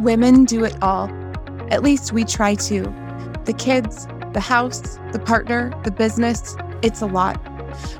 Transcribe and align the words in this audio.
Women 0.00 0.44
do 0.44 0.64
it 0.64 0.76
all. 0.82 1.10
At 1.70 1.82
least 1.82 2.12
we 2.12 2.24
try 2.24 2.54
to. 2.54 2.82
The 3.46 3.54
kids, 3.56 4.06
the 4.34 4.40
house, 4.40 4.98
the 5.12 5.18
partner, 5.18 5.72
the 5.84 5.90
business, 5.90 6.54
it's 6.82 7.00
a 7.00 7.06
lot. 7.06 7.40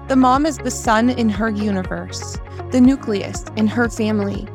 The 0.08 0.16
mom 0.16 0.44
is 0.44 0.58
the 0.58 0.70
sun 0.70 1.08
in 1.08 1.30
her 1.30 1.48
universe, 1.48 2.36
the 2.70 2.80
nucleus 2.80 3.44
in 3.56 3.66
her 3.66 3.88
family. 3.88 4.46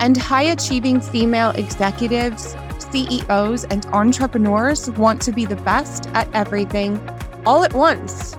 And 0.00 0.16
high 0.16 0.42
achieving 0.42 1.00
female 1.00 1.50
executives, 1.50 2.56
CEOs, 2.90 3.64
and 3.64 3.86
entrepreneurs 3.86 4.90
want 4.90 5.22
to 5.22 5.32
be 5.32 5.44
the 5.46 5.56
best 5.56 6.08
at 6.14 6.28
everything 6.34 7.00
all 7.46 7.62
at 7.62 7.74
once. 7.74 8.36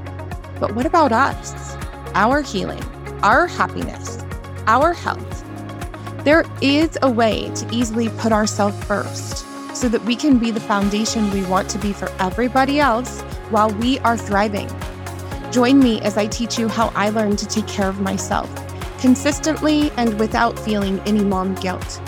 But 0.60 0.76
what 0.76 0.86
about 0.86 1.14
us? 1.14 1.76
Our 2.14 2.42
healing, 2.42 2.84
our 3.24 3.48
happiness, 3.48 4.24
our 4.68 4.94
health. 4.94 5.33
There 6.24 6.46
is 6.62 6.98
a 7.02 7.12
way 7.12 7.52
to 7.54 7.68
easily 7.70 8.08
put 8.08 8.32
ourselves 8.32 8.82
first 8.86 9.46
so 9.76 9.90
that 9.90 10.04
we 10.06 10.16
can 10.16 10.40
be 10.40 10.52
the 10.52 10.60
foundation 10.62 11.30
we 11.32 11.44
want 11.46 11.70
to 11.72 11.78
be 11.78 11.92
for 11.92 12.10
everybody 12.20 12.80
else 12.80 13.20
while 13.50 13.72
we 13.72 14.00
are 14.00 14.16
thriving. 14.16 14.70
Join 15.52 15.80
me 15.80 16.00
as 16.02 16.18
I 16.18 16.28
teach 16.28 16.58
you 16.58 16.70
how 16.70 16.94
I 16.96 17.10
learned 17.10 17.40
to 17.40 17.48
take 17.48 17.68
care 17.68 17.90
of 17.90 18.00
myself 18.00 18.50
consistently 19.02 19.92
and 19.98 20.18
without 20.18 20.58
feeling 20.58 20.98
any 21.02 21.26
mom 21.26 21.56
guilt. 21.56 22.02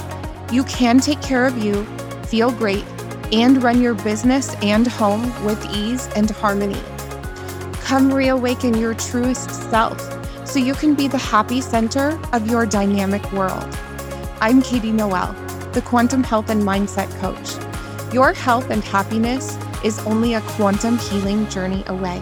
You 0.49 0.63
can 0.63 1.01
take 1.01 1.21
care 1.21 1.45
of 1.45 1.57
you, 1.57 1.83
feel 2.27 2.53
great, 2.53 2.85
and 3.33 3.61
run 3.61 3.81
your 3.81 3.95
business 3.95 4.55
and 4.61 4.87
home 4.87 5.23
with 5.43 5.61
ease 5.75 6.07
and 6.15 6.29
harmony. 6.29 6.81
Come 7.81 8.13
reawaken 8.13 8.77
your 8.77 8.93
truest 8.93 9.49
self 9.69 9.99
so 10.47 10.57
you 10.57 10.73
can 10.73 10.95
be 10.95 11.09
the 11.09 11.17
happy 11.17 11.59
center 11.59 12.17
of 12.31 12.47
your 12.49 12.65
dynamic 12.65 13.29
world. 13.33 13.77
I'm 14.45 14.61
Katie 14.61 14.91
Noel, 14.91 15.33
the 15.71 15.81
Quantum 15.81 16.23
Health 16.23 16.51
and 16.51 16.61
Mindset 16.61 17.09
Coach. 17.19 18.13
Your 18.13 18.31
health 18.31 18.69
and 18.69 18.83
happiness 18.83 19.57
is 19.83 19.97
only 20.01 20.35
a 20.35 20.41
quantum 20.41 20.99
healing 20.99 21.49
journey 21.49 21.83
away. 21.87 22.21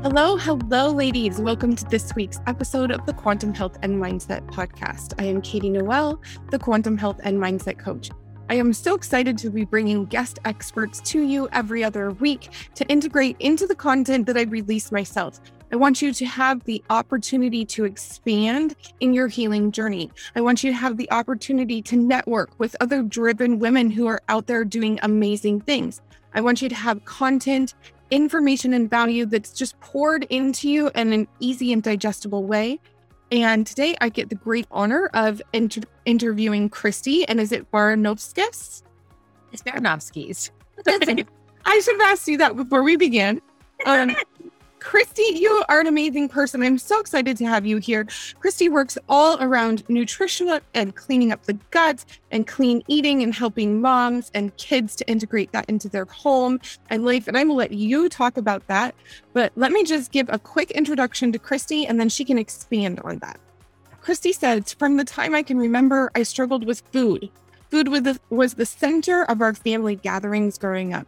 Hello, 0.00 0.38
hello, 0.38 0.92
ladies. 0.92 1.42
Welcome 1.42 1.76
to 1.76 1.84
this 1.84 2.14
week's 2.14 2.40
episode 2.46 2.90
of 2.90 3.04
the 3.04 3.12
Quantum 3.12 3.52
Health 3.52 3.76
and 3.82 4.00
Mindset 4.02 4.46
Podcast. 4.46 5.12
I 5.18 5.24
am 5.24 5.42
Katie 5.42 5.68
Noel, 5.68 6.18
the 6.50 6.58
Quantum 6.58 6.96
Health 6.96 7.20
and 7.24 7.38
Mindset 7.38 7.78
Coach. 7.78 8.08
I 8.48 8.54
am 8.54 8.72
so 8.72 8.94
excited 8.94 9.36
to 9.38 9.50
be 9.50 9.66
bringing 9.66 10.06
guest 10.06 10.38
experts 10.46 11.02
to 11.02 11.20
you 11.20 11.50
every 11.52 11.84
other 11.84 12.12
week 12.12 12.48
to 12.76 12.86
integrate 12.86 13.36
into 13.40 13.66
the 13.66 13.74
content 13.74 14.24
that 14.24 14.38
I 14.38 14.44
release 14.44 14.90
myself 14.90 15.38
I 15.72 15.76
want 15.76 16.02
you 16.02 16.12
to 16.12 16.26
have 16.26 16.62
the 16.64 16.84
opportunity 16.90 17.64
to 17.64 17.86
expand 17.86 18.76
in 19.00 19.14
your 19.14 19.26
healing 19.26 19.72
journey. 19.72 20.10
I 20.36 20.42
want 20.42 20.62
you 20.62 20.70
to 20.70 20.76
have 20.76 20.98
the 20.98 21.10
opportunity 21.10 21.80
to 21.82 21.96
network 21.96 22.50
with 22.58 22.76
other 22.80 23.02
driven 23.02 23.58
women 23.58 23.90
who 23.90 24.06
are 24.06 24.20
out 24.28 24.46
there 24.46 24.66
doing 24.66 24.98
amazing 25.02 25.62
things. 25.62 26.02
I 26.34 26.42
want 26.42 26.60
you 26.60 26.68
to 26.68 26.74
have 26.74 27.02
content, 27.06 27.72
information, 28.10 28.74
and 28.74 28.90
value 28.90 29.24
that's 29.24 29.54
just 29.54 29.80
poured 29.80 30.24
into 30.24 30.68
you 30.68 30.90
in 30.94 31.14
an 31.14 31.26
easy 31.40 31.72
and 31.72 31.82
digestible 31.82 32.44
way. 32.44 32.78
And 33.30 33.66
today 33.66 33.96
I 34.02 34.10
get 34.10 34.28
the 34.28 34.34
great 34.34 34.66
honor 34.70 35.08
of 35.14 35.40
inter- 35.54 35.80
interviewing 36.04 36.68
Kristy. 36.68 37.24
And 37.28 37.40
is 37.40 37.50
it 37.50 37.70
Baranovskis? 37.70 38.82
It's 39.52 39.62
Baranovskis. 39.62 40.50
I 41.64 41.80
should 41.80 41.98
have 41.98 42.12
asked 42.12 42.28
you 42.28 42.36
that 42.36 42.56
before 42.56 42.82
we 42.82 42.96
began. 42.96 43.40
Um, 43.86 44.14
Kristy, 44.82 45.38
you 45.38 45.62
are 45.68 45.80
an 45.80 45.86
amazing 45.86 46.28
person. 46.28 46.60
I'm 46.62 46.76
so 46.76 46.98
excited 46.98 47.36
to 47.36 47.46
have 47.46 47.64
you 47.64 47.78
here. 47.78 48.04
Kristy 48.42 48.68
works 48.68 48.98
all 49.08 49.40
around 49.40 49.88
nutrition 49.88 50.60
and 50.74 50.94
cleaning 50.96 51.30
up 51.30 51.44
the 51.44 51.52
gut 51.70 52.04
and 52.32 52.46
clean 52.46 52.82
eating 52.88 53.22
and 53.22 53.32
helping 53.32 53.80
moms 53.80 54.30
and 54.34 54.54
kids 54.56 54.96
to 54.96 55.08
integrate 55.08 55.52
that 55.52 55.66
into 55.68 55.88
their 55.88 56.04
home 56.06 56.60
and 56.90 57.04
life. 57.04 57.28
And 57.28 57.38
I'm 57.38 57.46
going 57.46 57.54
to 57.54 57.58
let 57.58 57.78
you 57.78 58.08
talk 58.08 58.36
about 58.36 58.66
that. 58.66 58.94
But 59.32 59.52
let 59.54 59.70
me 59.70 59.84
just 59.84 60.10
give 60.10 60.28
a 60.28 60.38
quick 60.38 60.72
introduction 60.72 61.30
to 61.32 61.38
Kristy 61.38 61.86
and 61.88 62.00
then 62.00 62.08
she 62.08 62.24
can 62.24 62.36
expand 62.36 63.00
on 63.04 63.18
that. 63.18 63.38
Kristy 64.02 64.34
said, 64.34 64.68
From 64.78 64.96
the 64.96 65.04
time 65.04 65.32
I 65.32 65.44
can 65.44 65.58
remember, 65.58 66.10
I 66.16 66.24
struggled 66.24 66.66
with 66.66 66.82
food. 66.92 67.30
Food 67.70 67.86
was 67.86 68.02
the, 68.02 68.20
was 68.30 68.54
the 68.54 68.66
center 68.66 69.22
of 69.22 69.40
our 69.40 69.54
family 69.54 69.94
gatherings 69.94 70.58
growing 70.58 70.92
up. 70.92 71.06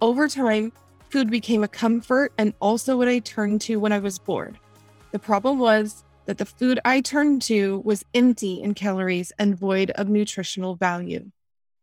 Over 0.00 0.28
time, 0.28 0.72
Food 1.12 1.30
became 1.30 1.62
a 1.62 1.68
comfort 1.68 2.32
and 2.38 2.54
also 2.58 2.96
what 2.96 3.06
I 3.06 3.18
turned 3.18 3.60
to 3.62 3.76
when 3.76 3.92
I 3.92 3.98
was 3.98 4.18
bored. 4.18 4.58
The 5.10 5.18
problem 5.18 5.58
was 5.58 6.04
that 6.24 6.38
the 6.38 6.46
food 6.46 6.80
I 6.86 7.02
turned 7.02 7.42
to 7.42 7.82
was 7.84 8.02
empty 8.14 8.62
in 8.62 8.72
calories 8.72 9.30
and 9.38 9.54
void 9.54 9.90
of 9.90 10.08
nutritional 10.08 10.74
value. 10.74 11.30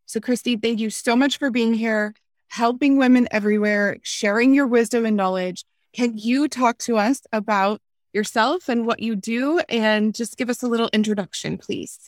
So, 0.08 0.20
Kristy, 0.20 0.60
thank 0.60 0.80
you 0.80 0.90
so 0.90 1.16
much 1.16 1.38
for 1.38 1.52
being 1.52 1.76
here, 1.76 2.16
helping 2.48 2.98
women 2.98 3.28
everywhere, 3.30 4.00
sharing 4.02 4.56
your 4.56 4.66
wisdom 4.66 5.06
and 5.06 5.16
knowledge. 5.16 5.64
Can 5.94 6.18
you 6.18 6.48
talk 6.48 6.80
to 6.80 6.98
us 6.98 7.22
about 7.32 7.82
yourself 8.14 8.68
and 8.68 8.88
what 8.88 9.00
you 9.00 9.16
do 9.16 9.60
and 9.70 10.16
just 10.16 10.38
give 10.38 10.50
us 10.50 10.64
a 10.64 10.68
little 10.68 10.90
introduction, 10.92 11.60
please? 11.60 12.00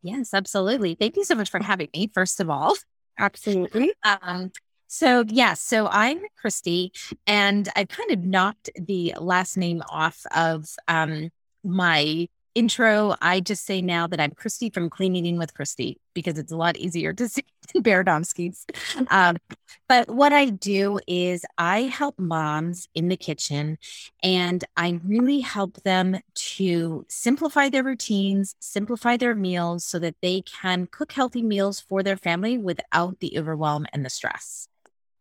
Yes, 0.00 0.32
absolutely. 0.32 0.94
Thank 0.94 1.16
you 1.16 1.24
so 1.24 1.34
much 1.34 1.50
for 1.50 1.62
having 1.62 1.90
me, 1.92 2.10
first 2.14 2.40
of 2.40 2.48
all. 2.48 2.74
Absolutely. 3.18 3.92
Um, 4.22 4.50
so, 4.94 5.24
yeah, 5.26 5.54
so 5.54 5.88
I'm 5.88 6.20
Kristy, 6.40 6.90
and 7.26 7.68
I 7.74 7.84
kind 7.84 8.12
of 8.12 8.20
knocked 8.20 8.70
the 8.76 9.12
last 9.18 9.56
name 9.56 9.82
off 9.88 10.24
of 10.32 10.68
um, 10.86 11.30
my 11.64 12.28
intro. 12.54 13.16
I 13.20 13.40
just 13.40 13.66
say 13.66 13.82
now 13.82 14.06
that 14.06 14.20
I'm 14.20 14.30
Christy 14.30 14.70
from 14.70 14.88
Klean 14.88 15.16
Eating 15.16 15.36
with 15.36 15.52
Kristy 15.52 15.96
because 16.14 16.38
it's 16.38 16.52
a 16.52 16.56
lot 16.56 16.76
easier 16.76 17.12
to 17.12 17.28
say 17.28 17.42
than. 17.82 18.66
Um, 19.10 19.36
but 19.88 20.08
what 20.08 20.32
I 20.32 20.50
do 20.50 21.00
is 21.08 21.44
I 21.58 21.80
help 21.80 22.16
moms 22.16 22.86
in 22.94 23.08
the 23.08 23.16
kitchen 23.16 23.78
and 24.22 24.64
I 24.76 25.00
really 25.04 25.40
help 25.40 25.82
them 25.82 26.20
to 26.34 27.04
simplify 27.08 27.68
their 27.68 27.82
routines, 27.82 28.54
simplify 28.60 29.16
their 29.16 29.34
meals 29.34 29.84
so 29.84 29.98
that 29.98 30.14
they 30.22 30.42
can 30.42 30.86
cook 30.86 31.10
healthy 31.10 31.42
meals 31.42 31.80
for 31.80 32.04
their 32.04 32.16
family 32.16 32.58
without 32.58 33.18
the 33.18 33.36
overwhelm 33.36 33.86
and 33.92 34.04
the 34.04 34.10
stress. 34.10 34.68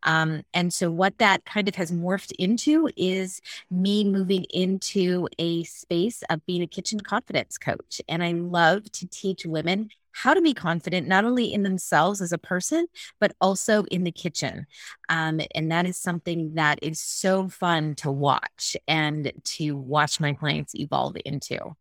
Um, 0.03 0.43
and 0.53 0.73
so, 0.73 0.91
what 0.91 1.17
that 1.19 1.45
kind 1.45 1.67
of 1.67 1.75
has 1.75 1.91
morphed 1.91 2.31
into 2.37 2.89
is 2.95 3.41
me 3.71 4.03
moving 4.03 4.45
into 4.49 5.27
a 5.39 5.63
space 5.63 6.23
of 6.29 6.45
being 6.45 6.61
a 6.61 6.67
kitchen 6.67 6.99
confidence 6.99 7.57
coach. 7.57 8.01
And 8.07 8.23
I 8.23 8.33
love 8.33 8.91
to 8.93 9.07
teach 9.07 9.45
women 9.45 9.89
how 10.13 10.33
to 10.33 10.41
be 10.41 10.53
confident, 10.53 11.07
not 11.07 11.25
only 11.25 11.51
in 11.51 11.63
themselves 11.63 12.21
as 12.21 12.31
a 12.31 12.37
person, 12.37 12.85
but 13.19 13.33
also 13.41 13.83
in 13.85 14.03
the 14.03 14.11
kitchen. 14.11 14.67
Um, 15.09 15.41
and 15.55 15.71
that 15.71 15.85
is 15.85 15.97
something 15.97 16.53
that 16.53 16.79
is 16.81 16.99
so 16.99 17.49
fun 17.49 17.95
to 17.95 18.11
watch 18.11 18.77
and 18.87 19.31
to 19.43 19.75
watch 19.75 20.19
my 20.19 20.33
clients 20.33 20.75
evolve 20.75 21.17
into. 21.25 21.75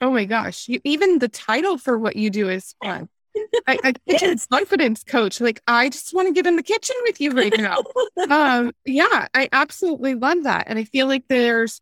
Oh 0.00 0.10
my 0.10 0.24
gosh. 0.24 0.68
You, 0.68 0.80
even 0.84 1.18
the 1.18 1.28
title 1.28 1.78
for 1.78 1.98
what 1.98 2.16
you 2.16 2.30
do 2.30 2.48
is 2.48 2.74
fun. 2.82 3.08
I, 3.66 3.78
I 3.84 3.94
it's 4.06 4.46
confidence 4.46 5.04
coach. 5.04 5.40
Like, 5.40 5.60
I 5.66 5.88
just 5.88 6.14
want 6.14 6.28
to 6.28 6.34
get 6.34 6.46
in 6.46 6.56
the 6.56 6.62
kitchen 6.62 6.96
with 7.04 7.20
you 7.20 7.32
right 7.32 7.52
now. 7.56 7.78
um, 8.30 8.72
yeah, 8.84 9.28
I 9.34 9.48
absolutely 9.52 10.14
love 10.14 10.44
that. 10.44 10.64
And 10.68 10.78
I 10.78 10.84
feel 10.84 11.06
like 11.06 11.24
there's 11.28 11.80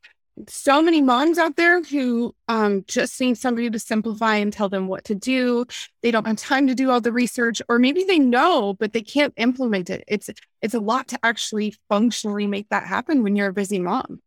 so 0.48 0.82
many 0.82 1.00
moms 1.00 1.38
out 1.38 1.56
there 1.56 1.82
who 1.82 2.34
um, 2.48 2.84
just 2.88 3.20
need 3.20 3.38
somebody 3.38 3.70
to 3.70 3.78
simplify 3.78 4.37
and 4.37 4.53
tell 4.53 4.69
them 4.69 4.88
what 4.88 5.04
to 5.04 5.15
do. 5.15 5.65
They 6.03 6.10
don't 6.10 6.26
have 6.26 6.37
time 6.37 6.66
to 6.66 6.75
do 6.75 6.91
all 6.91 7.00
the 7.00 7.12
research, 7.12 7.62
or 7.69 7.78
maybe 7.78 8.04
they 8.04 8.19
know, 8.19 8.75
but 8.75 8.92
they 8.92 9.03
can't 9.03 9.32
implement 9.36 9.91
it. 9.91 10.04
It's 10.09 10.31
it's 10.60 10.75
a 10.75 10.81
lot 10.81 11.09
to 11.09 11.19
actually 11.22 11.76
functionally 11.88 12.47
make 12.47 12.69
that 12.71 12.86
happen 12.86 13.22
when 13.22 13.36
you're 13.36 13.48
a 13.48 13.53
busy 13.53 13.78
mom. 13.78 14.21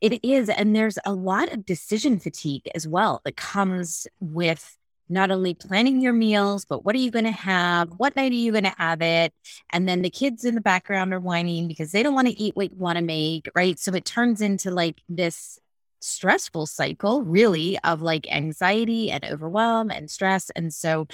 It 0.00 0.24
is. 0.24 0.48
And 0.48 0.76
there's 0.76 0.98
a 1.04 1.12
lot 1.12 1.52
of 1.52 1.64
decision 1.64 2.18
fatigue 2.18 2.68
as 2.74 2.86
well 2.86 3.22
that 3.24 3.36
comes 3.36 4.06
with 4.20 4.76
not 5.08 5.30
only 5.30 5.54
planning 5.54 6.00
your 6.00 6.12
meals, 6.12 6.64
but 6.64 6.84
what 6.84 6.94
are 6.94 6.98
you 6.98 7.10
going 7.10 7.24
to 7.24 7.30
have? 7.30 7.90
What 7.96 8.16
night 8.16 8.32
are 8.32 8.34
you 8.34 8.52
going 8.52 8.64
to 8.64 8.74
have 8.76 9.02
it? 9.02 9.32
And 9.70 9.88
then 9.88 10.02
the 10.02 10.10
kids 10.10 10.44
in 10.44 10.54
the 10.54 10.60
background 10.60 11.14
are 11.14 11.20
whining 11.20 11.68
because 11.68 11.92
they 11.92 12.02
don't 12.02 12.14
want 12.14 12.28
to 12.28 12.40
eat 12.40 12.56
what 12.56 12.72
you 12.72 12.76
want 12.76 12.98
to 12.98 13.04
make, 13.04 13.48
right? 13.54 13.78
So 13.78 13.94
it 13.94 14.04
turns 14.04 14.40
into 14.40 14.70
like 14.70 15.00
this 15.08 15.58
stressful 16.00 16.66
cycle 16.66 17.22
really 17.22 17.78
of 17.82 18.02
like 18.02 18.30
anxiety 18.32 19.10
and 19.10 19.24
overwhelm 19.24 19.90
and 19.90 20.10
stress 20.10 20.50
and 20.50 20.72
so 20.72 21.06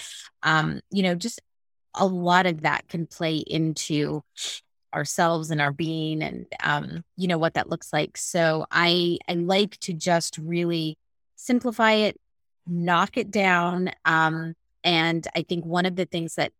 um 0.42 0.80
you 0.90 1.02
know 1.02 1.14
just 1.14 1.40
a 1.94 2.04
lot 2.04 2.46
of 2.46 2.62
that 2.62 2.86
can 2.88 3.06
play 3.06 3.36
into 3.36 4.22
ourselves 4.92 5.50
and 5.50 5.60
our 5.60 5.72
being 5.72 6.22
and 6.22 6.46
um 6.62 7.02
you 7.16 7.26
know 7.26 7.38
what 7.38 7.54
that 7.54 7.70
looks 7.70 7.92
like 7.92 8.16
so 8.16 8.66
i 8.70 9.18
i 9.28 9.34
like 9.34 9.78
to 9.78 9.92
just 9.92 10.36
really 10.36 10.98
simplify 11.36 11.92
it 11.92 12.20
knock 12.66 13.16
it 13.16 13.30
down. 13.30 13.90
Um, 14.04 14.54
and 14.84 15.26
I 15.34 15.42
think 15.42 15.64
one 15.64 15.86
of 15.86 15.96
the 15.96 16.06
things 16.06 16.34
that 16.36 16.52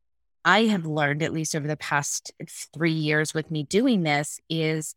I 0.45 0.65
have 0.65 0.87
learned, 0.87 1.23
at 1.23 1.33
least 1.33 1.55
over 1.55 1.69
the 1.69 1.77
past 1.77 2.33
three 2.75 2.93
years 2.93 3.33
with 3.33 3.51
me 3.51 3.63
doing 3.63 4.03
this, 4.03 4.41
is, 4.49 4.95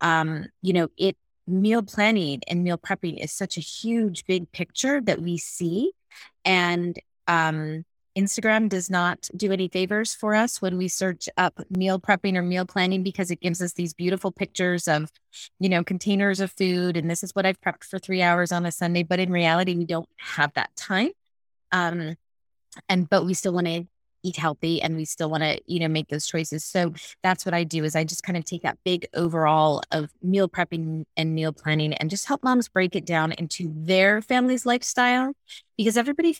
um, 0.00 0.46
you 0.62 0.72
know, 0.72 0.88
it 0.96 1.16
meal 1.46 1.82
planning 1.82 2.40
and 2.48 2.62
meal 2.62 2.78
prepping 2.78 3.22
is 3.22 3.32
such 3.32 3.56
a 3.56 3.60
huge, 3.60 4.24
big 4.26 4.50
picture 4.52 5.00
that 5.00 5.20
we 5.20 5.36
see 5.36 5.92
And 6.44 6.98
um, 7.26 7.84
Instagram 8.16 8.68
does 8.68 8.90
not 8.90 9.28
do 9.36 9.52
any 9.52 9.68
favors 9.68 10.14
for 10.14 10.34
us 10.34 10.60
when 10.60 10.76
we 10.76 10.88
search 10.88 11.28
up 11.36 11.60
meal 11.70 12.00
prepping 12.00 12.36
or 12.36 12.42
meal 12.42 12.66
planning 12.66 13.02
because 13.02 13.30
it 13.30 13.40
gives 13.40 13.62
us 13.62 13.72
these 13.72 13.94
beautiful 13.94 14.32
pictures 14.32 14.88
of, 14.88 15.10
you 15.58 15.68
know, 15.68 15.84
containers 15.84 16.40
of 16.40 16.50
food. 16.52 16.96
And 16.96 17.08
this 17.08 17.22
is 17.22 17.34
what 17.34 17.46
I've 17.46 17.60
prepped 17.60 17.84
for 17.84 17.98
three 17.98 18.22
hours 18.22 18.50
on 18.52 18.66
a 18.66 18.72
Sunday. 18.72 19.04
But 19.04 19.20
in 19.20 19.30
reality, 19.30 19.76
we 19.76 19.84
don't 19.84 20.08
have 20.18 20.52
that 20.54 20.74
time. 20.76 21.10
Um, 21.72 22.16
and 22.88 23.08
but 23.08 23.24
we 23.24 23.34
still 23.34 23.52
want 23.52 23.66
to 23.66 23.86
eat 24.22 24.36
healthy 24.36 24.80
and 24.82 24.96
we 24.96 25.04
still 25.04 25.30
want 25.30 25.42
to 25.42 25.60
you 25.66 25.80
know 25.80 25.88
make 25.88 26.08
those 26.08 26.26
choices. 26.26 26.64
So 26.64 26.92
that's 27.22 27.44
what 27.44 27.54
i 27.54 27.64
do 27.64 27.84
is 27.84 27.96
i 27.96 28.04
just 28.04 28.22
kind 28.22 28.36
of 28.36 28.44
take 28.44 28.62
that 28.62 28.78
big 28.84 29.06
overall 29.14 29.82
of 29.90 30.10
meal 30.22 30.48
prepping 30.48 31.04
and 31.16 31.34
meal 31.34 31.52
planning 31.52 31.94
and 31.94 32.10
just 32.10 32.26
help 32.26 32.42
moms 32.42 32.68
break 32.68 32.96
it 32.96 33.06
down 33.06 33.32
into 33.32 33.72
their 33.74 34.22
family's 34.22 34.66
lifestyle 34.66 35.32
because 35.76 35.96
everybody 35.96 36.36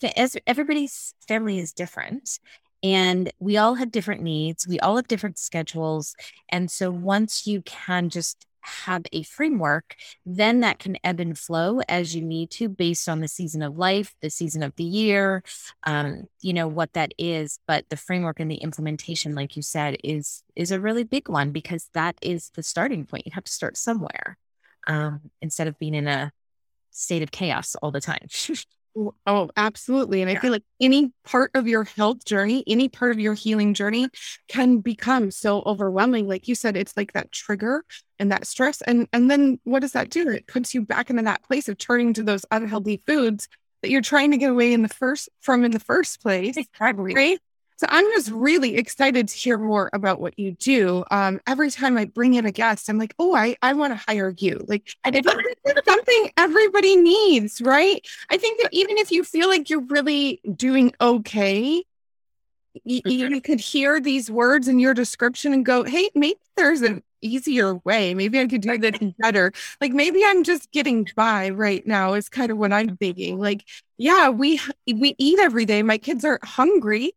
everybody's 0.47 1.15
family 1.27 1.59
is 1.59 1.73
different 1.73 2.39
and 2.83 3.31
we 3.39 3.57
all 3.57 3.75
have 3.75 3.91
different 3.91 4.23
needs 4.23 4.67
we 4.67 4.79
all 4.81 4.97
have 4.97 5.09
different 5.09 5.39
schedules 5.39 6.15
and 6.49 6.71
so 6.71 6.91
once 6.91 7.47
you 7.47 7.63
can 7.63 8.09
just 8.09 8.47
have 8.63 9.05
a 9.13 9.23
framework, 9.23 9.97
then 10.25 10.61
that 10.61 10.79
can 10.79 10.97
ebb 11.05 11.21
and 11.21 11.39
flow 11.39 11.81
as 11.89 12.15
you 12.15 12.23
need 12.23 12.51
to 12.53 12.69
based 12.69 13.09
on 13.09 13.21
the 13.21 13.29
season 13.29 13.63
of 13.63 13.77
life, 13.77 14.15
the 14.21 14.31
season 14.31 14.63
of 14.63 14.75
the 14.77 14.85
year, 14.85 15.43
um, 15.85 16.25
you 16.41 16.53
know, 16.53 16.69
what 16.69 16.93
that 16.95 17.13
is. 17.19 17.59
But 17.67 17.89
the 17.89 17.97
framework 17.97 18.41
and 18.41 18.51
the 18.51 18.57
implementation, 18.57 19.35
like 19.35 19.57
you 19.57 19.63
said, 19.63 19.97
is 20.05 20.43
is 20.57 20.71
a 20.71 20.81
really 20.81 21.05
big 21.05 21.29
one 21.29 21.51
because 21.51 21.89
that 21.95 22.17
is 22.23 22.51
the 22.55 22.63
starting 22.63 23.07
point. 23.07 23.27
You 23.27 23.33
have 23.35 23.45
to 23.45 23.53
start 23.53 23.77
somewhere 23.77 24.39
um, 24.87 25.31
instead 25.41 25.69
of 25.69 25.79
being 25.79 25.95
in 25.95 26.09
a 26.09 26.33
state 26.91 27.23
of 27.23 27.31
chaos 27.31 27.77
all 27.77 27.91
the 27.91 28.01
time. 28.01 28.29
Oh, 29.27 29.51
absolutely. 29.57 30.21
And 30.23 30.31
yeah. 30.31 30.39
I 30.39 30.41
feel 30.41 30.53
like 30.53 30.65
any 30.81 31.13
part 31.25 31.51
of 31.55 31.69
your 31.69 31.85
health 31.85 32.25
journey, 32.25 32.65
any 32.67 32.89
part 32.89 33.13
of 33.13 33.21
your 33.21 33.35
healing 33.35 33.75
journey 33.75 34.09
can 34.49 34.79
become 34.79 35.31
so 35.31 35.63
overwhelming. 35.65 36.27
Like 36.27 36.49
you 36.49 36.55
said, 36.55 36.77
it's 36.77 36.97
like 36.97 37.13
that 37.13 37.31
trigger 37.33 37.85
and 38.19 38.33
that 38.33 38.47
stress. 38.47 38.83
And 38.83 39.09
and 39.13 39.31
then 39.31 39.61
what 39.65 39.81
does 39.81 39.93
that 39.93 40.11
do? 40.11 40.29
It 40.29 40.47
puts 40.47 40.75
you 40.75 40.83
back 40.83 41.11
into 41.11 41.23
that 41.23 41.43
place 41.45 41.69
of 41.69 41.79
turning 41.79 42.13
to 42.15 42.23
those 42.23 42.45
unhealthy 42.51 43.03
foods 43.07 43.49
that 43.83 43.91
you're 43.91 44.03
trying 44.03 44.31
to 44.33 44.37
get 44.37 44.51
away 44.51 44.73
in 44.73 44.83
the 44.83 44.89
first 44.89 45.29
from 45.41 45.65
in 45.65 45.71
the 45.71 45.81
first 45.81 46.21
place. 46.21 46.57
Exactly. 46.57 47.15
Right. 47.15 47.39
So 47.81 47.87
I'm 47.89 48.05
just 48.11 48.31
really 48.31 48.77
excited 48.77 49.27
to 49.27 49.35
hear 49.35 49.57
more 49.57 49.89
about 49.95 50.21
what 50.21 50.39
you 50.39 50.53
do. 50.53 51.03
Um, 51.11 51.41
every 51.47 51.71
time 51.71 51.97
I 51.97 52.05
bring 52.05 52.35
in 52.35 52.45
a 52.45 52.53
guest, 52.53 52.91
I'm 52.91 52.99
like, 52.99 53.15
oh, 53.19 53.35
I, 53.35 53.57
I 53.63 53.73
want 53.73 53.99
to 53.99 54.05
hire 54.07 54.35
you. 54.37 54.63
Like 54.69 54.95
I 55.03 55.11
it's 55.15 55.27
something 55.89 56.31
everybody 56.37 56.97
needs, 56.97 57.63
right? 57.63 58.07
I 58.29 58.37
think 58.37 58.61
that 58.61 58.69
even 58.73 58.99
if 58.99 59.11
you 59.11 59.25
feel 59.25 59.49
like 59.49 59.71
you're 59.71 59.81
really 59.81 60.43
doing 60.55 60.93
okay, 61.01 61.83
you, 62.85 63.01
you 63.07 63.41
could 63.41 63.61
hear 63.61 63.99
these 63.99 64.31
words 64.31 64.69
in 64.69 64.79
your 64.79 64.93
description 64.93 65.55
and 65.55 65.65
go, 65.65 65.83
hey, 65.83 66.11
maybe 66.15 66.39
there's 66.59 66.83
an 66.83 67.03
easier 67.23 67.77
way. 67.77 68.13
Maybe 68.13 68.39
I 68.41 68.47
could 68.47 68.61
do 68.61 68.77
that 68.77 69.15
better. 69.19 69.53
Like 69.81 69.93
maybe 69.93 70.21
I'm 70.23 70.45
just 70.45 70.71
getting 70.71 71.09
by 71.17 71.49
right 71.49 71.87
now 71.87 72.13
is 72.13 72.29
kind 72.29 72.53
of 72.53 72.59
what 72.59 72.75
I'm 72.75 72.99
thinking. 72.99 73.39
Like, 73.39 73.65
yeah, 73.97 74.29
we 74.29 74.61
we 74.87 75.15
eat 75.17 75.39
every 75.39 75.65
day. 75.65 75.83
My 75.83 75.97
kids 75.97 76.27
are 76.27 76.41
hungry. 76.43 77.15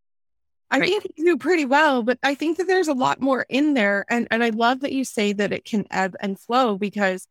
I 0.73 0.79
right. 0.79 0.89
think 0.89 1.13
you 1.15 1.25
do 1.25 1.37
pretty 1.37 1.65
well, 1.65 2.01
but 2.01 2.17
I 2.23 2.33
think 2.33 2.57
that 2.57 2.65
there's 2.65 2.87
a 2.87 2.93
lot 2.93 3.21
more 3.21 3.45
in 3.47 3.75
there. 3.75 4.05
And 4.09 4.27
and 4.31 4.43
I 4.43 4.49
love 4.49 4.79
that 4.79 4.91
you 4.91 5.05
say 5.05 5.31
that 5.31 5.53
it 5.53 5.65
can 5.65 5.85
ebb 5.91 6.15
and 6.19 6.39
flow 6.39 6.79
because 6.79 7.27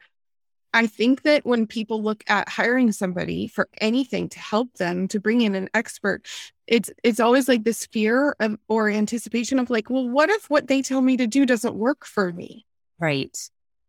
I 0.72 0.86
think 0.86 1.22
that 1.22 1.44
when 1.44 1.66
people 1.66 2.00
look 2.00 2.22
at 2.28 2.48
hiring 2.48 2.92
somebody 2.92 3.48
for 3.48 3.68
anything 3.80 4.28
to 4.30 4.38
help 4.38 4.72
them 4.74 5.08
to 5.08 5.18
bring 5.18 5.40
in 5.40 5.56
an 5.56 5.68
expert, 5.74 6.24
it's 6.68 6.88
it's 7.02 7.18
always 7.18 7.48
like 7.48 7.64
this 7.64 7.84
fear 7.86 8.36
of 8.38 8.58
or 8.68 8.88
anticipation 8.88 9.58
of 9.58 9.70
like, 9.70 9.90
well, 9.90 10.08
what 10.08 10.30
if 10.30 10.48
what 10.48 10.68
they 10.68 10.80
tell 10.80 11.00
me 11.00 11.16
to 11.16 11.26
do 11.26 11.44
doesn't 11.44 11.74
work 11.74 12.06
for 12.06 12.32
me? 12.32 12.64
Right. 13.00 13.36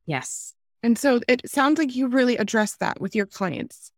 Yes. 0.08 0.56
And 0.82 0.98
so 0.98 1.22
it 1.28 1.48
sounds 1.48 1.78
like 1.78 1.96
you 1.96 2.08
really 2.08 2.38
address 2.38 2.76
that 2.78 3.00
with 3.00 3.16
your 3.16 3.28
clients. 3.28 3.93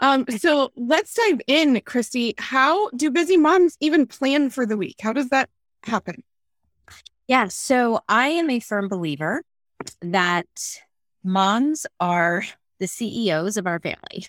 Um, 0.00 0.24
so 0.38 0.72
let's 0.76 1.14
dive 1.14 1.40
in, 1.46 1.74
Kristy. 1.80 2.38
How 2.38 2.90
do 2.90 3.10
busy 3.10 3.36
moms 3.36 3.76
even 3.80 4.06
plan 4.06 4.50
for 4.50 4.66
the 4.66 4.76
week? 4.76 4.96
How 5.02 5.12
does 5.12 5.28
that 5.28 5.48
happen? 5.82 6.22
Yeah, 7.28 7.48
so 7.48 8.00
I 8.08 8.28
am 8.28 8.50
a 8.50 8.60
firm 8.60 8.88
believer 8.88 9.44
that 10.02 10.46
moms 11.22 11.86
are 12.00 12.44
the 12.78 12.88
CEOs 12.88 13.56
of 13.56 13.66
our 13.66 13.78
family. 13.78 14.26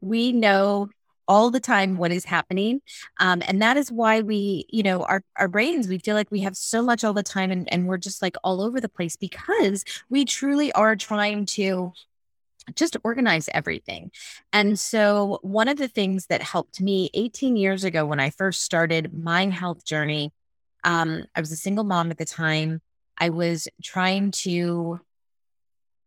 we 0.00 0.30
know 0.32 0.90
all 1.28 1.50
the 1.50 1.60
time 1.60 1.96
what 1.96 2.12
is 2.12 2.24
happening. 2.24 2.80
Um, 3.18 3.42
and 3.46 3.62
that 3.62 3.76
is 3.76 3.90
why 3.90 4.20
we, 4.20 4.66
you 4.68 4.82
know, 4.82 5.02
our, 5.04 5.22
our 5.36 5.48
brains, 5.48 5.88
we 5.88 5.98
feel 5.98 6.14
like 6.14 6.30
we 6.30 6.40
have 6.40 6.56
so 6.56 6.82
much 6.82 7.04
all 7.04 7.12
the 7.12 7.22
time 7.22 7.50
and, 7.50 7.72
and 7.72 7.86
we're 7.86 7.96
just 7.96 8.22
like 8.22 8.36
all 8.44 8.60
over 8.60 8.80
the 8.80 8.88
place 8.88 9.16
because 9.16 9.84
we 10.10 10.24
truly 10.24 10.72
are 10.72 10.96
trying 10.96 11.46
to 11.46 11.92
just 12.74 12.96
organize 13.04 13.48
everything. 13.52 14.10
And 14.52 14.78
so, 14.78 15.38
one 15.42 15.68
of 15.68 15.78
the 15.78 15.88
things 15.88 16.26
that 16.26 16.42
helped 16.42 16.80
me 16.80 17.10
18 17.14 17.56
years 17.56 17.84
ago 17.84 18.06
when 18.06 18.20
I 18.20 18.30
first 18.30 18.62
started 18.62 19.12
my 19.12 19.46
health 19.46 19.84
journey, 19.84 20.32
um, 20.84 21.24
I 21.34 21.40
was 21.40 21.52
a 21.52 21.56
single 21.56 21.84
mom 21.84 22.10
at 22.10 22.18
the 22.18 22.24
time. 22.24 22.80
I 23.18 23.28
was 23.28 23.68
trying 23.82 24.30
to, 24.32 25.00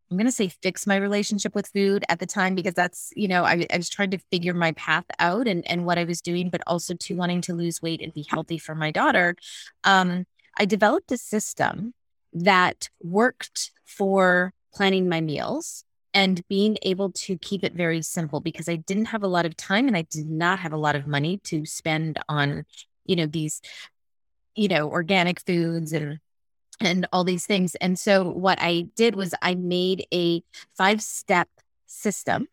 I'm 0.10 0.18
going 0.18 0.26
to 0.26 0.32
say, 0.32 0.50
fix 0.50 0.86
my 0.88 0.96
relationship 0.96 1.56
with 1.56 1.68
food 1.68 2.04
at 2.10 2.20
the 2.20 2.26
time 2.26 2.56
because 2.56 2.74
that's, 2.74 3.12
you 3.16 3.28
know, 3.28 3.44
I, 3.44 3.66
I 3.72 3.78
was 3.78 3.90
trying 3.90 4.12
to 4.12 4.18
figure 4.32 4.54
my 4.54 4.72
path 4.74 5.06
out 5.20 5.48
and, 5.48 5.66
and 5.70 5.86
what 5.86 5.98
I 5.98 6.04
was 6.04 6.22
doing, 6.22 6.50
but 6.50 6.62
also 6.68 6.94
to 6.94 7.16
wanting 7.16 7.42
to 7.42 7.54
lose 7.54 7.82
weight 7.82 8.02
and 8.02 8.14
be 8.14 8.26
healthy 8.30 8.58
for 8.58 8.76
my 8.76 8.92
daughter. 8.92 9.36
Um, 9.84 10.26
I 10.58 10.66
developed 10.66 11.12
a 11.12 11.18
system 11.18 11.94
that 12.34 12.90
worked 13.02 13.72
for 13.86 14.54
planning 14.74 15.08
my 15.08 15.22
meals 15.22 15.86
and 16.16 16.48
being 16.48 16.78
able 16.82 17.12
to 17.12 17.38
keep 17.38 17.64
it 17.64 17.74
very 17.74 18.02
simple 18.02 18.40
because 18.40 18.70
I 18.70 18.78
didn't 18.78 19.06
have 19.06 19.22
a 19.22 19.28
lot 19.28 19.46
of 19.46 19.58
time 19.58 19.88
and 19.88 19.98
I 19.98 20.04
did 20.04 20.30
not 20.30 20.60
have 20.60 20.72
a 20.72 20.78
lot 20.78 20.96
of 20.96 21.06
money 21.06 21.40
to 21.44 21.66
spend 21.66 22.18
on, 22.30 22.66
you 23.06 23.18
know, 23.18 23.26
these, 23.26 23.62
you 24.56 24.70
know, 24.70 24.90
organic 24.90 25.42
foods 25.42 25.92
and 25.92 26.20
and 26.82 27.08
all 27.14 27.24
these 27.24 27.46
things. 27.46 27.76
And 27.76 28.00
so 28.00 28.24
what 28.24 28.58
I 28.62 28.88
did 28.96 29.16
was 29.16 29.34
I 29.42 29.56
made 29.56 30.08
a 30.14 30.42
five 30.78 31.02
step 31.02 31.50
system 31.86 32.48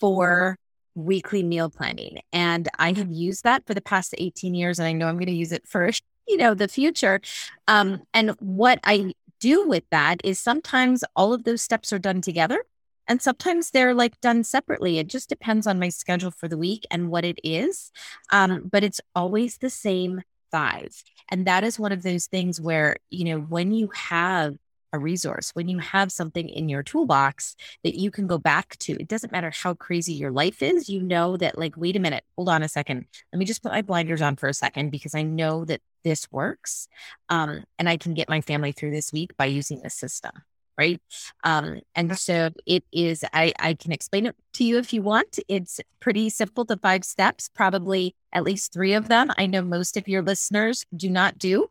for 0.00 0.58
weekly 0.94 1.42
meal 1.42 1.70
planning. 1.70 2.20
And 2.32 2.68
I 2.78 2.92
have 2.92 3.10
used 3.10 3.44
that 3.44 3.66
for 3.66 3.74
the 3.74 3.80
past 3.80 4.14
18 4.18 4.54
years. 4.54 4.78
And 4.78 4.86
I 4.86 4.92
know 4.92 5.08
I'm 5.08 5.16
going 5.16 5.26
to 5.26 5.32
use 5.32 5.52
it 5.52 5.66
for, 5.66 5.90
you 6.28 6.36
know, 6.36 6.54
the 6.54 6.68
future. 6.68 7.20
Um, 7.68 8.02
and 8.14 8.30
what 8.40 8.80
I 8.82 9.14
do 9.40 9.66
with 9.66 9.84
that 9.90 10.20
is 10.24 10.40
sometimes 10.40 11.04
all 11.14 11.32
of 11.32 11.44
those 11.44 11.62
steps 11.62 11.92
are 11.92 11.98
done 11.98 12.20
together 12.20 12.64
and 13.08 13.22
sometimes 13.22 13.70
they're 13.70 13.94
like 13.94 14.20
done 14.20 14.44
separately. 14.44 14.98
It 14.98 15.08
just 15.08 15.28
depends 15.28 15.66
on 15.66 15.78
my 15.78 15.88
schedule 15.88 16.30
for 16.30 16.48
the 16.48 16.58
week 16.58 16.84
and 16.90 17.10
what 17.10 17.24
it 17.24 17.38
is. 17.44 17.92
Um, 18.30 18.68
but 18.70 18.84
it's 18.84 19.00
always 19.14 19.58
the 19.58 19.70
same 19.70 20.22
five. 20.50 21.02
And 21.28 21.46
that 21.46 21.64
is 21.64 21.78
one 21.78 21.92
of 21.92 22.02
those 22.02 22.26
things 22.26 22.60
where, 22.60 22.96
you 23.10 23.24
know, 23.24 23.38
when 23.40 23.72
you 23.72 23.90
have 23.94 24.56
a 24.92 24.98
resource, 24.98 25.50
when 25.54 25.68
you 25.68 25.78
have 25.78 26.12
something 26.12 26.48
in 26.48 26.68
your 26.68 26.82
toolbox 26.82 27.56
that 27.82 27.96
you 27.96 28.10
can 28.10 28.26
go 28.26 28.38
back 28.38 28.76
to, 28.78 28.92
it 28.92 29.08
doesn't 29.08 29.32
matter 29.32 29.50
how 29.50 29.74
crazy 29.74 30.14
your 30.14 30.30
life 30.30 30.62
is, 30.62 30.88
you 30.88 31.02
know 31.02 31.36
that, 31.36 31.58
like, 31.58 31.76
wait 31.76 31.96
a 31.96 32.00
minute, 32.00 32.24
hold 32.36 32.48
on 32.48 32.62
a 32.62 32.68
second. 32.68 33.04
Let 33.32 33.38
me 33.38 33.44
just 33.44 33.62
put 33.62 33.72
my 33.72 33.82
blinders 33.82 34.22
on 34.22 34.36
for 34.36 34.48
a 34.48 34.54
second 34.54 34.90
because 34.90 35.14
I 35.14 35.22
know 35.22 35.64
that 35.64 35.80
this 36.04 36.30
works. 36.30 36.88
Um, 37.28 37.64
and 37.78 37.88
I 37.88 37.96
can 37.96 38.14
get 38.14 38.28
my 38.28 38.40
family 38.40 38.72
through 38.72 38.92
this 38.92 39.12
week 39.12 39.36
by 39.36 39.46
using 39.46 39.80
this 39.82 39.94
system 39.94 40.32
right? 40.78 41.00
Um, 41.44 41.80
and 41.94 42.18
so 42.18 42.50
it 42.66 42.84
is, 42.92 43.24
I, 43.32 43.52
I 43.58 43.74
can 43.74 43.92
explain 43.92 44.26
it 44.26 44.36
to 44.54 44.64
you 44.64 44.78
if 44.78 44.92
you 44.92 45.02
want. 45.02 45.38
It's 45.48 45.80
pretty 46.00 46.30
simple, 46.30 46.64
the 46.64 46.76
five 46.76 47.04
steps, 47.04 47.48
probably 47.54 48.14
at 48.32 48.44
least 48.44 48.72
three 48.72 48.92
of 48.94 49.08
them. 49.08 49.32
I 49.38 49.46
know 49.46 49.62
most 49.62 49.96
of 49.96 50.08
your 50.08 50.22
listeners 50.22 50.84
do 50.94 51.08
not 51.08 51.38
do. 51.38 51.68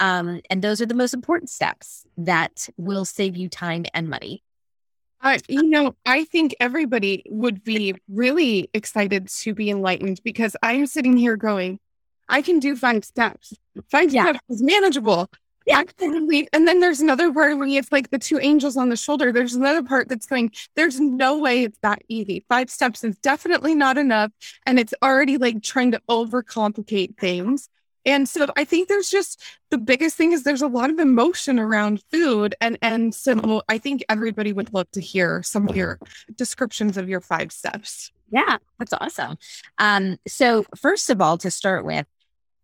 Um, 0.00 0.40
and 0.50 0.62
those 0.62 0.80
are 0.80 0.86
the 0.86 0.94
most 0.94 1.14
important 1.14 1.50
steps 1.50 2.06
that 2.16 2.68
will 2.76 3.04
save 3.04 3.36
you 3.36 3.48
time 3.48 3.84
and 3.94 4.08
money. 4.08 4.42
Uh, 5.20 5.38
you 5.48 5.64
know, 5.64 5.96
I 6.06 6.24
think 6.24 6.54
everybody 6.60 7.24
would 7.28 7.64
be 7.64 7.94
really 8.08 8.70
excited 8.72 9.28
to 9.28 9.54
be 9.54 9.68
enlightened 9.68 10.20
because 10.22 10.56
I 10.62 10.74
am 10.74 10.86
sitting 10.86 11.16
here 11.16 11.36
going, 11.36 11.80
I 12.28 12.42
can 12.42 12.60
do 12.60 12.76
five 12.76 13.04
steps. 13.04 13.54
Five 13.90 14.12
yeah. 14.12 14.24
steps 14.24 14.40
is 14.48 14.62
manageable. 14.62 15.28
Yeah. 15.68 15.82
And 16.52 16.66
then 16.66 16.80
there's 16.80 17.00
another 17.00 17.32
part 17.32 17.58
where 17.58 17.68
it's 17.68 17.92
like 17.92 18.10
the 18.10 18.18
two 18.18 18.38
angels 18.40 18.76
on 18.76 18.88
the 18.88 18.96
shoulder. 18.96 19.32
There's 19.32 19.54
another 19.54 19.82
part 19.82 20.08
that's 20.08 20.26
going, 20.26 20.50
there's 20.76 20.98
no 20.98 21.38
way 21.38 21.64
it's 21.64 21.78
that 21.82 22.02
easy. 22.08 22.44
Five 22.48 22.70
steps 22.70 23.04
is 23.04 23.18
definitely 23.18 23.74
not 23.74 23.98
enough. 23.98 24.32
And 24.64 24.78
it's 24.78 24.94
already 25.02 25.36
like 25.36 25.62
trying 25.62 25.92
to 25.92 26.00
overcomplicate 26.08 27.18
things. 27.18 27.68
And 28.06 28.26
so 28.26 28.46
I 28.56 28.64
think 28.64 28.88
there's 28.88 29.10
just 29.10 29.42
the 29.68 29.76
biggest 29.76 30.16
thing 30.16 30.32
is 30.32 30.42
there's 30.42 30.62
a 30.62 30.66
lot 30.66 30.88
of 30.88 30.98
emotion 30.98 31.58
around 31.58 32.02
food. 32.10 32.54
And 32.60 32.78
and 32.80 33.14
so 33.14 33.62
I 33.68 33.76
think 33.76 34.02
everybody 34.08 34.54
would 34.54 34.72
love 34.72 34.90
to 34.92 35.00
hear 35.02 35.42
some 35.42 35.68
of 35.68 35.76
your 35.76 35.98
descriptions 36.34 36.96
of 36.96 37.10
your 37.10 37.20
five 37.20 37.52
steps. 37.52 38.10
Yeah, 38.30 38.56
that's 38.78 38.94
awesome. 38.94 39.36
Um, 39.76 40.16
so 40.26 40.64
first 40.76 41.10
of 41.10 41.20
all, 41.20 41.36
to 41.38 41.50
start 41.50 41.84
with, 41.84 42.06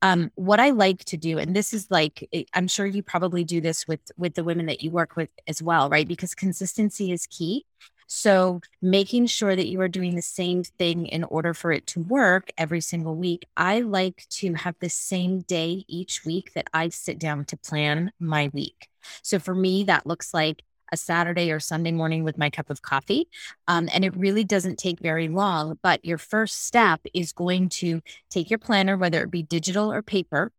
um, 0.04 0.30
what 0.34 0.61
I 0.61 0.70
like 0.70 1.04
to 1.06 1.16
do, 1.16 1.38
and 1.38 1.56
this 1.56 1.73
is 1.73 1.90
like 1.90 2.28
eh, 2.32 2.44
I'm 2.52 2.68
sure 2.68 2.84
you 2.87 3.02
probably 3.02 3.42
do 3.42 3.62
this 3.62 3.88
with 3.88 4.00
with 4.18 4.34
the 4.34 4.44
women 4.44 4.66
that 4.66 4.82
you 4.82 4.90
work 4.90 5.16
with 5.16 5.30
as 5.49 5.62
well, 5.62 5.88
right? 5.88 6.06
Because 6.06 6.34
consistency 6.34 7.11
is 7.11 7.26
key. 7.26 7.64
So 8.06 8.61
making 8.82 9.26
sure 9.28 9.56
that 9.56 9.66
you 9.68 9.80
are 9.80 9.88
doing 9.88 10.14
the 10.14 10.23
same 10.23 10.62
thing 10.62 11.06
in 11.06 11.25
order 11.25 11.54
for 11.54 11.73
it 11.73 11.87
to 11.88 12.00
work 12.02 12.50
every 12.58 12.82
single 12.82 13.16
week. 13.16 13.46
I 13.56 13.80
like 13.80 14.26
to 14.40 14.52
have 14.54 14.76
the 14.80 14.90
same 14.90 15.40
day 15.40 15.84
each 15.88 16.23
week 16.26 16.52
that 16.54 16.68
I 16.75 16.90
sit 16.90 17.18
down 17.18 17.46
to 17.46 17.56
plan 17.56 18.12
my 18.20 18.50
week. 18.52 18.88
So 19.23 19.38
for 19.38 19.54
me, 19.54 19.84
that 19.84 20.06
looks 20.06 20.34
like 20.34 20.62
a 20.94 20.96
Saturday 20.96 21.50
or 21.50 21.60
Sunday 21.60 21.92
morning 21.92 22.24
with 22.24 22.38
my 22.38 22.48
cup 22.48 22.70
of 22.70 22.80
coffee. 22.80 23.28
Um, 23.68 23.90
and 23.92 24.04
it 24.04 24.16
really 24.16 24.44
doesn't 24.44 24.78
take 24.78 25.00
very 25.00 25.28
long. 25.28 25.78
But 25.82 26.04
your 26.04 26.18
first 26.18 26.64
step 26.64 27.00
is 27.12 27.32
going 27.32 27.68
to 27.80 28.00
take 28.30 28.48
your 28.48 28.58
planner, 28.58 28.96
whether 28.96 29.22
it 29.22 29.30
be 29.30 29.42
digital 29.42 29.92
or 29.92 30.00
paper, 30.00 30.52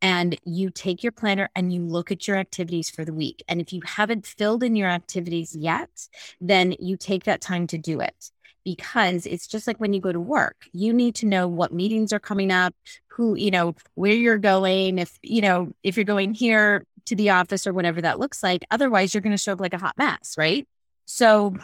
and 0.00 0.38
you 0.44 0.70
take 0.70 1.02
your 1.02 1.12
planner 1.12 1.50
and 1.54 1.72
you 1.72 1.82
look 1.84 2.10
at 2.10 2.26
your 2.26 2.36
activities 2.36 2.90
for 2.90 3.04
the 3.04 3.12
week. 3.12 3.42
And 3.48 3.60
if 3.60 3.72
you 3.72 3.82
haven't 3.84 4.26
filled 4.26 4.62
in 4.62 4.76
your 4.76 4.88
activities 4.88 5.54
yet, 5.54 6.08
then 6.40 6.74
you 6.80 6.96
take 6.96 7.24
that 7.24 7.40
time 7.40 7.66
to 7.68 7.78
do 7.78 8.00
it 8.00 8.30
because 8.64 9.26
it's 9.26 9.46
just 9.46 9.66
like 9.66 9.78
when 9.78 9.92
you 9.92 10.00
go 10.00 10.12
to 10.12 10.20
work, 10.20 10.68
you 10.72 10.92
need 10.92 11.14
to 11.16 11.26
know 11.26 11.48
what 11.48 11.72
meetings 11.72 12.12
are 12.12 12.20
coming 12.20 12.50
up, 12.50 12.74
who, 13.08 13.34
you 13.34 13.50
know, 13.50 13.74
where 13.94 14.12
you're 14.12 14.38
going, 14.38 14.98
if, 14.98 15.18
you 15.22 15.40
know, 15.40 15.72
if 15.82 15.96
you're 15.96 16.04
going 16.04 16.34
here 16.34 16.84
to 17.06 17.16
the 17.16 17.30
office 17.30 17.66
or 17.66 17.72
whatever 17.72 18.00
that 18.00 18.18
looks 18.18 18.42
like. 18.42 18.64
Otherwise, 18.70 19.14
you're 19.14 19.20
going 19.20 19.36
to 19.36 19.42
show 19.42 19.52
up 19.52 19.60
like 19.60 19.74
a 19.74 19.78
hot 19.78 19.96
mess, 19.98 20.34
right? 20.36 20.66
So, 21.04 21.54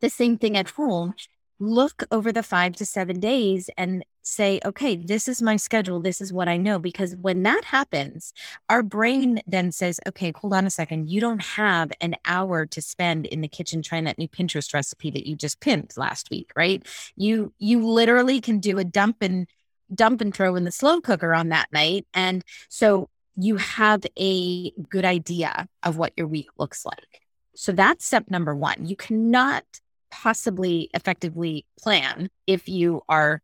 the 0.00 0.10
same 0.10 0.38
thing 0.38 0.56
at 0.56 0.70
home. 0.70 1.14
Look 1.62 2.04
over 2.10 2.32
the 2.32 2.42
five 2.42 2.74
to 2.76 2.86
seven 2.86 3.20
days 3.20 3.68
and 3.76 4.02
say, 4.22 4.60
okay, 4.64 4.96
this 4.96 5.28
is 5.28 5.42
my 5.42 5.56
schedule. 5.56 6.00
This 6.00 6.20
is 6.20 6.32
what 6.32 6.48
I 6.48 6.56
know. 6.56 6.78
Because 6.78 7.16
when 7.16 7.42
that 7.42 7.64
happens, 7.64 8.32
our 8.68 8.82
brain 8.82 9.40
then 9.46 9.72
says, 9.72 10.00
okay, 10.08 10.32
hold 10.34 10.54
on 10.54 10.66
a 10.66 10.70
second. 10.70 11.10
You 11.10 11.20
don't 11.20 11.42
have 11.42 11.92
an 12.00 12.16
hour 12.24 12.64
to 12.66 12.80
spend 12.80 13.26
in 13.26 13.42
the 13.42 13.48
kitchen 13.48 13.82
trying 13.82 14.04
that 14.04 14.18
new 14.18 14.28
Pinterest 14.28 14.72
recipe 14.72 15.10
that 15.10 15.28
you 15.28 15.36
just 15.36 15.60
pinned 15.60 15.92
last 15.96 16.30
week, 16.30 16.50
right? 16.56 16.86
You 17.16 17.52
you 17.58 17.86
literally 17.86 18.40
can 18.40 18.58
do 18.58 18.78
a 18.78 18.84
dump 18.84 19.18
and 19.20 19.46
dump 19.94 20.20
and 20.20 20.34
throw 20.34 20.56
in 20.56 20.64
the 20.64 20.72
slow 20.72 21.00
cooker 21.00 21.34
on 21.34 21.48
that 21.48 21.72
night. 21.72 22.06
And 22.14 22.44
so 22.68 23.08
you 23.42 23.56
have 23.56 24.02
a 24.18 24.70
good 24.88 25.04
idea 25.04 25.66
of 25.82 25.96
what 25.96 26.12
your 26.16 26.26
week 26.26 26.48
looks 26.58 26.84
like. 26.84 27.22
So 27.54 27.72
that's 27.72 28.06
step 28.06 28.30
number 28.30 28.54
one. 28.54 28.86
You 28.86 28.96
cannot 28.96 29.64
possibly 30.10 30.90
effectively 30.94 31.64
plan 31.78 32.28
if 32.46 32.68
you 32.68 33.02
are 33.08 33.42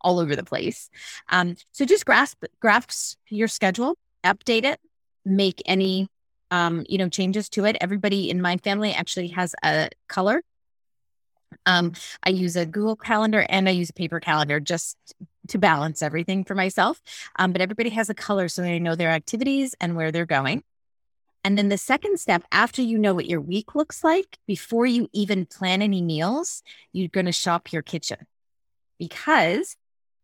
all 0.00 0.18
over 0.18 0.36
the 0.36 0.44
place. 0.44 0.90
Um, 1.30 1.56
so 1.72 1.84
just 1.84 2.04
grasp 2.04 2.42
grasp 2.60 3.18
your 3.28 3.48
schedule, 3.48 3.96
update 4.24 4.64
it, 4.64 4.80
make 5.24 5.62
any 5.66 6.08
um, 6.50 6.84
you 6.88 6.98
know 6.98 7.08
changes 7.08 7.48
to 7.50 7.64
it. 7.64 7.76
Everybody 7.80 8.30
in 8.30 8.40
my 8.40 8.56
family 8.58 8.92
actually 8.92 9.28
has 9.28 9.54
a 9.64 9.88
color. 10.08 10.42
Um, 11.66 11.92
I 12.22 12.30
use 12.30 12.56
a 12.56 12.66
Google 12.66 12.96
Calendar 12.96 13.44
and 13.48 13.68
I 13.68 13.72
use 13.72 13.90
a 13.90 13.94
paper 13.94 14.20
calendar 14.20 14.60
just 14.60 14.96
to 15.50 15.58
balance 15.58 16.02
everything 16.02 16.44
for 16.44 16.54
myself. 16.54 17.00
Um, 17.36 17.52
but 17.52 17.60
everybody 17.60 17.90
has 17.90 18.10
a 18.10 18.14
color 18.14 18.48
so 18.48 18.62
they 18.62 18.78
know 18.78 18.94
their 18.94 19.10
activities 19.10 19.74
and 19.80 19.96
where 19.96 20.10
they're 20.10 20.26
going. 20.26 20.64
And 21.42 21.56
then 21.56 21.68
the 21.70 21.78
second 21.78 22.18
step, 22.18 22.42
after 22.52 22.82
you 22.82 22.98
know 22.98 23.14
what 23.14 23.26
your 23.26 23.40
week 23.40 23.74
looks 23.74 24.04
like, 24.04 24.38
before 24.46 24.86
you 24.86 25.08
even 25.12 25.46
plan 25.46 25.80
any 25.80 26.02
meals, 26.02 26.62
you're 26.92 27.08
going 27.08 27.26
to 27.26 27.32
shop 27.32 27.72
your 27.72 27.82
kitchen 27.82 28.26
because 28.98 29.76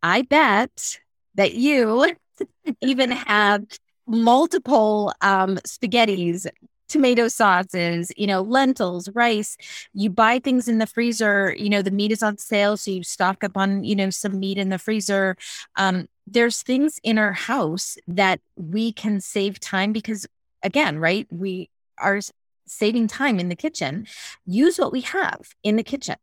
I 0.03 0.23
bet 0.23 0.99
that 1.35 1.55
you 1.55 2.15
even 2.83 3.11
have 3.11 3.65
multiple 4.07 5.13
um, 5.21 5.57
spaghettis 5.67 6.47
tomato 6.89 7.29
sauces, 7.29 8.13
you 8.17 8.27
know, 8.27 8.43
lentils, 8.43 9.09
rice. 9.11 9.57
You 9.93 10.11
buy 10.11 10.39
things 10.39 10.69
in 10.69 10.79
the 10.79 10.87
freezer, 10.87 11.55
you 11.59 11.69
know, 11.69 11.83
the 11.83 11.91
meat 11.91 12.13
is 12.13 12.23
on 12.23 12.39
sale. 12.39 12.77
So 12.77 12.91
you 12.91 13.03
stock 13.03 13.43
up 13.45 13.57
on, 13.57 13.85
you 13.85 13.97
know, 13.97 14.11
some 14.11 14.39
meat 14.39 14.59
in 14.59 14.69
the 14.69 14.79
freezer. 14.79 15.37
Um, 15.77 16.09
there's 16.27 16.63
things 16.63 16.99
in 17.03 17.19
our 17.19 17.33
house 17.33 17.97
that 18.09 18.41
we 18.57 18.93
can 18.93 19.21
save 19.21 19.61
time 19.61 19.93
because, 19.93 20.27
again, 20.63 20.99
right, 20.99 21.27
we 21.31 21.71
are 21.99 22.21
saving 22.67 23.07
time 23.07 23.39
in 23.39 23.49
the 23.49 23.57
kitchen. 23.57 24.07
Use 24.45 24.79
what 24.79 24.93
we 24.93 25.03
have 25.03 25.55
in 25.63 25.77
the 25.77 25.85
kitchen. 25.85 26.17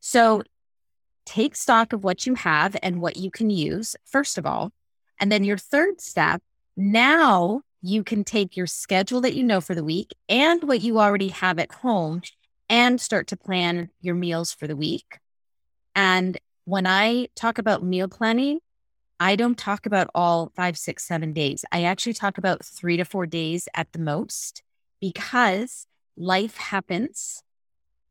So 0.00 0.42
take 1.24 1.56
stock 1.56 1.92
of 1.92 2.04
what 2.04 2.26
you 2.26 2.34
have 2.34 2.76
and 2.82 3.00
what 3.00 3.16
you 3.16 3.30
can 3.30 3.50
use, 3.50 3.96
first 4.04 4.38
of 4.38 4.46
all. 4.46 4.72
And 5.20 5.32
then 5.32 5.44
your 5.44 5.58
third 5.58 6.00
step, 6.00 6.42
now 6.76 7.62
you 7.80 8.02
can 8.02 8.24
take 8.24 8.56
your 8.56 8.66
schedule 8.66 9.20
that 9.20 9.34
you 9.34 9.42
know 9.42 9.60
for 9.60 9.74
the 9.74 9.84
week 9.84 10.14
and 10.28 10.64
what 10.64 10.80
you 10.80 10.98
already 10.98 11.28
have 11.28 11.58
at 11.58 11.72
home 11.72 12.22
and 12.68 13.00
start 13.00 13.26
to 13.28 13.36
plan 13.36 13.90
your 14.00 14.14
meals 14.14 14.52
for 14.52 14.66
the 14.66 14.76
week. 14.76 15.18
And 15.94 16.38
when 16.64 16.86
I 16.86 17.28
talk 17.34 17.58
about 17.58 17.82
meal 17.82 18.08
planning, 18.08 18.60
I 19.20 19.36
don't 19.36 19.58
talk 19.58 19.86
about 19.86 20.10
all 20.14 20.52
five, 20.54 20.76
six, 20.78 21.04
seven 21.04 21.32
days. 21.32 21.64
I 21.72 21.84
actually 21.84 22.12
talk 22.12 22.38
about 22.38 22.64
three 22.64 22.96
to 22.96 23.04
four 23.04 23.26
days 23.26 23.68
at 23.74 23.92
the 23.92 23.98
most 23.98 24.62
because 25.00 25.86
life 26.16 26.56
happens. 26.56 27.42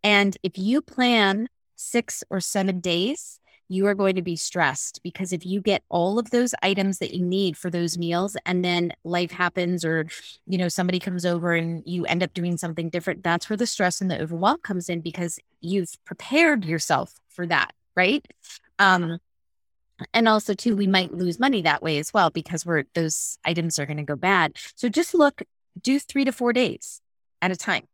And 0.03 0.37
if 0.43 0.57
you 0.57 0.81
plan 0.81 1.49
six 1.75 2.23
or 2.29 2.39
seven 2.39 2.79
days, 2.79 3.39
you 3.69 3.85
are 3.87 3.95
going 3.95 4.15
to 4.15 4.21
be 4.21 4.35
stressed 4.35 5.01
because 5.03 5.33
if 5.33 5.45
you 5.45 5.61
get 5.61 5.83
all 5.89 6.19
of 6.19 6.29
those 6.29 6.53
items 6.63 6.99
that 6.99 7.13
you 7.13 7.23
need 7.23 7.57
for 7.57 7.69
those 7.69 7.97
meals 7.97 8.37
and 8.45 8.63
then 8.63 8.93
life 9.03 9.31
happens 9.31 9.83
or 9.83 10.07
you 10.45 10.57
know 10.57 10.69
somebody 10.69 10.99
comes 10.99 11.25
over 11.25 11.53
and 11.53 11.83
you 11.85 12.05
end 12.05 12.23
up 12.23 12.33
doing 12.33 12.57
something 12.57 12.89
different 12.89 13.23
that's 13.23 13.49
where 13.49 13.57
the 13.57 13.67
stress 13.67 13.99
and 14.01 14.09
the 14.09 14.21
overwhelm 14.21 14.57
comes 14.59 14.89
in 14.89 15.01
because 15.01 15.39
you've 15.61 15.97
prepared 16.05 16.63
yourself 16.65 17.19
for 17.29 17.45
that 17.45 17.73
right? 17.95 18.25
Um 18.79 19.19
and 20.13 20.27
also 20.27 20.53
too 20.53 20.75
we 20.75 20.87
might 20.87 21.13
lose 21.13 21.39
money 21.39 21.63
that 21.63 21.81
way 21.81 21.97
as 21.97 22.13
well 22.13 22.29
because 22.29 22.65
we're 22.65 22.83
those 22.93 23.39
items 23.43 23.79
are 23.79 23.85
going 23.85 23.97
to 23.97 24.03
go 24.03 24.15
bad. 24.15 24.55
So 24.75 24.87
just 24.87 25.13
look 25.13 25.41
do 25.81 25.99
3 25.99 26.25
to 26.25 26.31
4 26.31 26.53
days 26.53 27.01
at 27.41 27.51
a 27.51 27.55
time 27.55 27.87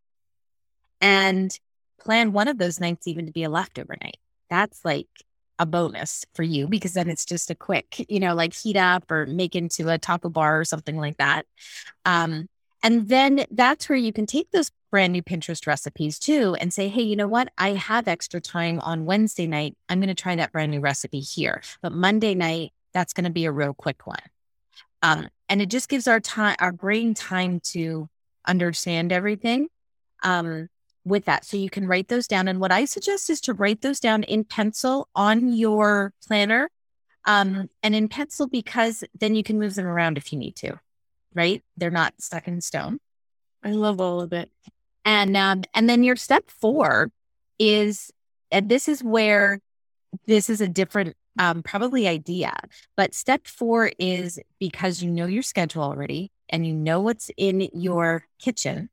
and 1.01 1.57
plan 1.99 2.33
one 2.33 2.47
of 2.47 2.57
those 2.57 2.79
nights 2.79 3.07
even 3.07 3.25
to 3.25 3.31
be 3.31 3.43
a 3.43 3.49
leftover 3.49 3.95
night. 4.01 4.17
That's 4.49 4.83
like 4.83 5.07
a 5.59 5.65
bonus 5.65 6.25
for 6.33 6.43
you 6.43 6.67
because 6.67 6.93
then 6.93 7.09
it's 7.09 7.25
just 7.25 7.49
a 7.49 7.55
quick, 7.55 8.05
you 8.09 8.19
know, 8.19 8.33
like 8.33 8.53
heat 8.53 8.75
up 8.75 9.09
or 9.11 9.25
make 9.25 9.55
into 9.55 9.89
a 9.89 9.97
taco 9.97 10.29
bar 10.29 10.59
or 10.59 10.65
something 10.65 10.97
like 10.97 11.17
that. 11.17 11.45
Um, 12.05 12.47
and 12.81 13.07
then 13.07 13.45
that's 13.49 13.87
where 13.87 13.97
you 13.97 14.11
can 14.11 14.25
take 14.25 14.51
those 14.51 14.71
brand 14.91 15.13
new 15.13 15.23
Pinterest 15.23 15.65
recipes 15.65 16.19
too 16.19 16.55
and 16.59 16.73
say, 16.73 16.89
hey, 16.89 17.01
you 17.01 17.15
know 17.15 17.27
what? 17.27 17.49
I 17.57 17.69
have 17.71 18.07
extra 18.07 18.41
time 18.41 18.79
on 18.81 19.05
Wednesday 19.05 19.47
night. 19.47 19.77
I'm 19.87 19.99
going 19.99 20.13
to 20.13 20.21
try 20.21 20.35
that 20.35 20.51
brand 20.51 20.71
new 20.71 20.81
recipe 20.81 21.21
here. 21.21 21.61
But 21.81 21.93
Monday 21.93 22.35
night, 22.35 22.73
that's 22.93 23.13
going 23.13 23.23
to 23.23 23.29
be 23.29 23.45
a 23.45 23.51
real 23.51 23.73
quick 23.73 24.05
one. 24.05 24.19
Um, 25.01 25.29
and 25.49 25.61
it 25.61 25.69
just 25.69 25.89
gives 25.89 26.07
our 26.07 26.19
time, 26.19 26.55
our 26.59 26.71
brain 26.71 27.13
time 27.13 27.59
to 27.71 28.09
understand 28.45 29.11
everything. 29.11 29.67
Um, 30.23 30.67
with 31.05 31.25
that. 31.25 31.45
So 31.45 31.57
you 31.57 31.69
can 31.69 31.87
write 31.87 32.07
those 32.07 32.27
down. 32.27 32.47
And 32.47 32.59
what 32.59 32.71
I 32.71 32.85
suggest 32.85 33.29
is 33.29 33.41
to 33.41 33.53
write 33.53 33.81
those 33.81 33.99
down 33.99 34.23
in 34.23 34.43
pencil 34.43 35.09
on 35.15 35.53
your 35.53 36.13
planner. 36.25 36.69
Um, 37.25 37.69
and 37.81 37.95
in 37.95 38.09
pencil, 38.09 38.47
because 38.47 39.03
then 39.17 39.35
you 39.35 39.43
can 39.43 39.59
move 39.59 39.75
them 39.75 39.85
around 39.85 40.17
if 40.17 40.33
you 40.33 40.39
need 40.39 40.55
to, 40.57 40.79
right? 41.33 41.63
They're 41.77 41.89
not 41.89 42.13
stuck 42.19 42.47
in 42.47 42.59
stone. 42.59 42.99
I 43.63 43.71
love 43.71 44.01
all 44.01 44.19
of 44.19 44.33
it. 44.33 44.51
And 45.05 45.35
um, 45.37 45.63
and 45.73 45.89
then 45.89 46.03
your 46.03 46.15
step 46.15 46.49
four 46.49 47.11
is, 47.59 48.11
and 48.51 48.67
this 48.67 48.87
is 48.89 49.03
where 49.03 49.59
this 50.27 50.49
is 50.49 50.61
a 50.61 50.67
different 50.67 51.15
um, 51.39 51.63
probably 51.63 52.07
idea. 52.07 52.53
But 52.95 53.13
step 53.13 53.47
four 53.47 53.91
is 53.97 54.39
because 54.59 55.01
you 55.01 55.11
know 55.11 55.25
your 55.25 55.43
schedule 55.43 55.83
already 55.83 56.31
and 56.49 56.65
you 56.65 56.73
know 56.73 56.99
what's 56.99 57.31
in 57.37 57.69
your 57.73 58.25
kitchen 58.39 58.89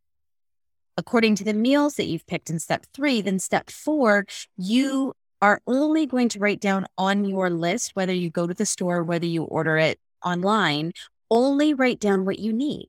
according 0.96 1.34
to 1.36 1.44
the 1.44 1.54
meals 1.54 1.94
that 1.94 2.04
you've 2.04 2.26
picked 2.26 2.50
in 2.50 2.58
step 2.58 2.86
three, 2.94 3.20
then 3.20 3.38
step 3.38 3.70
four, 3.70 4.26
you 4.56 5.14
are 5.42 5.60
only 5.66 6.06
going 6.06 6.28
to 6.28 6.38
write 6.38 6.60
down 6.60 6.86
on 6.98 7.24
your 7.24 7.48
list, 7.50 7.92
whether 7.94 8.12
you 8.12 8.30
go 8.30 8.46
to 8.46 8.54
the 8.54 8.66
store, 8.66 9.02
whether 9.02 9.26
you 9.26 9.44
order 9.44 9.78
it 9.78 9.98
online, 10.24 10.92
only 11.30 11.72
write 11.72 12.00
down 12.00 12.24
what 12.24 12.38
you 12.38 12.52
need. 12.52 12.88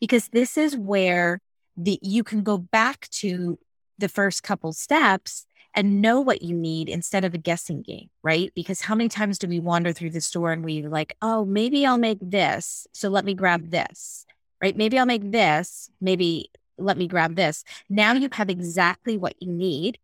Because 0.00 0.28
this 0.28 0.56
is 0.56 0.76
where 0.76 1.40
the 1.76 1.98
you 2.02 2.24
can 2.24 2.42
go 2.42 2.58
back 2.58 3.08
to 3.10 3.58
the 3.98 4.08
first 4.08 4.42
couple 4.42 4.72
steps 4.72 5.46
and 5.74 6.00
know 6.00 6.20
what 6.20 6.42
you 6.42 6.54
need 6.54 6.88
instead 6.88 7.24
of 7.24 7.34
a 7.34 7.38
guessing 7.38 7.82
game, 7.82 8.10
right? 8.22 8.52
Because 8.54 8.80
how 8.80 8.94
many 8.94 9.08
times 9.08 9.38
do 9.38 9.46
we 9.46 9.60
wander 9.60 9.92
through 9.92 10.10
the 10.10 10.20
store 10.20 10.52
and 10.52 10.64
we 10.64 10.82
like, 10.82 11.16
oh, 11.22 11.44
maybe 11.44 11.86
I'll 11.86 11.98
make 11.98 12.18
this. 12.20 12.86
So 12.92 13.08
let 13.08 13.24
me 13.24 13.34
grab 13.34 13.70
this, 13.70 14.26
right? 14.62 14.76
Maybe 14.76 14.98
I'll 14.98 15.06
make 15.06 15.30
this. 15.30 15.90
Maybe 16.00 16.50
let 16.78 16.96
me 16.96 17.08
grab 17.08 17.36
this. 17.36 17.64
Now 17.88 18.12
you 18.12 18.28
have 18.32 18.50
exactly 18.50 19.16
what 19.16 19.34
you 19.40 19.52
need. 19.52 19.98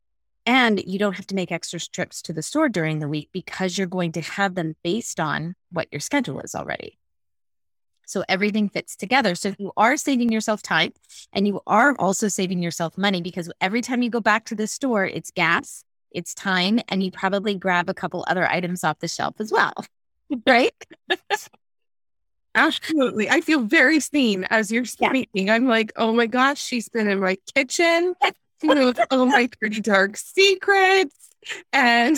And 0.47 0.83
you 0.85 0.99
don't 0.99 1.17
have 1.17 1.27
to 1.29 1.35
make 1.35 1.51
extra 1.51 1.81
trips 1.81 2.21
to 2.23 2.35
the 2.35 2.43
store 2.43 2.69
during 2.69 2.99
the 2.99 3.09
week 3.09 3.31
because 3.33 3.79
you're 3.79 3.87
going 3.87 4.13
to 4.13 4.21
have 4.21 4.55
them 4.55 4.77
based 4.85 5.19
on 5.19 5.55
what 5.73 5.89
your 5.91 6.01
schedule 6.01 6.41
is 6.41 6.55
already. 6.55 6.99
So 8.07 8.25
everything 8.29 8.69
fits 8.69 8.97
together. 8.97 9.35
So 9.35 9.55
you 9.59 9.73
are 9.79 9.97
saving 9.97 10.31
yourself 10.31 10.63
time 10.63 10.93
and 11.33 11.47
you 11.47 11.61
are 11.67 11.97
also 11.99 12.29
saving 12.29 12.63
yourself 12.63 12.99
money 12.99 13.23
because 13.23 13.51
every 13.61 13.81
time 13.81 14.03
you 14.03 14.11
go 14.11 14.21
back 14.21 14.45
to 14.47 14.55
the 14.55 14.67
store, 14.67 15.07
it's 15.07 15.31
gas, 15.31 15.83
it's 16.11 16.35
time, 16.35 16.81
and 16.89 17.03
you 17.03 17.11
probably 17.11 17.55
grab 17.55 17.89
a 17.89 17.95
couple 17.95 18.25
other 18.29 18.47
items 18.47 18.85
off 18.85 18.99
the 18.99 19.09
shelf 19.09 19.37
as 19.41 19.51
well. 19.51 19.73
right? 20.47 20.75
Absolutely. 22.55 23.29
I 23.29 23.41
feel 23.41 23.61
very 23.61 24.01
seen 24.01 24.45
as 24.45 24.71
you're 24.71 24.85
speaking. 24.85 25.47
Yeah. 25.47 25.55
I'm 25.55 25.67
like, 25.67 25.93
oh 25.97 26.13
my 26.13 26.27
gosh, 26.27 26.63
she's 26.63 26.89
been 26.89 27.09
in 27.09 27.21
my 27.21 27.37
kitchen 27.55 28.15
with 28.63 29.01
all 29.11 29.27
my 29.27 29.49
pretty 29.59 29.81
dark 29.81 30.17
secrets. 30.17 31.31
And 31.73 32.17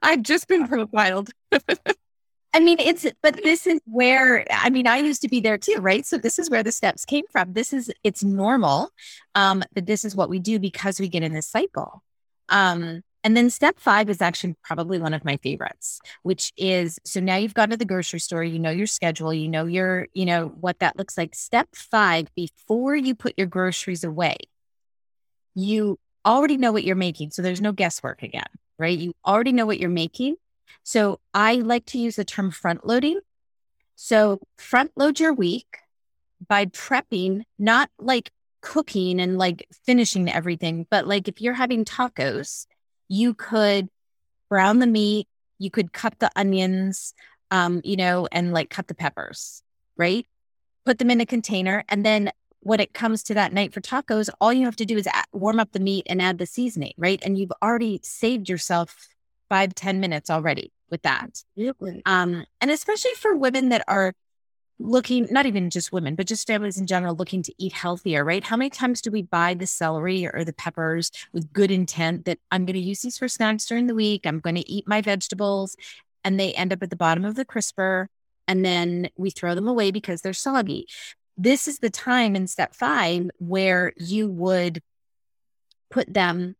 I've 0.00 0.22
just 0.22 0.48
been 0.48 0.68
profiled. 0.68 1.30
I 2.54 2.60
mean, 2.60 2.78
it's, 2.80 3.06
but 3.22 3.42
this 3.42 3.66
is 3.66 3.80
where, 3.86 4.46
I 4.50 4.68
mean, 4.68 4.86
I 4.86 4.98
used 4.98 5.22
to 5.22 5.28
be 5.28 5.40
there 5.40 5.56
too, 5.56 5.76
right? 5.80 6.04
So 6.04 6.18
this 6.18 6.38
is 6.38 6.50
where 6.50 6.62
the 6.62 6.72
steps 6.72 7.04
came 7.04 7.24
from. 7.32 7.54
This 7.54 7.72
is, 7.72 7.90
it's 8.04 8.22
normal. 8.22 8.90
Um, 9.34 9.64
but 9.74 9.86
this 9.86 10.04
is 10.04 10.14
what 10.14 10.28
we 10.28 10.38
do 10.38 10.58
because 10.58 11.00
we 11.00 11.08
get 11.08 11.22
in 11.22 11.32
this 11.32 11.46
cycle. 11.46 12.02
Um, 12.50 13.02
and 13.24 13.36
then 13.36 13.50
step 13.50 13.78
five 13.78 14.10
is 14.10 14.20
actually 14.20 14.56
probably 14.62 14.98
one 14.98 15.14
of 15.14 15.24
my 15.24 15.36
favorites, 15.36 16.00
which 16.22 16.52
is 16.56 16.98
so 17.04 17.20
now 17.20 17.36
you've 17.36 17.54
gone 17.54 17.70
to 17.70 17.76
the 17.76 17.84
grocery 17.84 18.20
store, 18.20 18.42
you 18.42 18.58
know 18.58 18.70
your 18.70 18.86
schedule, 18.86 19.32
you 19.32 19.48
know 19.48 19.66
your, 19.66 20.08
you 20.12 20.24
know, 20.24 20.48
what 20.60 20.80
that 20.80 20.96
looks 20.96 21.16
like. 21.16 21.34
Step 21.34 21.68
five, 21.74 22.34
before 22.34 22.96
you 22.96 23.14
put 23.14 23.34
your 23.36 23.46
groceries 23.46 24.02
away, 24.02 24.36
you 25.54 25.98
already 26.26 26.56
know 26.56 26.72
what 26.72 26.84
you're 26.84 26.96
making. 26.96 27.30
So 27.30 27.42
there's 27.42 27.60
no 27.60 27.72
guesswork 27.72 28.22
again, 28.22 28.46
right? 28.78 28.98
You 28.98 29.14
already 29.24 29.52
know 29.52 29.66
what 29.66 29.78
you're 29.78 29.90
making. 29.90 30.36
So 30.82 31.20
I 31.32 31.56
like 31.56 31.86
to 31.86 31.98
use 31.98 32.16
the 32.16 32.24
term 32.24 32.50
front 32.50 32.86
loading. 32.86 33.20
So 33.94 34.40
front 34.56 34.92
load 34.96 35.20
your 35.20 35.32
week 35.32 35.78
by 36.48 36.66
prepping, 36.66 37.42
not 37.58 37.88
like 38.00 38.32
cooking 38.62 39.20
and 39.20 39.38
like 39.38 39.68
finishing 39.84 40.30
everything, 40.30 40.86
but 40.90 41.06
like 41.06 41.28
if 41.28 41.40
you're 41.40 41.54
having 41.54 41.84
tacos, 41.84 42.66
you 43.12 43.34
could 43.34 43.90
brown 44.48 44.78
the 44.78 44.86
meat, 44.86 45.28
you 45.58 45.70
could 45.70 45.92
cut 45.92 46.18
the 46.18 46.30
onions, 46.34 47.12
um, 47.50 47.82
you 47.84 47.94
know, 47.94 48.26
and 48.32 48.54
like 48.54 48.70
cut 48.70 48.88
the 48.88 48.94
peppers, 48.94 49.62
right? 49.98 50.26
Put 50.86 50.98
them 50.98 51.10
in 51.10 51.20
a 51.20 51.26
container. 51.26 51.84
And 51.90 52.06
then 52.06 52.32
when 52.60 52.80
it 52.80 52.94
comes 52.94 53.22
to 53.24 53.34
that 53.34 53.52
night 53.52 53.74
for 53.74 53.82
tacos, 53.82 54.30
all 54.40 54.50
you 54.50 54.64
have 54.64 54.76
to 54.76 54.86
do 54.86 54.96
is 54.96 55.06
add, 55.06 55.26
warm 55.32 55.60
up 55.60 55.72
the 55.72 55.78
meat 55.78 56.06
and 56.08 56.22
add 56.22 56.38
the 56.38 56.46
seasoning, 56.46 56.94
right? 56.96 57.20
And 57.22 57.36
you've 57.36 57.52
already 57.62 58.00
saved 58.02 58.48
yourself 58.48 59.08
five 59.50 59.74
ten 59.74 60.00
minutes 60.00 60.30
already 60.30 60.72
with 60.90 61.02
that. 61.02 61.42
Um, 62.06 62.46
and 62.62 62.70
especially 62.70 63.12
for 63.18 63.36
women 63.36 63.68
that 63.68 63.84
are 63.88 64.14
looking, 64.82 65.26
not 65.30 65.46
even 65.46 65.70
just 65.70 65.92
women, 65.92 66.14
but 66.14 66.26
just 66.26 66.46
families 66.46 66.78
in 66.78 66.86
general 66.86 67.14
looking 67.14 67.42
to 67.42 67.54
eat 67.58 67.72
healthier, 67.72 68.24
right? 68.24 68.44
How 68.44 68.56
many 68.56 68.70
times 68.70 69.00
do 69.00 69.10
we 69.10 69.22
buy 69.22 69.54
the 69.54 69.66
celery 69.66 70.26
or 70.26 70.44
the 70.44 70.52
peppers 70.52 71.10
with 71.32 71.52
good 71.52 71.70
intent 71.70 72.24
that 72.24 72.38
I'm 72.50 72.66
going 72.66 72.74
to 72.74 72.80
use 72.80 73.02
these 73.02 73.18
for 73.18 73.28
snacks 73.28 73.66
during 73.66 73.86
the 73.86 73.94
week? 73.94 74.26
I'm 74.26 74.40
going 74.40 74.56
to 74.56 74.70
eat 74.70 74.88
my 74.88 75.00
vegetables 75.00 75.76
and 76.24 76.38
they 76.38 76.52
end 76.52 76.72
up 76.72 76.82
at 76.82 76.90
the 76.90 76.96
bottom 76.96 77.24
of 77.24 77.34
the 77.34 77.44
crisper 77.44 78.08
and 78.48 78.64
then 78.64 79.08
we 79.16 79.30
throw 79.30 79.54
them 79.54 79.68
away 79.68 79.90
because 79.90 80.22
they're 80.22 80.32
soggy. 80.32 80.86
This 81.36 81.68
is 81.68 81.78
the 81.78 81.90
time 81.90 82.36
in 82.36 82.46
step 82.46 82.74
five 82.74 83.30
where 83.38 83.92
you 83.96 84.28
would 84.28 84.82
put 85.90 86.12
them, 86.12 86.56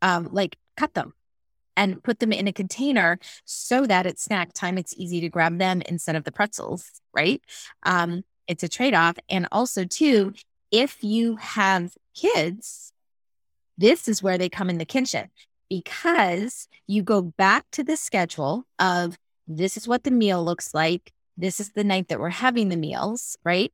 um, 0.00 0.28
like 0.32 0.56
cut 0.76 0.94
them 0.94 1.14
and 1.76 2.02
put 2.02 2.20
them 2.20 2.32
in 2.32 2.48
a 2.48 2.52
container 2.52 3.18
so 3.44 3.86
that 3.86 4.06
at 4.06 4.18
snack 4.18 4.52
time 4.52 4.78
it's 4.78 4.94
easy 4.96 5.20
to 5.20 5.28
grab 5.28 5.58
them 5.58 5.82
instead 5.82 6.16
of 6.16 6.24
the 6.24 6.32
pretzels, 6.32 7.00
right? 7.14 7.42
Um, 7.82 8.24
it's 8.46 8.62
a 8.62 8.68
trade 8.68 8.94
off. 8.94 9.16
And 9.28 9.46
also, 9.52 9.84
too, 9.84 10.34
if 10.70 11.02
you 11.02 11.36
have 11.36 11.94
kids, 12.14 12.92
this 13.78 14.08
is 14.08 14.22
where 14.22 14.38
they 14.38 14.48
come 14.48 14.70
in 14.70 14.78
the 14.78 14.84
kitchen 14.84 15.30
because 15.68 16.68
you 16.86 17.02
go 17.02 17.22
back 17.22 17.64
to 17.72 17.82
the 17.82 17.96
schedule 17.96 18.66
of 18.78 19.16
this 19.46 19.76
is 19.76 19.88
what 19.88 20.04
the 20.04 20.10
meal 20.10 20.44
looks 20.44 20.74
like. 20.74 21.12
This 21.36 21.60
is 21.60 21.70
the 21.70 21.84
night 21.84 22.08
that 22.08 22.20
we're 22.20 22.28
having 22.28 22.68
the 22.68 22.76
meals, 22.76 23.36
right? 23.44 23.72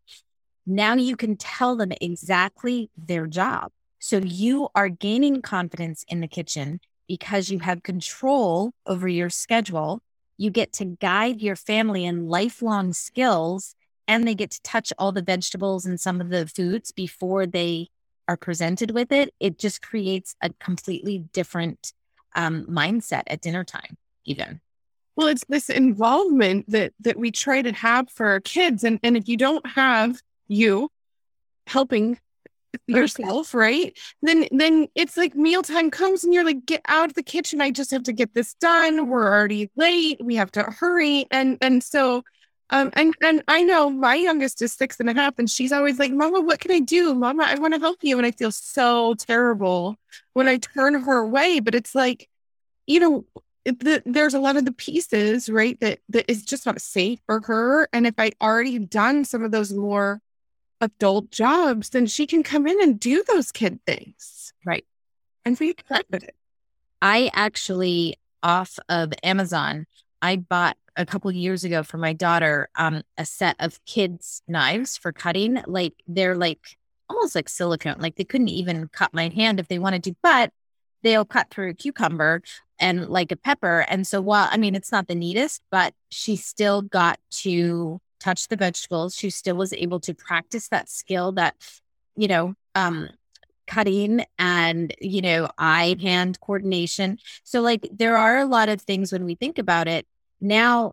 Now 0.67 0.95
you 0.95 1.17
can 1.17 1.37
tell 1.37 1.77
them 1.77 1.93
exactly 2.01 2.91
their 2.97 3.27
job. 3.27 3.73
So 3.99 4.19
you 4.19 4.69
are 4.75 4.89
gaining 4.89 5.43
confidence 5.43 6.05
in 6.09 6.21
the 6.21 6.29
kitchen 6.29 6.81
because 7.09 7.51
you 7.51 7.59
have 7.61 7.83
control 7.83 8.73
over 8.87 9.09
your 9.09 9.31
schedule. 9.31 10.03
You 10.37 10.51
get 10.51 10.73
to 10.75 10.85
guide 10.85 11.41
your 11.41 11.57
family 11.57 12.05
in 12.05 12.29
lifelong 12.29 12.93
skills, 12.93 13.75
and 14.07 14.27
they 14.27 14.35
get 14.35 14.53
to 14.53 14.63
touch 14.63 14.93
all 14.99 15.11
the 15.11 15.23
vegetables 15.23 15.85
and 15.85 15.99
some 15.99 16.21
of 16.21 16.29
the 16.29 16.47
foods 16.47 16.93
before 16.93 17.47
they 17.47 17.89
are 18.29 18.37
presented 18.37 18.93
with 18.93 19.11
it. 19.11 19.35
It 19.41 19.59
just 19.59 19.83
creates 19.83 20.37
a 20.41 20.51
completely 20.61 21.19
different 21.33 21.93
um, 22.37 22.67
mindset 22.67 23.23
at 23.27 23.41
dinner 23.41 23.65
time, 23.65 23.97
even. 24.25 24.61
Well, 25.17 25.27
it's 25.27 25.45
this 25.49 25.69
involvement 25.69 26.71
that 26.71 26.93
that 27.01 27.19
we 27.19 27.33
try 27.33 27.63
to 27.63 27.73
have 27.73 28.09
for 28.11 28.27
our 28.29 28.41
kids, 28.41 28.85
and 28.85 29.01
and 29.03 29.17
if 29.17 29.29
you 29.29 29.37
don't 29.37 29.67
have 29.67 30.21
you 30.47 30.91
helping 31.67 32.19
yourself, 32.87 33.55
right? 33.55 33.97
Then 34.23 34.47
then 34.51 34.89
it's 34.95 35.17
like 35.17 35.35
mealtime 35.35 35.91
comes 35.91 36.25
and 36.25 36.33
you're 36.33 36.45
like, 36.45 36.67
get 36.67 36.83
out 36.87 37.09
of 37.09 37.15
the 37.15 37.23
kitchen. 37.23 37.61
I 37.61 37.71
just 37.71 37.91
have 37.91 38.05
to 38.05 38.13
get 38.13 38.35
this 38.35 38.55
done. 38.55 39.09
We're 39.09 39.27
already 39.27 39.71
late. 39.77 40.21
We 40.23 40.37
have 40.37 40.53
to 40.53 40.63
hurry. 40.63 41.27
And 41.31 41.59
and 41.61 41.83
so 41.83 42.23
um 42.71 42.91
and 42.95 43.15
and 43.23 43.43
I 43.49 43.63
know 43.63 43.91
my 43.91 44.15
youngest 44.15 44.61
is 44.63 44.73
six 44.73 45.01
and 45.01 45.09
a 45.09 45.15
half, 45.15 45.39
and 45.39 45.51
she's 45.51 45.73
always 45.73 45.99
like, 45.99 46.13
Mama, 46.13 46.41
what 46.41 46.61
can 46.61 46.71
I 46.71 46.81
do? 46.81 47.15
Mama, 47.15 47.45
I 47.45 47.55
want 47.57 47.75
to 47.75 47.81
help 47.81 47.99
you. 48.03 48.19
And 48.19 48.27
I 48.27 48.31
feel 48.31 48.53
so 48.53 49.15
terrible 49.15 49.97
when 50.35 50.49
I 50.49 50.59
turn 50.59 50.95
her 51.03 51.19
away. 51.19 51.61
But 51.61 51.75
it's 51.75 51.95
like, 51.95 52.29
you 52.87 53.01
know, 53.01 53.25
the, 53.65 54.03
there's 54.07 54.35
a 54.35 54.41
lot 54.41 54.57
of 54.57 54.65
the 54.65 54.73
pieces, 54.73 55.49
right, 55.49 55.79
that 55.81 56.01
that 56.11 56.31
is 56.31 56.43
just 56.45 56.67
not 56.67 56.81
safe 56.81 57.21
for 57.27 57.41
her. 57.43 57.89
And 57.93 58.07
if 58.07 58.15
I 58.19 58.33
already 58.41 58.75
have 58.75 58.91
done 58.91 59.25
some 59.25 59.43
of 59.43 59.51
those 59.51 59.73
more 59.73 60.21
adult 60.81 61.31
jobs, 61.31 61.91
then 61.91 62.07
she 62.07 62.27
can 62.27 62.43
come 62.43 62.67
in 62.67 62.81
and 62.83 62.99
do 62.99 63.25
those 63.27 63.53
kid 63.53 63.81
things. 63.87 64.53
Right. 64.65 64.85
And 65.45 65.59
be 65.59 65.75
confident. 65.75 66.33
I 67.01 67.31
actually, 67.33 68.17
off 68.43 68.79
of 68.89 69.13
Amazon, 69.23 69.87
I 70.21 70.37
bought 70.37 70.77
a 70.97 71.07
couple 71.07 71.31
years 71.31 71.65
ago 71.65 71.83
for 71.83 71.97
my 71.97 72.13
daughter 72.13 72.69
um, 72.75 73.03
a 73.17 73.25
set 73.25 73.57
of 73.61 73.83
kids' 73.85 74.43
knives 74.49 74.97
for 74.97 75.13
cutting. 75.13 75.63
Like 75.67 75.95
they're 76.07 76.35
like 76.35 76.77
almost 77.09 77.35
like 77.35 77.49
silicone. 77.49 77.97
Like 77.99 78.17
they 78.17 78.25
couldn't 78.25 78.49
even 78.49 78.89
cut 78.89 79.15
my 79.15 79.29
hand 79.29 79.61
if 79.61 79.69
they 79.69 79.79
wanted 79.79 80.03
to, 80.05 80.17
but 80.23 80.53
they'll 81.03 81.25
cut 81.25 81.51
through 81.51 81.71
a 81.71 81.75
cucumber 81.75 82.43
and 82.81 83.09
like 83.09 83.33
a 83.33 83.37
pepper. 83.37 83.87
And 83.89 84.07
so 84.07 84.21
while 84.21 84.49
I 84.51 84.57
mean 84.57 84.75
it's 84.75 84.93
not 84.93 85.07
the 85.07 85.15
neatest, 85.15 85.63
but 85.71 85.95
she 86.11 86.37
still 86.37 86.83
got 86.83 87.19
to 87.43 88.01
touch 88.21 88.49
the 88.49 88.57
vegetables. 88.57 89.15
She 89.15 89.31
still 89.31 89.57
was 89.57 89.73
able 89.73 90.01
to 90.01 90.15
practice 90.15 90.69
that 90.69 90.89
skill 90.89 91.33
that, 91.33 91.55
you 92.17 92.29
know, 92.29 92.55
um, 92.75 93.11
cutting 93.67 94.25
and, 94.39 94.95
you 95.01 95.21
know, 95.21 95.49
eye 95.59 95.97
hand 96.01 96.41
coordination. 96.41 97.19
So, 97.45 97.61
like, 97.61 97.89
there 97.93 98.17
are 98.17 98.39
a 98.39 98.47
lot 98.47 98.69
of 98.69 98.81
things 98.81 99.13
when 99.13 99.25
we 99.25 99.35
think 99.35 99.59
about 99.59 99.89
it. 99.89 100.07
Now, 100.41 100.93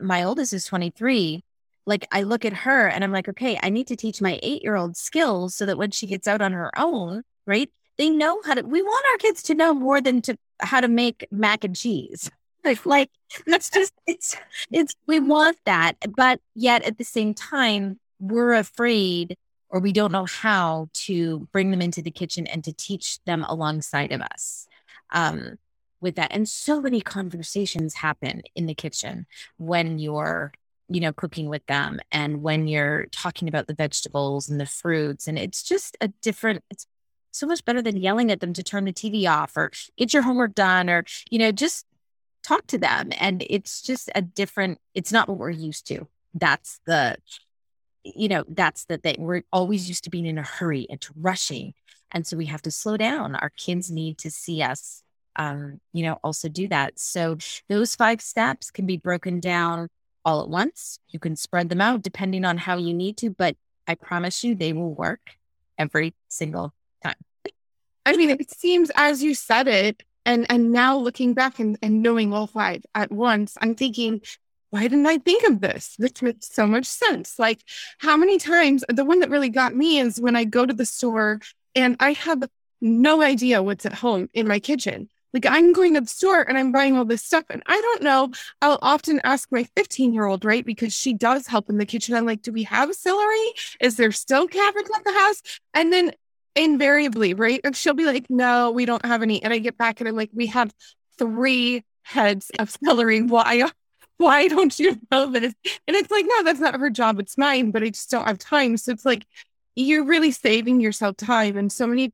my 0.00 0.22
oldest 0.24 0.52
is 0.52 0.64
23. 0.64 1.44
Like, 1.86 2.06
I 2.10 2.22
look 2.22 2.44
at 2.44 2.52
her 2.52 2.88
and 2.88 3.04
I'm 3.04 3.12
like, 3.12 3.28
okay, 3.28 3.58
I 3.62 3.68
need 3.68 3.86
to 3.88 3.96
teach 3.96 4.20
my 4.22 4.40
eight 4.42 4.62
year 4.62 4.76
old 4.76 4.96
skills 4.96 5.54
so 5.54 5.66
that 5.66 5.78
when 5.78 5.90
she 5.90 6.06
gets 6.06 6.26
out 6.26 6.40
on 6.40 6.52
her 6.52 6.70
own, 6.78 7.22
right, 7.46 7.70
they 7.98 8.10
know 8.10 8.40
how 8.44 8.54
to, 8.54 8.62
we 8.62 8.82
want 8.82 9.04
our 9.12 9.18
kids 9.18 9.42
to 9.44 9.54
know 9.54 9.74
more 9.74 10.00
than 10.00 10.22
to 10.22 10.36
how 10.60 10.80
to 10.80 10.88
make 10.88 11.26
mac 11.30 11.62
and 11.62 11.76
cheese 11.76 12.30
like 12.84 13.10
that's 13.46 13.70
just 13.70 13.92
it's 14.06 14.36
it's 14.70 14.94
we 15.06 15.20
want 15.20 15.56
that 15.64 15.96
but 16.16 16.40
yet 16.54 16.82
at 16.84 16.98
the 16.98 17.04
same 17.04 17.34
time 17.34 17.98
we're 18.20 18.54
afraid 18.54 19.36
or 19.74 19.80
we 19.80 19.92
don't 19.92 20.12
know 20.12 20.24
how 20.24 20.88
to 20.92 21.48
bring 21.52 21.72
them 21.72 21.82
into 21.82 22.00
the 22.00 22.10
kitchen 22.10 22.46
and 22.46 22.62
to 22.62 22.72
teach 22.72 23.22
them 23.24 23.44
alongside 23.48 24.12
of 24.12 24.20
us 24.20 24.68
um, 25.10 25.58
with 26.00 26.14
that. 26.14 26.30
And 26.32 26.48
so 26.48 26.80
many 26.80 27.00
conversations 27.00 27.94
happen 27.94 28.42
in 28.54 28.66
the 28.66 28.74
kitchen 28.74 29.26
when 29.56 29.98
you're 29.98 30.52
you 30.90 31.00
know 31.00 31.14
cooking 31.14 31.48
with 31.48 31.64
them 31.64 31.98
and 32.12 32.42
when 32.42 32.68
you're 32.68 33.06
talking 33.06 33.48
about 33.48 33.66
the 33.66 33.74
vegetables 33.74 34.50
and 34.50 34.60
the 34.60 34.66
fruits 34.66 35.26
and 35.26 35.38
it's 35.38 35.62
just 35.62 35.96
a 36.02 36.08
different 36.20 36.62
it's 36.70 36.86
so 37.30 37.46
much 37.46 37.64
better 37.64 37.80
than 37.80 37.96
yelling 37.96 38.30
at 38.30 38.40
them 38.40 38.52
to 38.52 38.62
turn 38.62 38.84
the 38.84 38.92
TV 38.92 39.26
off 39.26 39.56
or 39.56 39.70
get 39.96 40.12
your 40.12 40.22
homework 40.22 40.54
done 40.54 40.90
or 40.90 41.02
you 41.30 41.38
know 41.38 41.50
just 41.50 41.86
talk 42.44 42.66
to 42.68 42.78
them. 42.78 43.10
And 43.18 43.44
it's 43.48 43.82
just 43.82 44.10
a 44.14 44.22
different, 44.22 44.78
it's 44.94 45.12
not 45.12 45.28
what 45.28 45.38
we're 45.38 45.50
used 45.50 45.86
to. 45.88 46.06
That's 46.34 46.80
the, 46.86 47.16
you 48.04 48.28
know, 48.28 48.44
that's 48.48 48.84
the 48.84 48.98
thing. 48.98 49.16
We're 49.18 49.42
always 49.52 49.88
used 49.88 50.04
to 50.04 50.10
being 50.10 50.26
in 50.26 50.38
a 50.38 50.42
hurry 50.42 50.86
and 50.90 51.00
to 51.00 51.12
rushing. 51.16 51.74
And 52.12 52.26
so 52.26 52.36
we 52.36 52.46
have 52.46 52.62
to 52.62 52.70
slow 52.70 52.96
down. 52.96 53.34
Our 53.34 53.50
kids 53.50 53.90
need 53.90 54.18
to 54.18 54.30
see 54.30 54.62
us 54.62 55.04
um, 55.36 55.80
you 55.92 56.04
know, 56.04 56.18
also 56.22 56.48
do 56.48 56.68
that. 56.68 56.98
So 56.98 57.36
those 57.68 57.94
five 57.94 58.20
steps 58.20 58.70
can 58.70 58.86
be 58.86 58.96
broken 58.96 59.40
down 59.40 59.88
all 60.24 60.42
at 60.42 60.48
once. 60.48 60.98
You 61.08 61.18
can 61.18 61.36
spread 61.36 61.68
them 61.68 61.80
out 61.80 62.02
depending 62.02 62.44
on 62.44 62.58
how 62.58 62.78
you 62.78 62.94
need 62.94 63.16
to, 63.18 63.30
but 63.30 63.56
I 63.86 63.94
promise 63.94 64.44
you 64.44 64.54
they 64.54 64.72
will 64.72 64.94
work 64.94 65.36
every 65.76 66.14
single 66.28 66.72
time. 67.02 67.16
I 68.06 68.16
mean, 68.16 68.30
it 68.30 68.50
seems 68.50 68.90
as 68.94 69.22
you 69.22 69.34
said 69.34 69.68
it, 69.68 70.02
and 70.26 70.46
and 70.50 70.72
now 70.72 70.96
looking 70.96 71.34
back 71.34 71.58
and, 71.58 71.78
and 71.82 72.02
knowing 72.02 72.32
all 72.32 72.46
five 72.46 72.82
at 72.94 73.12
once, 73.12 73.56
I'm 73.60 73.74
thinking, 73.74 74.20
why 74.70 74.82
didn't 74.82 75.06
I 75.06 75.18
think 75.18 75.44
of 75.44 75.60
this? 75.60 75.94
This 75.98 76.20
makes 76.20 76.52
so 76.52 76.66
much 76.66 76.86
sense. 76.86 77.38
Like 77.38 77.60
how 77.98 78.16
many 78.16 78.38
times 78.38 78.84
the 78.88 79.04
one 79.04 79.20
that 79.20 79.30
really 79.30 79.48
got 79.48 79.74
me 79.74 80.00
is 80.00 80.20
when 80.20 80.34
I 80.34 80.44
go 80.44 80.66
to 80.66 80.74
the 80.74 80.86
store 80.86 81.40
and 81.74 81.96
I 82.00 82.12
have 82.12 82.42
no 82.80 83.22
idea 83.22 83.62
what's 83.62 83.86
at 83.86 83.94
home 83.94 84.28
in 84.34 84.48
my 84.48 84.58
kitchen. 84.58 85.08
Like 85.32 85.46
I'm 85.46 85.72
going 85.72 85.94
to 85.94 86.00
the 86.00 86.06
store 86.06 86.42
and 86.42 86.56
I'm 86.56 86.70
buying 86.70 86.96
all 86.96 87.04
this 87.04 87.24
stuff 87.24 87.44
and 87.50 87.62
I 87.66 87.80
don't 87.80 88.02
know. 88.02 88.30
I'll 88.62 88.78
often 88.82 89.20
ask 89.24 89.50
my 89.50 89.64
15 89.76 90.12
year 90.12 90.26
old, 90.26 90.44
right? 90.44 90.64
Because 90.64 90.92
she 90.92 91.12
does 91.12 91.46
help 91.48 91.68
in 91.68 91.78
the 91.78 91.86
kitchen. 91.86 92.14
I'm 92.14 92.26
like, 92.26 92.42
do 92.42 92.52
we 92.52 92.62
have 92.64 92.94
celery? 92.94 93.52
Is 93.80 93.96
there 93.96 94.12
still 94.12 94.46
cabbage 94.46 94.86
at 94.94 95.04
the 95.04 95.12
house? 95.12 95.42
And 95.72 95.92
then 95.92 96.12
invariably, 96.56 97.34
right? 97.34 97.60
And 97.64 97.76
she'll 97.76 97.94
be 97.94 98.04
like, 98.04 98.28
no, 98.28 98.70
we 98.70 98.86
don't 98.86 99.04
have 99.04 99.22
any. 99.22 99.42
And 99.42 99.52
I 99.52 99.58
get 99.58 99.76
back 99.76 100.00
and 100.00 100.08
I'm 100.08 100.16
like, 100.16 100.30
we 100.32 100.46
have 100.48 100.72
three 101.18 101.84
heads 102.02 102.50
of 102.58 102.70
celery. 102.70 103.22
Why? 103.22 103.70
Why 104.16 104.46
don't 104.46 104.78
you 104.78 104.98
know 105.10 105.30
this? 105.30 105.52
And 105.88 105.96
it's 105.96 106.10
like, 106.10 106.24
no, 106.28 106.44
that's 106.44 106.60
not 106.60 106.78
her 106.78 106.88
job. 106.88 107.18
It's 107.18 107.36
mine, 107.36 107.72
but 107.72 107.82
I 107.82 107.88
just 107.88 108.10
don't 108.10 108.26
have 108.26 108.38
time. 108.38 108.76
So 108.76 108.92
it's 108.92 109.04
like, 109.04 109.26
you're 109.74 110.04
really 110.04 110.30
saving 110.30 110.80
yourself 110.80 111.16
time. 111.16 111.56
And 111.56 111.72
so 111.72 111.86
many 111.88 112.12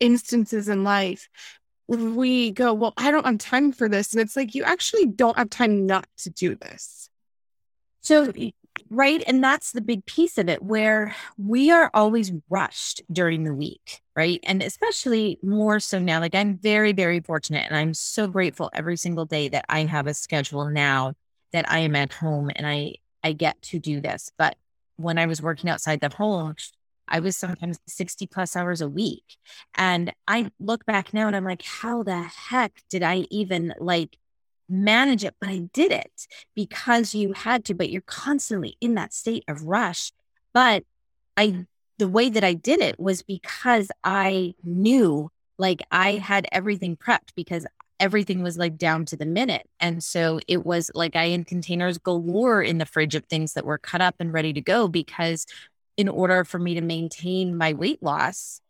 instances 0.00 0.68
in 0.68 0.82
life 0.82 1.28
we 1.88 2.50
go, 2.50 2.74
Well, 2.74 2.92
I 2.96 3.10
don't 3.10 3.26
have 3.26 3.38
time 3.38 3.72
for 3.72 3.88
this. 3.88 4.12
And 4.12 4.20
it's 4.20 4.36
like, 4.36 4.54
you 4.54 4.62
actually 4.62 5.06
don't 5.06 5.36
have 5.38 5.50
time 5.50 5.86
not 5.86 6.06
to 6.18 6.30
do 6.30 6.54
this. 6.54 7.08
So, 8.02 8.32
right. 8.90 9.22
And 9.26 9.42
that's 9.42 9.72
the 9.72 9.80
big 9.80 10.04
piece 10.06 10.38
of 10.38 10.48
it 10.48 10.62
where 10.62 11.14
we 11.36 11.70
are 11.70 11.90
always 11.94 12.32
rushed 12.48 13.02
during 13.10 13.44
the 13.44 13.54
week, 13.54 14.00
right? 14.16 14.40
And 14.44 14.62
especially 14.62 15.38
more 15.42 15.80
so 15.80 15.98
now. 15.98 16.20
Like, 16.20 16.34
I'm 16.34 16.58
very, 16.58 16.92
very 16.92 17.20
fortunate 17.20 17.66
and 17.66 17.76
I'm 17.76 17.94
so 17.94 18.26
grateful 18.26 18.70
every 18.72 18.96
single 18.96 19.24
day 19.24 19.48
that 19.48 19.64
I 19.68 19.84
have 19.84 20.06
a 20.06 20.14
schedule 20.14 20.68
now 20.70 21.14
that 21.52 21.70
I 21.70 21.80
am 21.80 21.96
at 21.96 22.12
home 22.12 22.50
and 22.54 22.66
I, 22.66 22.96
I 23.22 23.32
get 23.32 23.60
to 23.62 23.78
do 23.78 24.00
this. 24.00 24.30
But 24.38 24.56
when 24.96 25.18
I 25.18 25.26
was 25.26 25.40
working 25.40 25.70
outside 25.70 26.00
the 26.00 26.14
home, 26.14 26.54
I 27.08 27.20
was 27.20 27.36
sometimes 27.36 27.78
60 27.86 28.26
plus 28.26 28.54
hours 28.54 28.80
a 28.80 28.88
week. 28.88 29.24
And 29.74 30.12
I 30.26 30.50
look 30.60 30.84
back 30.84 31.14
now 31.14 31.26
and 31.26 31.34
I'm 31.34 31.44
like, 31.44 31.62
how 31.62 32.02
the 32.02 32.22
heck 32.22 32.82
did 32.90 33.02
I 33.02 33.26
even 33.30 33.74
like 33.78 34.18
manage 34.68 35.24
it? 35.24 35.34
But 35.40 35.50
I 35.50 35.58
did 35.72 35.92
it 35.92 36.26
because 36.54 37.14
you 37.14 37.32
had 37.32 37.64
to, 37.66 37.74
but 37.74 37.90
you're 37.90 38.02
constantly 38.02 38.76
in 38.80 38.94
that 38.94 39.12
state 39.12 39.44
of 39.48 39.62
rush. 39.62 40.12
But 40.52 40.84
I, 41.36 41.66
the 41.98 42.08
way 42.08 42.28
that 42.30 42.44
I 42.44 42.54
did 42.54 42.80
it 42.80 42.98
was 42.98 43.22
because 43.22 43.90
I 44.04 44.54
knew 44.62 45.30
like 45.58 45.82
I 45.90 46.12
had 46.12 46.46
everything 46.52 46.96
prepped 46.96 47.34
because 47.34 47.66
everything 48.00 48.42
was 48.42 48.56
like 48.56 48.76
down 48.78 49.04
to 49.06 49.16
the 49.16 49.26
minute. 49.26 49.68
And 49.80 50.02
so 50.02 50.40
it 50.46 50.64
was 50.64 50.90
like 50.94 51.16
I 51.16 51.28
had 51.28 51.46
containers 51.46 51.98
galore 51.98 52.62
in 52.62 52.78
the 52.78 52.86
fridge 52.86 53.14
of 53.14 53.24
things 53.24 53.54
that 53.54 53.64
were 53.64 53.78
cut 53.78 54.00
up 54.00 54.16
and 54.20 54.32
ready 54.32 54.52
to 54.52 54.60
go 54.60 54.88
because 54.88 55.46
in 55.96 56.08
order 56.08 56.44
for 56.44 56.58
me 56.58 56.74
to 56.74 56.80
maintain 56.80 57.56
my 57.56 57.72
weight 57.72 58.02
loss, 58.02 58.60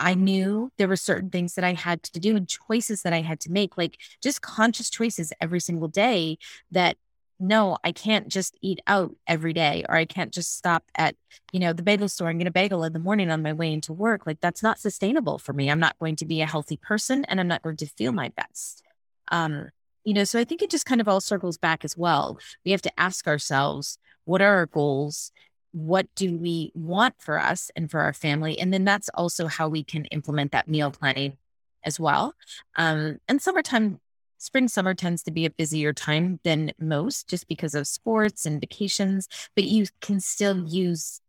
I 0.00 0.14
knew 0.14 0.72
there 0.78 0.88
were 0.88 0.96
certain 0.96 1.30
things 1.30 1.54
that 1.54 1.64
I 1.64 1.74
had 1.74 2.02
to 2.04 2.18
do 2.18 2.34
and 2.34 2.48
choices 2.48 3.02
that 3.02 3.12
I 3.12 3.20
had 3.20 3.38
to 3.40 3.52
make, 3.52 3.76
like 3.76 3.98
just 4.22 4.40
conscious 4.40 4.88
choices 4.88 5.32
every 5.40 5.60
single 5.60 5.88
day 5.88 6.38
that 6.70 6.96
no, 7.38 7.78
I 7.84 7.92
can't 7.92 8.28
just 8.28 8.56
eat 8.60 8.80
out 8.86 9.14
every 9.26 9.52
day 9.52 9.84
or 9.88 9.96
I 9.96 10.04
can't 10.04 10.32
just 10.32 10.56
stop 10.56 10.84
at, 10.94 11.16
you 11.52 11.60
know, 11.60 11.72
the 11.72 11.82
bagel 11.82 12.08
store 12.08 12.28
and 12.28 12.38
get 12.38 12.46
a 12.46 12.50
bagel 12.50 12.84
in 12.84 12.92
the 12.92 12.98
morning 12.98 13.30
on 13.30 13.42
my 13.42 13.52
way 13.52 13.72
into 13.72 13.94
work. 13.94 14.26
Like 14.26 14.40
that's 14.40 14.62
not 14.62 14.78
sustainable 14.78 15.38
for 15.38 15.52
me. 15.54 15.70
I'm 15.70 15.80
not 15.80 15.98
going 15.98 16.16
to 16.16 16.26
be 16.26 16.42
a 16.42 16.46
healthy 16.46 16.76
person 16.76 17.24
and 17.26 17.40
I'm 17.40 17.48
not 17.48 17.62
going 17.62 17.76
to 17.78 17.86
feel 17.86 18.12
my 18.12 18.30
best. 18.36 18.82
Um, 19.30 19.68
you 20.04 20.12
know, 20.12 20.24
so 20.24 20.38
I 20.38 20.44
think 20.44 20.60
it 20.60 20.70
just 20.70 20.86
kind 20.86 21.00
of 21.00 21.08
all 21.08 21.20
circles 21.20 21.56
back 21.56 21.84
as 21.84 21.96
well. 21.96 22.38
We 22.64 22.72
have 22.72 22.82
to 22.82 23.00
ask 23.00 23.26
ourselves, 23.26 23.98
what 24.24 24.42
are 24.42 24.56
our 24.56 24.66
goals? 24.66 25.32
What 25.72 26.06
do 26.14 26.36
we 26.36 26.72
want 26.74 27.14
for 27.18 27.38
us 27.38 27.70
and 27.76 27.90
for 27.90 28.00
our 28.00 28.12
family 28.12 28.58
and 28.58 28.72
then 28.72 28.84
that's 28.84 29.08
also 29.14 29.46
how 29.46 29.68
we 29.68 29.84
can 29.84 30.04
implement 30.06 30.52
that 30.52 30.68
meal 30.68 30.90
planning 30.90 31.36
as 31.84 31.98
well. 31.98 32.34
Um, 32.76 33.18
and 33.28 33.40
summertime 33.40 34.00
spring 34.38 34.68
summer 34.68 34.94
tends 34.94 35.22
to 35.22 35.30
be 35.30 35.44
a 35.44 35.50
busier 35.50 35.92
time 35.92 36.40
than 36.44 36.72
most 36.78 37.28
just 37.28 37.46
because 37.46 37.74
of 37.74 37.86
sports 37.86 38.46
and 38.46 38.58
vacations 38.60 39.28
but 39.54 39.64
you 39.64 39.86
can 40.00 40.18
still 40.18 40.66
use 40.66 41.20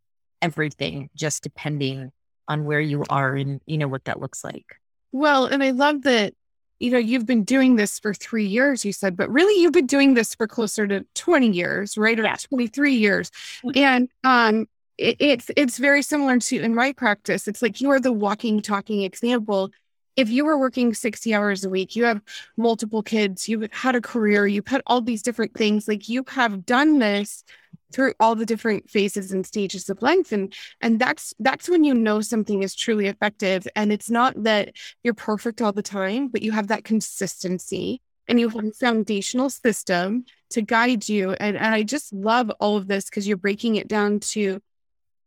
everything 0.42 1.10
just 1.14 1.44
depending 1.44 2.12
on 2.48 2.64
where 2.64 2.80
you 2.80 3.04
are 3.10 3.36
and 3.36 3.62
you 3.66 3.78
know 3.78 3.88
what 3.88 4.06
that 4.06 4.20
looks 4.20 4.44
like. 4.44 4.78
Well 5.12 5.46
and 5.46 5.62
i 5.62 5.72
love 5.72 6.04
that 6.04 6.34
you 6.82 6.90
know, 6.90 6.98
you've 6.98 7.28
been 7.28 7.44
doing 7.44 7.76
this 7.76 8.00
for 8.00 8.12
three 8.12 8.48
years, 8.48 8.84
you 8.84 8.92
said, 8.92 9.16
but 9.16 9.30
really 9.30 9.62
you've 9.62 9.72
been 9.72 9.86
doing 9.86 10.16
this 10.16 10.34
for 10.34 10.48
closer 10.48 10.88
to 10.88 11.06
20 11.14 11.48
years, 11.52 11.96
right? 11.96 12.20
Or 12.20 12.24
yeah. 12.24 12.36
23 12.36 12.96
years. 12.96 13.32
Mm. 13.64 13.78
And 13.78 14.10
um, 14.24 14.68
it, 14.98 15.16
it's 15.20 15.52
it's 15.56 15.78
very 15.78 16.02
similar 16.02 16.40
to 16.40 16.60
in 16.60 16.74
my 16.74 16.92
practice. 16.94 17.48
It's 17.48 17.62
like 17.62 17.82
you 17.82 17.92
are 17.92 18.00
the 18.00 18.12
walking, 18.12 18.62
talking 18.62 19.04
example. 19.04 19.70
If 20.16 20.30
you 20.30 20.44
were 20.44 20.58
working 20.58 20.94
60 20.94 21.34
hours 21.36 21.64
a 21.64 21.70
week, 21.70 21.96
you 21.96 22.04
have 22.06 22.22
multiple 22.58 23.04
kids, 23.04 23.48
you've 23.48 23.72
had 23.72 23.96
a 23.96 24.02
career, 24.02 24.48
you've 24.48 24.68
had 24.68 24.82
all 24.88 25.02
these 25.02 25.22
different 25.22 25.54
things, 25.54 25.88
like 25.88 26.10
you 26.10 26.24
have 26.30 26.66
done 26.66 26.98
this 26.98 27.44
through 27.92 28.14
all 28.20 28.36
the 28.36 28.46
different 28.46 28.90
phases 28.90 29.32
and 29.32 29.46
stages 29.46 29.90
of 29.90 30.02
life 30.02 30.32
and 30.32 30.54
and 30.82 31.00
that's 31.00 31.34
that's 31.40 31.70
when 31.70 31.84
you 31.84 31.94
know 31.94 32.22
something 32.22 32.64
is 32.64 32.76
truly 32.76 33.08
effective 33.08 33.68
and 33.76 33.92
it's 33.92 34.10
not 34.10 34.34
that 34.44 34.74
you're 35.04 35.14
perfect 35.14 35.62
all 35.62 35.72
the 35.72 35.82
time 35.82 36.28
but 36.28 36.42
you 36.42 36.52
have 36.52 36.68
that 36.68 36.84
consistency 36.84 38.02
and 38.28 38.40
you 38.40 38.50
have 38.50 38.64
a 38.64 38.72
foundational 38.72 39.50
system 39.50 40.26
to 40.50 40.62
guide 40.62 41.08
you 41.10 41.32
and, 41.32 41.58
and 41.58 41.74
i 41.74 41.84
just 41.84 42.14
love 42.14 42.50
all 42.60 42.78
of 42.78 42.88
this 42.88 43.06
because 43.06 43.28
you're 43.28 43.38
breaking 43.38 43.76
it 43.76 43.88
down 43.88 44.20
to 44.20 44.62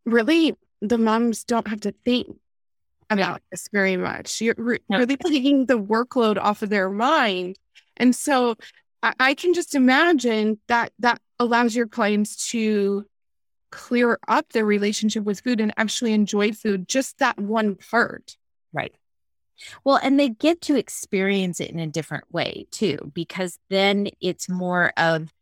really 0.05 0.55
the 0.81 0.99
moms 0.99 1.45
don't 1.45 1.69
have 1.69 1.81
to 1.81 1.95
think 2.05 2.37
about 3.11 3.43
this 3.51 3.69
very 3.73 3.97
much. 3.97 4.41
You're 4.41 4.55
re- 4.57 4.81
really 4.89 5.17
taking 5.17 5.67
the 5.67 5.79
workload 5.79 6.39
off 6.39 6.63
of 6.63 6.71
their 6.71 6.91
mind 6.91 7.59
and 7.97 8.15
so 8.15 8.57
I, 9.05 9.13
I 9.21 9.35
can 9.35 9.55
just 9.55 9.75
imagine 9.75 10.59
that 10.67 10.93
that 10.99 11.21
allows 11.39 11.77
your 11.77 11.87
clients 11.87 12.49
to 12.51 13.05
clear 13.71 14.19
up 14.27 14.53
their 14.53 14.65
relationship 14.65 15.25
with 15.25 15.41
food 15.41 15.61
and 15.61 15.75
actually 15.77 16.13
enjoy 16.13 16.53
food, 16.53 16.89
just 16.89 17.19
that 17.19 17.39
one 17.39 17.75
part. 17.75 18.37
Right. 18.73 18.95
Well, 19.85 20.01
and 20.03 20.19
they 20.19 20.29
get 20.29 20.61
to 20.63 20.77
experience 20.77 21.61
it 21.61 21.71
in 21.71 21.79
a 21.79 21.87
different 21.87 22.25
way 22.33 22.67
too, 22.71 23.13
because 23.15 23.59
then 23.71 24.09
it's 24.21 24.49
more 24.49 24.93
of, 24.97 25.33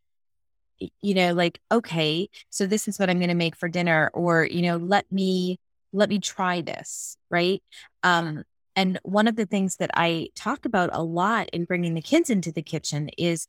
you 0.79 1.15
know, 1.15 1.33
like, 1.33 1.61
okay, 1.71 2.29
so 2.51 2.67
this 2.67 2.89
is 2.89 2.99
what 2.99 3.09
I'm 3.09 3.19
going 3.19 3.29
to 3.29 3.35
make 3.35 3.57
for 3.57 3.69
dinner, 3.69 4.11
or, 4.13 4.45
you 4.45 4.63
know, 4.63 4.77
let 4.77 5.11
me, 5.13 5.59
let 5.93 6.09
me 6.09 6.19
try 6.19 6.61
this. 6.63 7.17
Right. 7.31 7.63
Um, 8.03 8.45
and 8.75 8.99
one 9.03 9.29
of 9.29 9.37
the 9.37 9.47
things 9.47 9.77
that 9.77 9.91
I 9.95 10.29
talk 10.35 10.65
about 10.65 10.91
a 10.93 11.03
lot 11.03 11.49
in 11.51 11.65
bringing 11.65 11.95
the 11.95 12.03
kids 12.03 12.31
into 12.31 12.53
the 12.53 12.63
kitchen 12.63 13.11
is 13.19 13.47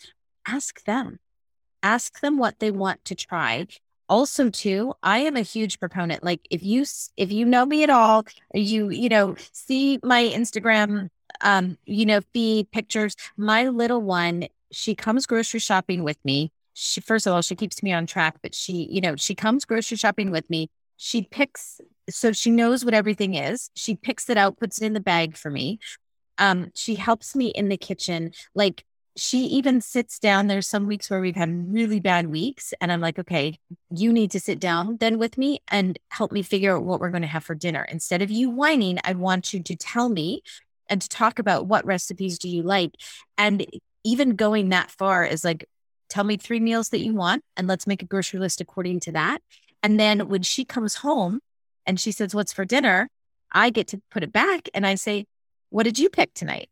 ask 0.47 0.83
them. 0.85 1.19
Ask 1.81 2.19
them 2.19 2.37
what 2.37 2.59
they 2.59 2.71
want 2.71 3.03
to 3.05 3.15
try. 3.15 3.67
Also 4.09 4.49
too 4.49 4.93
i 5.01 5.19
am 5.19 5.37
a 5.37 5.41
huge 5.41 5.79
proponent 5.79 6.23
like 6.23 6.41
if 6.51 6.61
you 6.61 6.83
if 7.15 7.31
you 7.31 7.45
know 7.45 7.65
me 7.65 7.83
at 7.83 7.89
all 7.89 8.25
you 8.53 8.89
you 8.89 9.07
know 9.07 9.33
see 9.53 9.97
my 10.03 10.21
instagram 10.25 11.07
um 11.41 11.77
you 11.85 12.05
know 12.05 12.19
feed 12.33 12.69
pictures 12.69 13.15
my 13.37 13.69
little 13.69 14.01
one 14.01 14.45
she 14.73 14.95
comes 14.95 15.25
grocery 15.25 15.59
shopping 15.59 16.03
with 16.03 16.17
me. 16.25 16.51
She 16.73 16.99
first 16.99 17.27
of 17.27 17.33
all 17.33 17.41
she 17.41 17.55
keeps 17.55 17.83
me 17.83 17.93
on 17.93 18.05
track 18.05 18.37
but 18.41 18.53
she 18.55 18.87
you 18.89 18.99
know 18.99 19.15
she 19.15 19.35
comes 19.35 19.65
grocery 19.65 19.97
shopping 19.97 20.31
with 20.31 20.49
me. 20.49 20.69
She 20.97 21.23
picks 21.23 21.79
so 22.09 22.31
she 22.31 22.49
knows 22.49 22.83
what 22.83 22.93
everything 22.93 23.35
is 23.35 23.69
she 23.75 23.95
picks 23.95 24.29
it 24.29 24.37
out 24.37 24.59
puts 24.59 24.81
it 24.81 24.85
in 24.85 24.93
the 24.93 24.99
bag 24.99 25.37
for 25.37 25.49
me 25.49 25.79
um 26.37 26.71
she 26.75 26.95
helps 26.95 27.35
me 27.35 27.47
in 27.47 27.69
the 27.69 27.77
kitchen 27.77 28.31
like 28.55 28.83
she 29.15 29.39
even 29.45 29.79
sits 29.81 30.17
down. 30.17 30.47
There's 30.47 30.67
some 30.67 30.87
weeks 30.87 31.09
where 31.09 31.21
we've 31.21 31.35
had 31.35 31.71
really 31.71 31.99
bad 31.99 32.27
weeks. 32.27 32.73
And 32.81 32.91
I'm 32.91 33.01
like, 33.01 33.19
okay, 33.19 33.59
you 33.91 34.11
need 34.11 34.31
to 34.31 34.39
sit 34.39 34.59
down 34.59 34.97
then 34.99 35.19
with 35.19 35.37
me 35.37 35.61
and 35.67 35.99
help 36.09 36.31
me 36.31 36.41
figure 36.41 36.75
out 36.75 36.83
what 36.83 36.99
we're 36.99 37.11
going 37.11 37.21
to 37.21 37.27
have 37.27 37.43
for 37.43 37.55
dinner. 37.55 37.83
Instead 37.83 38.21
of 38.21 38.31
you 38.31 38.49
whining, 38.49 38.99
I 39.03 39.13
want 39.13 39.53
you 39.53 39.61
to 39.61 39.75
tell 39.75 40.09
me 40.09 40.41
and 40.89 41.01
to 41.01 41.09
talk 41.09 41.39
about 41.39 41.67
what 41.67 41.85
recipes 41.85 42.39
do 42.39 42.49
you 42.49 42.63
like. 42.63 42.95
And 43.37 43.65
even 44.03 44.35
going 44.35 44.69
that 44.69 44.91
far 44.91 45.25
is 45.25 45.43
like, 45.43 45.69
tell 46.09 46.23
me 46.23 46.37
three 46.37 46.59
meals 46.59 46.89
that 46.89 46.99
you 46.99 47.13
want 47.13 47.43
and 47.55 47.67
let's 47.67 47.87
make 47.87 48.01
a 48.01 48.07
grocery 48.07 48.39
list 48.39 48.61
according 48.61 48.99
to 49.01 49.11
that. 49.11 49.41
And 49.81 49.99
then 49.99 50.27
when 50.27 50.41
she 50.41 50.65
comes 50.65 50.95
home 50.95 51.39
and 51.85 51.99
she 51.99 52.11
says, 52.11 52.33
what's 52.33 52.53
for 52.53 52.65
dinner? 52.65 53.09
I 53.51 53.69
get 53.69 53.87
to 53.89 54.01
put 54.09 54.23
it 54.23 54.33
back 54.33 54.69
and 54.73 54.85
I 54.85 54.95
say, 54.95 55.25
what 55.69 55.83
did 55.83 55.99
you 55.99 56.09
pick 56.09 56.33
tonight? 56.33 56.69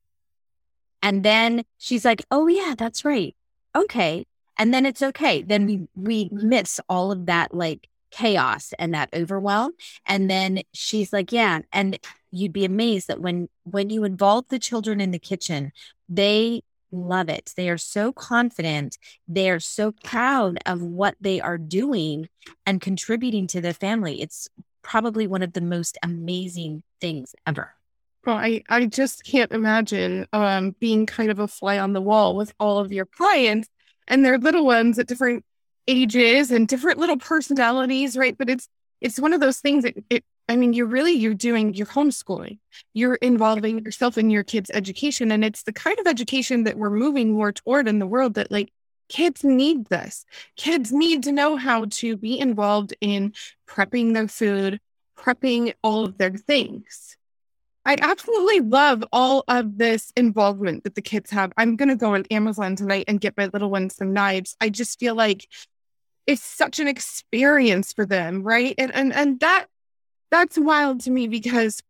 And 1.02 1.24
then 1.24 1.64
she's 1.78 2.06
like, 2.06 2.24
oh, 2.32 2.48
yeah, 2.48 2.76
that's 2.78 3.04
right. 3.04 3.36
Okay. 3.76 4.26
And 4.58 4.74
then 4.74 4.86
it's 4.86 5.02
okay. 5.02 5.42
Then 5.42 5.66
we, 5.66 5.88
we 5.96 6.30
miss 6.32 6.80
all 6.88 7.12
of 7.12 7.26
that 7.26 7.54
like 7.54 7.88
chaos 8.12 8.74
and 8.78 8.94
that 8.94 9.10
overwhelm. 9.14 9.72
And 10.06 10.30
then 10.30 10.62
she's 10.74 11.12
like, 11.12 11.32
yeah. 11.32 11.62
And 11.72 11.98
you'd 12.32 12.54
be 12.54 12.66
amazed 12.66 13.08
that 13.08 13.22
when, 13.22 13.50
when 13.64 13.90
you 13.90 14.04
involve 14.04 14.46
the 14.50 14.60
children 14.60 15.02
in 15.02 15.12
the 15.12 15.20
kitchen, 15.20 15.72
they 16.08 16.62
love 16.92 17.30
it. 17.30 17.54
They 17.56 17.70
are 17.70 17.78
so 17.78 18.12
confident. 18.12 18.98
They 19.28 19.50
are 19.50 19.60
so 19.60 19.94
proud 20.04 20.60
of 20.66 20.82
what 20.82 21.16
they 21.22 21.40
are 21.40 21.58
doing 21.58 22.28
and 22.66 22.82
contributing 22.82 23.48
to 23.48 23.62
the 23.62 23.74
family. 23.74 24.22
It's 24.22 24.50
probably 24.82 25.28
one 25.28 25.44
of 25.44 25.54
the 25.54 25.62
most 25.62 25.98
amazing 26.04 26.84
things 27.00 27.36
ever. 27.46 27.74
Well, 28.26 28.38
I, 28.38 28.64
I 28.70 28.86
just 28.86 29.24
can't 29.24 29.52
imagine 29.52 30.28
um, 30.32 30.76
being 30.80 31.06
kind 31.06 31.32
of 31.32 31.40
a 31.40 31.48
fly 31.48 31.80
on 31.80 31.94
the 31.94 32.02
wall 32.02 32.36
with 32.36 32.54
all 32.60 32.78
of 32.78 32.92
your 32.92 33.06
clients 33.06 33.68
and 34.08 34.24
their 34.24 34.38
little 34.38 34.66
ones 34.66 35.00
at 35.00 35.08
different 35.08 35.44
ages 35.88 36.52
and 36.52 36.68
different 36.68 37.00
little 37.00 37.18
personalities, 37.18 38.16
right? 38.16 38.38
But 38.38 38.50
it's 38.50 38.68
it's 39.00 39.20
one 39.20 39.34
of 39.34 39.40
those 39.40 39.60
things 39.60 39.84
that 39.84 39.96
it 40.12 40.24
I 40.48 40.56
mean, 40.58 40.74
you're 40.74 40.86
really 40.86 41.14
you're 41.14 41.34
doing 41.34 41.74
you're 41.74 41.88
homeschooling. 41.88 42.60
You're 42.94 43.16
involving 43.16 43.86
yourself 43.86 44.18
in 44.18 44.30
your 44.30 44.44
kids' 44.44 44.70
education. 44.74 45.32
And 45.32 45.46
it's 45.46 45.64
the 45.64 45.74
kind 45.74 45.98
of 46.00 46.08
education 46.08 46.66
that 46.66 46.78
we're 46.78 46.90
moving 46.90 47.32
more 47.32 47.52
toward 47.52 47.88
in 47.88 48.00
the 48.00 48.08
world 48.08 48.34
that 48.36 48.52
like 48.52 48.72
kids 49.08 49.44
need 49.44 49.88
this. 49.88 50.26
Kids 50.58 50.92
need 50.92 51.24
to 51.24 51.32
know 51.32 51.56
how 51.56 51.86
to 51.86 52.18
be 52.18 52.40
involved 52.40 52.94
in 53.02 53.34
prepping 53.72 54.14
their 54.14 54.28
food, 54.28 54.80
prepping 55.18 55.74
all 55.84 56.06
of 56.06 56.18
their 56.18 56.32
things. 56.32 57.18
I 57.84 57.98
absolutely 58.00 58.60
love 58.60 59.04
all 59.12 59.44
of 59.48 59.78
this 59.78 60.12
involvement 60.16 60.84
that 60.84 60.94
the 60.94 61.02
kids 61.02 61.32
have. 61.32 61.52
I'm 61.58 61.76
going 61.76 61.90
to 61.90 61.96
go 61.96 62.14
on 62.14 62.26
Amazon 62.30 62.76
tonight 62.76 63.06
and 63.08 63.20
get 63.20 63.38
my 63.38 63.50
little 63.52 63.72
one 63.72 63.90
some 63.90 64.14
knives. 64.14 64.56
I 64.62 64.70
just 64.70 65.00
feel 65.00 65.16
like 65.16 65.48
it's 66.28 66.44
such 66.44 66.80
an 66.80 66.88
experience 66.88 67.92
for 67.92 68.06
them, 68.06 68.44
right? 68.44 68.76
And 68.78 68.94
and 68.94 69.12
and 69.14 69.40
that 69.40 69.66
that's 70.30 70.60
wild 70.60 71.02
to 71.02 71.12
me 71.12 71.28
because 71.28 71.82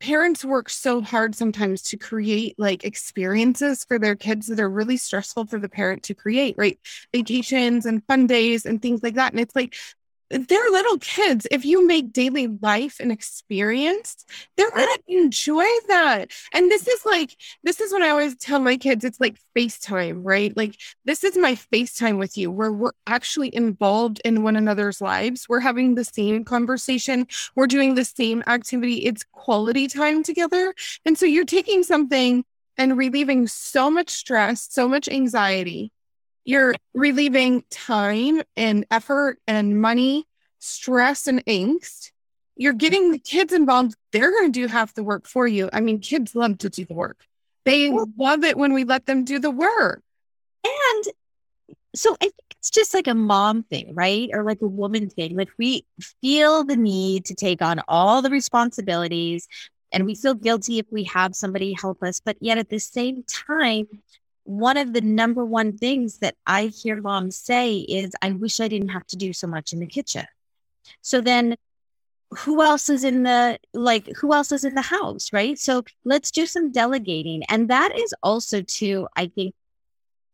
parents 0.00 0.44
work 0.44 0.70
so 0.70 1.00
hard 1.02 1.34
sometimes 1.34 1.82
to 1.82 1.96
create 1.96 2.54
like 2.58 2.84
experiences 2.84 3.84
for 3.84 3.98
their 3.98 4.16
kids 4.16 4.46
that 4.46 4.60
are 4.60 4.68
really 4.68 4.96
stressful 4.96 5.46
for 5.46 5.58
the 5.58 5.68
parent 5.68 6.02
to 6.04 6.14
create, 6.14 6.54
right? 6.56 6.78
Vacations 7.12 7.84
and 7.86 8.02
fun 8.06 8.26
days 8.26 8.64
and 8.64 8.80
things 8.80 9.02
like 9.02 9.14
that. 9.14 9.32
And 9.32 9.40
it's 9.40 9.54
like 9.54 9.74
they're 10.30 10.70
little 10.70 10.98
kids. 10.98 11.46
If 11.50 11.64
you 11.64 11.86
make 11.86 12.12
daily 12.12 12.46
life 12.46 12.98
an 13.00 13.10
experience, 13.10 14.24
they're 14.56 14.70
going 14.70 14.88
to 14.88 15.02
enjoy 15.06 15.66
that. 15.88 16.30
And 16.52 16.70
this 16.70 16.88
is 16.88 17.04
like, 17.04 17.36
this 17.62 17.80
is 17.80 17.92
what 17.92 18.02
I 18.02 18.10
always 18.10 18.36
tell 18.36 18.58
my 18.58 18.76
kids 18.76 19.04
it's 19.04 19.20
like 19.20 19.36
FaceTime, 19.56 20.20
right? 20.22 20.56
Like, 20.56 20.76
this 21.04 21.24
is 21.24 21.36
my 21.36 21.54
FaceTime 21.54 22.18
with 22.18 22.36
you 22.36 22.50
where 22.50 22.72
we're 22.72 22.92
actually 23.06 23.54
involved 23.54 24.20
in 24.24 24.42
one 24.42 24.56
another's 24.56 25.00
lives. 25.00 25.48
We're 25.48 25.60
having 25.60 25.94
the 25.94 26.04
same 26.04 26.44
conversation, 26.44 27.26
we're 27.54 27.66
doing 27.66 27.94
the 27.94 28.04
same 28.04 28.42
activity. 28.46 29.04
It's 29.04 29.24
quality 29.32 29.88
time 29.88 30.22
together. 30.22 30.74
And 31.04 31.18
so 31.18 31.26
you're 31.26 31.44
taking 31.44 31.82
something 31.82 32.44
and 32.76 32.98
relieving 32.98 33.46
so 33.46 33.90
much 33.90 34.10
stress, 34.10 34.66
so 34.70 34.88
much 34.88 35.08
anxiety 35.08 35.92
you're 36.44 36.74
relieving 36.92 37.64
time 37.70 38.42
and 38.56 38.86
effort 38.90 39.38
and 39.46 39.80
money, 39.80 40.26
stress 40.58 41.26
and 41.26 41.44
angst. 41.46 42.10
You're 42.56 42.72
getting 42.72 43.10
the 43.10 43.18
kids 43.18 43.52
involved. 43.52 43.96
They're 44.12 44.30
going 44.30 44.52
to 44.52 44.60
do 44.60 44.66
half 44.68 44.94
the 44.94 45.02
work 45.02 45.26
for 45.26 45.46
you. 45.46 45.68
I 45.72 45.80
mean, 45.80 45.98
kids 46.00 46.34
love 46.34 46.58
to 46.58 46.70
do 46.70 46.84
the 46.84 46.94
work. 46.94 47.24
They 47.64 47.90
love 47.90 48.44
it 48.44 48.56
when 48.56 48.74
we 48.74 48.84
let 48.84 49.06
them 49.06 49.24
do 49.24 49.38
the 49.38 49.50
work. 49.50 50.02
And 50.64 51.04
so 51.94 52.14
I 52.20 52.26
think 52.26 52.34
it's 52.58 52.70
just 52.70 52.94
like 52.94 53.06
a 53.06 53.14
mom 53.14 53.62
thing, 53.62 53.94
right? 53.94 54.28
Or 54.32 54.44
like 54.44 54.60
a 54.62 54.66
woman 54.66 55.08
thing. 55.08 55.36
Like 55.36 55.50
we 55.58 55.86
feel 56.20 56.64
the 56.64 56.76
need 56.76 57.24
to 57.26 57.34
take 57.34 57.62
on 57.62 57.80
all 57.88 58.22
the 58.22 58.30
responsibilities 58.30 59.48
and 59.92 60.04
we 60.04 60.14
feel 60.14 60.34
guilty 60.34 60.78
if 60.78 60.86
we 60.90 61.04
have 61.04 61.34
somebody 61.34 61.72
help 61.72 62.02
us. 62.02 62.20
But 62.20 62.36
yet 62.40 62.58
at 62.58 62.68
the 62.68 62.78
same 62.80 63.22
time, 63.24 63.86
one 64.44 64.76
of 64.76 64.92
the 64.92 65.00
number 65.00 65.44
one 65.44 65.76
things 65.76 66.18
that 66.18 66.36
I 66.46 66.66
hear 66.66 67.00
moms 67.00 67.36
say 67.36 67.78
is, 67.78 68.12
I 68.22 68.32
wish 68.32 68.60
I 68.60 68.68
didn't 68.68 68.90
have 68.90 69.06
to 69.08 69.16
do 69.16 69.32
so 69.32 69.46
much 69.46 69.72
in 69.72 69.80
the 69.80 69.86
kitchen. 69.86 70.26
So 71.00 71.20
then 71.20 71.56
who 72.30 72.62
else 72.62 72.88
is 72.88 73.04
in 73.04 73.22
the 73.22 73.58
like 73.74 74.08
who 74.16 74.32
else 74.32 74.50
is 74.50 74.64
in 74.64 74.74
the 74.74 74.82
house 74.82 75.32
right? 75.32 75.58
So 75.58 75.84
let's 76.04 76.30
do 76.30 76.46
some 76.46 76.72
delegating. 76.72 77.42
And 77.48 77.68
that 77.68 77.96
is 77.96 78.14
also 78.22 78.62
too 78.62 79.08
i 79.16 79.26
think 79.26 79.54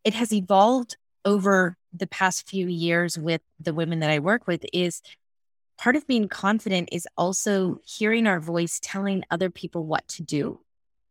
it 0.04 0.14
has 0.14 0.32
evolved 0.32 0.96
over 1.24 1.76
the 1.92 2.06
past 2.06 2.48
few 2.48 2.66
years 2.66 3.18
with 3.18 3.42
the 3.58 3.74
women 3.74 4.00
that 4.00 4.10
i 4.10 4.18
work 4.18 4.46
with 4.46 4.64
is 4.72 5.02
part 5.78 5.96
of 5.96 6.06
being 6.06 6.28
confident 6.28 6.88
is 6.92 7.06
also 7.16 7.80
hearing 7.84 8.26
our 8.26 8.40
voice 8.40 8.78
telling 8.82 9.24
other 9.30 9.50
people 9.50 9.84
what 9.84 10.06
to 10.08 10.22
do 10.22 10.60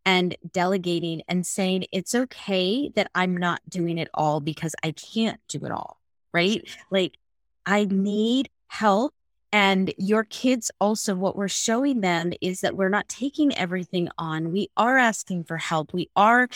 and 0.09 0.35
delegating 0.53 1.21
and 1.27 1.45
saying 1.45 1.85
it's 1.91 2.15
okay 2.15 2.89
that 2.95 3.11
I'm 3.13 3.37
not 3.37 3.61
doing 3.69 3.99
it 3.99 4.09
all 4.11 4.39
because 4.39 4.73
I 4.83 4.89
can't 4.89 5.39
do 5.47 5.63
it 5.65 5.71
all. 5.71 6.01
Right. 6.33 6.67
Like 6.89 7.19
I 7.63 7.85
need 7.85 8.49
help. 8.65 9.13
And 9.51 9.93
your 9.99 10.23
kids 10.23 10.71
also, 10.81 11.13
what 11.13 11.35
we're 11.35 11.47
showing 11.47 12.01
them 12.01 12.33
is 12.41 12.61
that 12.61 12.75
we're 12.75 12.89
not 12.89 13.07
taking 13.07 13.55
everything 13.55 14.09
on. 14.17 14.51
We 14.51 14.71
are 14.75 14.97
asking 14.97 15.43
for 15.43 15.57
help. 15.57 15.93
We 15.93 16.09
are, 16.15 16.47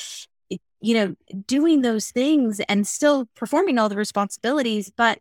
you 0.50 0.94
know, 0.96 1.16
doing 1.46 1.84
those 1.84 2.10
things 2.10 2.60
and 2.62 2.88
still 2.88 3.28
performing 3.36 3.78
all 3.78 3.90
the 3.90 3.96
responsibilities. 3.96 4.92
But 4.96 5.20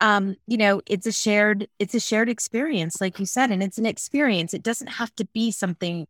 um, 0.00 0.36
you 0.46 0.58
know, 0.58 0.80
it's 0.86 1.06
a 1.08 1.12
shared, 1.12 1.66
it's 1.80 1.94
a 1.94 2.00
shared 2.00 2.28
experience, 2.28 3.00
like 3.00 3.18
you 3.18 3.26
said, 3.26 3.50
and 3.50 3.64
it's 3.64 3.78
an 3.78 3.86
experience. 3.86 4.54
It 4.54 4.62
doesn't 4.62 4.88
have 4.88 5.12
to 5.16 5.24
be 5.34 5.50
something 5.50 6.06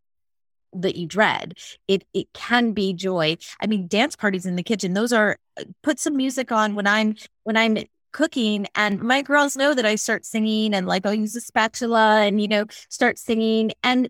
that 0.75 0.97
you 0.97 1.07
dread. 1.07 1.55
It 1.89 2.05
it 2.15 2.33
can 2.33 2.73
be 2.73 2.93
joy. 2.93 3.37
I 3.61 3.67
mean, 3.67 3.87
dance 3.87 4.17
parties 4.17 4.47
in 4.47 4.57
the 4.57 4.63
kitchen, 4.63 4.95
those 4.95 5.13
are 5.13 5.39
uh, 5.59 5.65
put 5.83 5.99
some 5.99 6.17
music 6.17 6.53
on 6.53 6.75
when 6.75 6.87
I'm 6.87 7.17
when 7.45 7.57
I'm 7.57 7.79
cooking 8.13 8.65
and 8.77 9.01
my 9.01 9.23
girls 9.23 9.57
know 9.57 9.75
that 9.75 9.85
I 9.85 9.97
start 9.97 10.25
singing 10.25 10.73
and 10.73 10.87
like 10.87 11.05
I'll 11.05 11.13
use 11.13 11.35
a 11.35 11.41
spatula 11.41 12.21
and 12.21 12.41
you 12.41 12.47
know 12.47 12.65
start 12.89 13.19
singing 13.19 13.73
and 13.83 14.09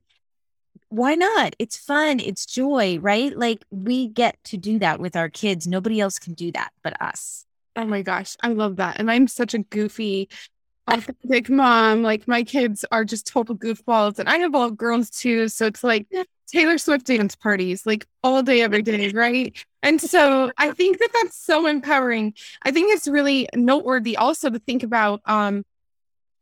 why 0.91 1.15
not? 1.15 1.57
It's 1.59 1.77
fun, 1.77 2.21
it's 2.21 2.47
joy, 2.47 2.99
right? 3.01 3.37
Like 3.37 3.65
we 3.71 4.07
get 4.07 4.37
to 4.45 4.57
do 4.57 4.79
that 4.79 5.01
with 5.01 5.17
our 5.17 5.29
kids. 5.29 5.67
Nobody 5.67 6.01
else 6.01 6.19
can 6.19 6.35
do 6.35 6.53
that 6.53 6.71
but 6.83 7.01
us. 7.03 7.47
Oh 7.77 7.85
my 7.85 8.03
gosh, 8.03 8.37
I 8.43 8.49
love 8.49 8.77
that. 8.77 9.01
And 9.01 9.11
I'm 9.11 9.27
such 9.27 9.55
a 9.55 9.59
goofy 9.59 10.29
authentic 10.87 11.49
mom. 11.49 12.03
Like 12.03 12.29
my 12.29 12.43
kids 12.45 12.85
are 12.93 13.05
just 13.05 13.27
total 13.27 13.57
goofballs, 13.57 14.19
and 14.19 14.29
I 14.29 14.37
have 14.39 14.55
all 14.55 14.71
girls 14.71 15.11
too. 15.11 15.49
So 15.49 15.67
it's 15.67 15.83
like 15.83 16.07
Taylor 16.47 16.79
Swift 16.79 17.07
dance 17.07 17.35
parties, 17.35 17.87
like 17.87 18.07
all 18.23 18.43
day, 18.43 18.63
every 18.63 18.83
day, 18.83 19.09
right? 19.11 19.57
And 19.83 20.01
so 20.01 20.51
I 20.57 20.71
think 20.71 20.99
that 20.99 21.11
that's 21.13 21.37
so 21.37 21.67
empowering. 21.67 22.35
I 22.63 22.71
think 22.71 22.93
it's 22.93 23.09
really 23.09 23.49
noteworthy 23.55 24.17
also 24.17 24.51
to 24.51 24.59
think 24.59 24.83
about. 24.83 25.21
Um, 25.27 25.65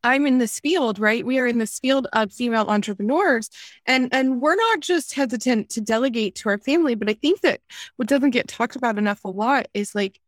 I'm 0.04 0.26
in 0.26 0.38
this 0.38 0.58
field, 0.58 0.98
right? 0.98 1.24
We 1.24 1.38
are 1.38 1.46
in 1.46 1.58
this 1.58 1.78
field 1.78 2.08
of 2.12 2.32
female 2.32 2.66
entrepreneurs, 2.68 3.50
and 3.86 4.12
and 4.12 4.40
we're 4.40 4.56
not 4.56 4.80
just 4.80 5.14
hesitant 5.14 5.70
to 5.70 5.80
delegate 5.80 6.34
to 6.36 6.48
our 6.48 6.58
family, 6.58 6.96
but 6.96 7.08
I 7.08 7.14
think 7.14 7.40
that 7.42 7.60
what 7.96 8.08
doesn't 8.08 8.30
get 8.30 8.48
talked 8.48 8.76
about 8.76 8.98
enough 8.98 9.24
a 9.24 9.28
lot 9.28 9.68
is 9.74 9.94
like 9.94 10.18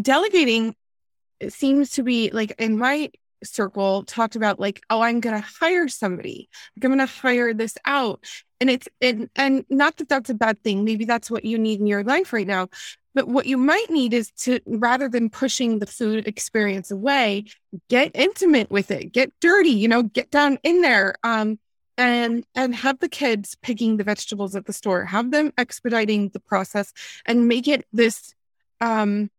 delegating 0.00 0.74
it 1.40 1.52
seems 1.52 1.92
to 1.92 2.02
be 2.02 2.30
like 2.30 2.54
in 2.58 2.78
my 2.78 3.10
circle 3.42 4.04
talked 4.04 4.36
about 4.36 4.60
like 4.60 4.80
oh 4.90 5.00
i'm 5.00 5.20
going 5.20 5.40
to 5.40 5.48
hire 5.60 5.88
somebody. 5.88 6.48
Like, 6.76 6.84
i'm 6.84 6.96
going 6.96 7.06
to 7.06 7.12
hire 7.12 7.54
this 7.54 7.76
out. 7.84 8.24
And 8.60 8.68
it's 8.68 8.88
and 9.00 9.30
and 9.36 9.64
not 9.70 9.96
that 9.96 10.08
that's 10.08 10.30
a 10.30 10.34
bad 10.34 10.62
thing. 10.62 10.84
Maybe 10.84 11.04
that's 11.04 11.30
what 11.30 11.44
you 11.44 11.58
need 11.58 11.80
in 11.80 11.86
your 11.86 12.04
life 12.04 12.32
right 12.32 12.46
now. 12.46 12.68
But 13.14 13.26
what 13.26 13.46
you 13.46 13.56
might 13.56 13.90
need 13.90 14.14
is 14.14 14.30
to 14.42 14.60
rather 14.66 15.08
than 15.08 15.30
pushing 15.30 15.78
the 15.78 15.86
food 15.86 16.28
experience 16.28 16.90
away 16.90 17.46
get 17.88 18.10
intimate 18.14 18.70
with 18.70 18.90
it. 18.90 19.12
Get 19.12 19.32
dirty 19.40 19.70
you 19.70 19.88
know 19.88 20.02
get 20.02 20.30
down 20.30 20.58
in 20.62 20.82
there 20.82 21.14
um 21.22 21.58
and 21.96 22.44
and 22.54 22.74
have 22.74 22.98
the 22.98 23.08
kids 23.08 23.56
picking 23.62 23.96
the 23.96 24.04
vegetables 24.04 24.54
at 24.56 24.66
the 24.66 24.72
store. 24.72 25.04
Have 25.04 25.30
them 25.30 25.52
expediting 25.58 26.30
the 26.30 26.40
process 26.40 26.92
and 27.26 27.48
make 27.48 27.68
it 27.68 27.86
this 27.92 28.34
um 28.80 29.30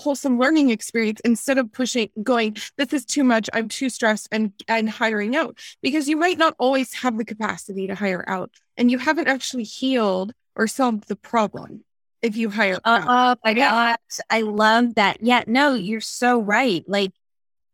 wholesome 0.00 0.38
learning 0.38 0.70
experience 0.70 1.20
instead 1.24 1.58
of 1.58 1.72
pushing 1.72 2.08
going 2.22 2.56
this 2.76 2.92
is 2.92 3.04
too 3.04 3.24
much. 3.24 3.48
I'm 3.52 3.68
too 3.68 3.90
stressed 3.90 4.28
and 4.32 4.52
and 4.68 4.88
hiring 4.88 5.36
out 5.36 5.58
because 5.82 6.08
you 6.08 6.16
might 6.16 6.38
not 6.38 6.54
always 6.58 6.94
have 6.94 7.16
the 7.18 7.24
capacity 7.24 7.86
to 7.86 7.94
hire 7.94 8.24
out 8.26 8.50
and 8.76 8.90
you 8.90 8.98
haven't 8.98 9.28
actually 9.28 9.64
healed 9.64 10.32
or 10.56 10.66
solved 10.66 11.08
the 11.08 11.16
problem 11.16 11.84
if 12.22 12.36
you 12.36 12.50
hire 12.50 12.80
uh, 12.84 13.02
out. 13.04 13.36
Oh 13.36 13.40
my 13.44 13.54
god 13.54 13.96
i 14.28 14.40
love 14.42 14.94
that. 14.96 15.18
Yeah 15.20 15.44
no 15.46 15.74
you're 15.74 16.00
so 16.00 16.40
right. 16.40 16.84
Like 16.88 17.12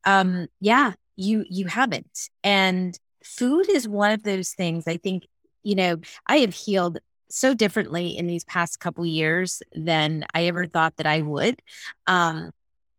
um 0.05 0.49
yeah 0.61 0.93
you 1.17 1.45
you 1.49 1.67
haven't. 1.67 2.29
And 2.43 2.99
food 3.27 3.69
is 3.69 3.89
one 3.89 4.13
of 4.13 4.23
those 4.23 4.51
things 4.51 4.87
i 4.87 4.97
think 4.97 5.27
you 5.65 5.75
know 5.75 5.97
i 6.29 6.37
have 6.39 6.55
healed 6.55 6.99
so 7.37 7.55
differently 7.55 8.17
in 8.17 8.27
these 8.27 8.45
past 8.45 8.81
couple 8.81 9.05
years 9.05 9.63
than 9.75 10.25
I 10.33 10.45
ever 10.47 10.67
thought 10.67 10.97
that 10.97 11.07
I 11.07 11.21
would. 11.21 11.61
Um, 12.07 12.51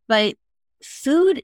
but 0.08 0.36
food, 0.84 1.44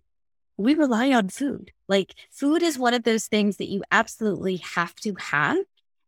we 0.58 0.76
rely 0.76 1.12
on 1.12 1.30
food. 1.30 1.72
Like 1.88 2.14
food 2.32 2.62
is 2.62 2.78
one 2.78 2.94
of 2.94 3.04
those 3.04 3.26
things 3.26 3.58
that 3.58 3.70
you 3.70 3.82
absolutely 3.92 4.58
have 4.58 4.94
to 4.98 5.16
have. 5.20 5.58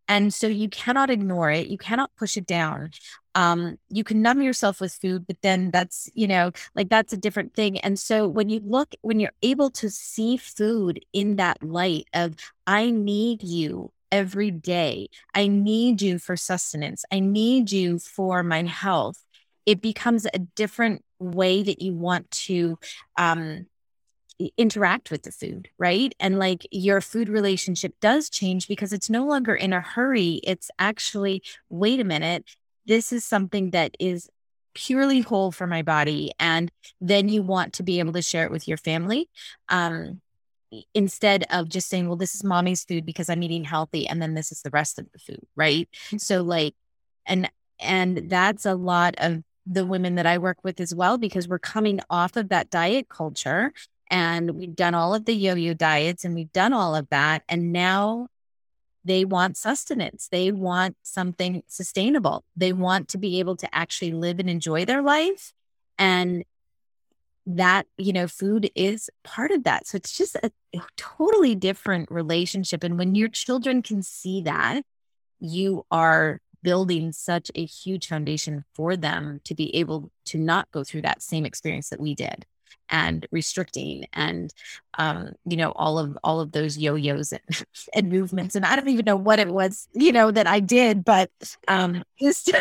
And 0.08 0.32
so 0.32 0.46
you 0.46 0.70
cannot 0.70 1.10
ignore 1.10 1.50
it. 1.50 1.68
You 1.68 1.80
cannot 1.80 2.16
push 2.16 2.38
it 2.38 2.46
down. 2.46 2.92
Um, 3.34 3.80
you 3.90 4.04
can 4.04 4.22
numb 4.22 4.44
yourself 4.44 4.80
with 4.80 4.94
food, 4.94 5.26
but 5.26 5.42
then 5.42 5.72
that's, 5.72 6.08
you 6.14 6.28
know, 6.28 6.52
like 6.76 6.90
that's 6.90 7.12
a 7.12 7.18
different 7.18 7.56
thing. 7.56 7.80
And 7.80 7.98
so 7.98 8.28
when 8.28 8.50
you 8.50 8.62
look, 8.64 8.94
when 9.02 9.20
you're 9.20 9.32
able 9.42 9.72
to 9.72 9.90
see 9.90 10.38
food 10.38 11.04
in 11.12 11.38
that 11.38 11.64
light 11.64 12.06
of, 12.14 12.36
I 12.68 12.92
need 12.92 13.42
you 13.42 13.92
every 14.12 14.52
day. 14.52 15.10
I 15.34 15.48
need 15.48 16.02
you 16.02 16.20
for 16.20 16.36
sustenance. 16.36 17.06
I 17.12 17.20
need 17.20 17.72
you 17.72 18.00
for 18.00 18.44
my 18.44 18.64
health. 18.64 19.24
It 19.66 19.82
becomes 19.82 20.26
a 20.34 20.40
different 20.40 21.04
way 21.20 21.64
that 21.64 21.82
you 21.82 21.94
want 21.94 22.30
to 22.32 22.78
um, 23.18 23.68
interact 24.58 25.12
with 25.12 25.24
the 25.24 25.32
food, 25.32 25.70
right? 25.78 26.14
And 26.20 26.38
like 26.38 26.68
your 26.72 27.02
food 27.02 27.30
relationship 27.30 27.94
does 28.02 28.30
change 28.30 28.68
because 28.68 28.94
it's 28.94 29.10
no 29.10 29.26
longer 29.26 29.56
in 29.56 29.74
a 29.74 29.82
hurry. 29.82 30.42
It's 30.44 30.70
actually, 30.78 31.42
wait 31.70 32.00
a 32.00 32.04
minute, 32.04 32.46
this 32.86 33.12
is 33.12 33.26
something 33.26 33.72
that 33.72 33.96
is 34.00 34.30
purely 34.74 35.22
whole 35.22 35.52
for 35.52 35.66
my 35.66 35.82
body. 35.82 36.32
And 36.38 36.70
then 37.00 37.30
you 37.30 37.42
want 37.42 37.74
to 37.74 37.84
be 37.84 38.00
able 38.00 38.14
to 38.14 38.22
share 38.22 38.44
it 38.44 38.52
with 38.52 38.68
your 38.68 38.78
family. 38.78 39.30
Um, 39.70 40.22
instead 40.94 41.46
of 41.52 41.70
just 41.70 41.90
saying, 41.90 42.08
well, 42.08 42.18
this 42.18 42.36
is 42.36 42.44
mommy's 42.44 42.84
food 42.84 43.06
because 43.06 43.30
I'm 43.30 43.44
eating 43.44 43.64
healthy 43.64 44.08
and 44.08 44.22
then 44.22 44.34
this 44.34 44.52
is 44.52 44.62
the 44.62 44.70
rest 44.70 45.00
of 45.00 45.12
the 45.12 45.20
food, 45.20 45.46
right? 45.56 45.88
Mm. 46.12 46.22
So 46.22 46.42
like 46.44 46.76
and 47.26 47.50
and 47.80 48.30
that's 48.30 48.66
a 48.66 48.76
lot 48.76 49.16
of 49.18 49.42
the 49.66 49.86
women 49.86 50.16
that 50.16 50.26
I 50.26 50.38
work 50.38 50.58
with 50.64 50.80
as 50.80 50.94
well 50.94 51.18
because 51.18 51.48
we're 51.48 51.60
coming 51.60 52.00
off 52.10 52.36
of 52.36 52.50
that 52.50 52.70
diet 52.70 53.10
culture 53.10 53.74
and 54.12 54.52
we've 54.52 54.76
done 54.76 54.94
all 54.94 55.16
of 55.16 55.26
the 55.26 55.34
yo-yo 55.34 55.74
diets 55.74 56.24
and 56.24 56.36
we've 56.36 56.54
done 56.54 56.72
all 56.72 56.96
of 56.96 57.10
that 57.10 57.44
and 57.50 57.74
now 57.74 58.28
they 59.04 59.24
want 59.24 59.56
sustenance. 59.56 60.28
They 60.32 60.52
want 60.52 60.98
something 61.04 61.62
sustainable. 61.68 62.44
They 62.56 62.74
want 62.74 63.08
to 63.10 63.20
be 63.20 63.40
able 63.40 63.56
to 63.58 63.76
actually 63.76 64.12
live 64.12 64.40
and 64.40 64.50
enjoy 64.50 64.86
their 64.86 65.04
life 65.04 65.54
and 65.98 66.44
that 67.46 67.86
you 67.98 68.14
know 68.14 68.28
food 68.28 68.72
is 68.76 69.10
part 69.24 69.52
of 69.52 69.64
that. 69.64 69.88
So 69.88 69.98
it's 69.98 70.18
just 70.18 70.36
a, 70.36 70.52
totally 70.98 71.56
different 71.56 72.12
relationship 72.12 72.84
and 72.84 72.98
when 72.98 73.16
your 73.16 73.30
children 73.30 73.82
can 73.82 74.02
see 74.02 74.42
that 74.42 74.84
you 75.40 75.86
are 75.90 76.42
building 76.64 77.12
such 77.12 77.52
a 77.56 77.64
huge 77.64 78.08
foundation 78.08 78.66
for 78.74 78.98
them 78.98 79.40
to 79.46 79.56
be 79.56 79.74
able 79.76 80.12
to 80.26 80.38
not 80.38 80.70
go 80.72 80.84
through 80.84 81.02
that 81.04 81.22
same 81.22 81.46
experience 81.46 81.90
that 81.90 82.02
we 82.02 82.16
did 82.16 82.46
and 82.90 83.28
restricting 83.32 84.06
and 84.14 84.54
um 84.98 85.32
you 85.46 85.58
know 85.58 85.72
all 85.72 85.98
of 85.98 86.18
all 86.24 86.40
of 86.40 86.52
those 86.52 86.78
yo-yos 86.78 87.32
and, 87.32 87.66
and 87.94 88.10
movements 88.10 88.56
and 88.56 88.66
i 88.66 88.76
don't 88.76 88.90
even 88.90 89.06
know 89.06 89.16
what 89.16 89.40
it 89.40 89.48
was 89.48 89.88
you 89.94 90.12
know 90.12 90.32
that 90.32 90.48
i 90.48 90.60
did 90.60 91.06
but 91.06 91.30
um 91.68 92.04
just 92.20 92.52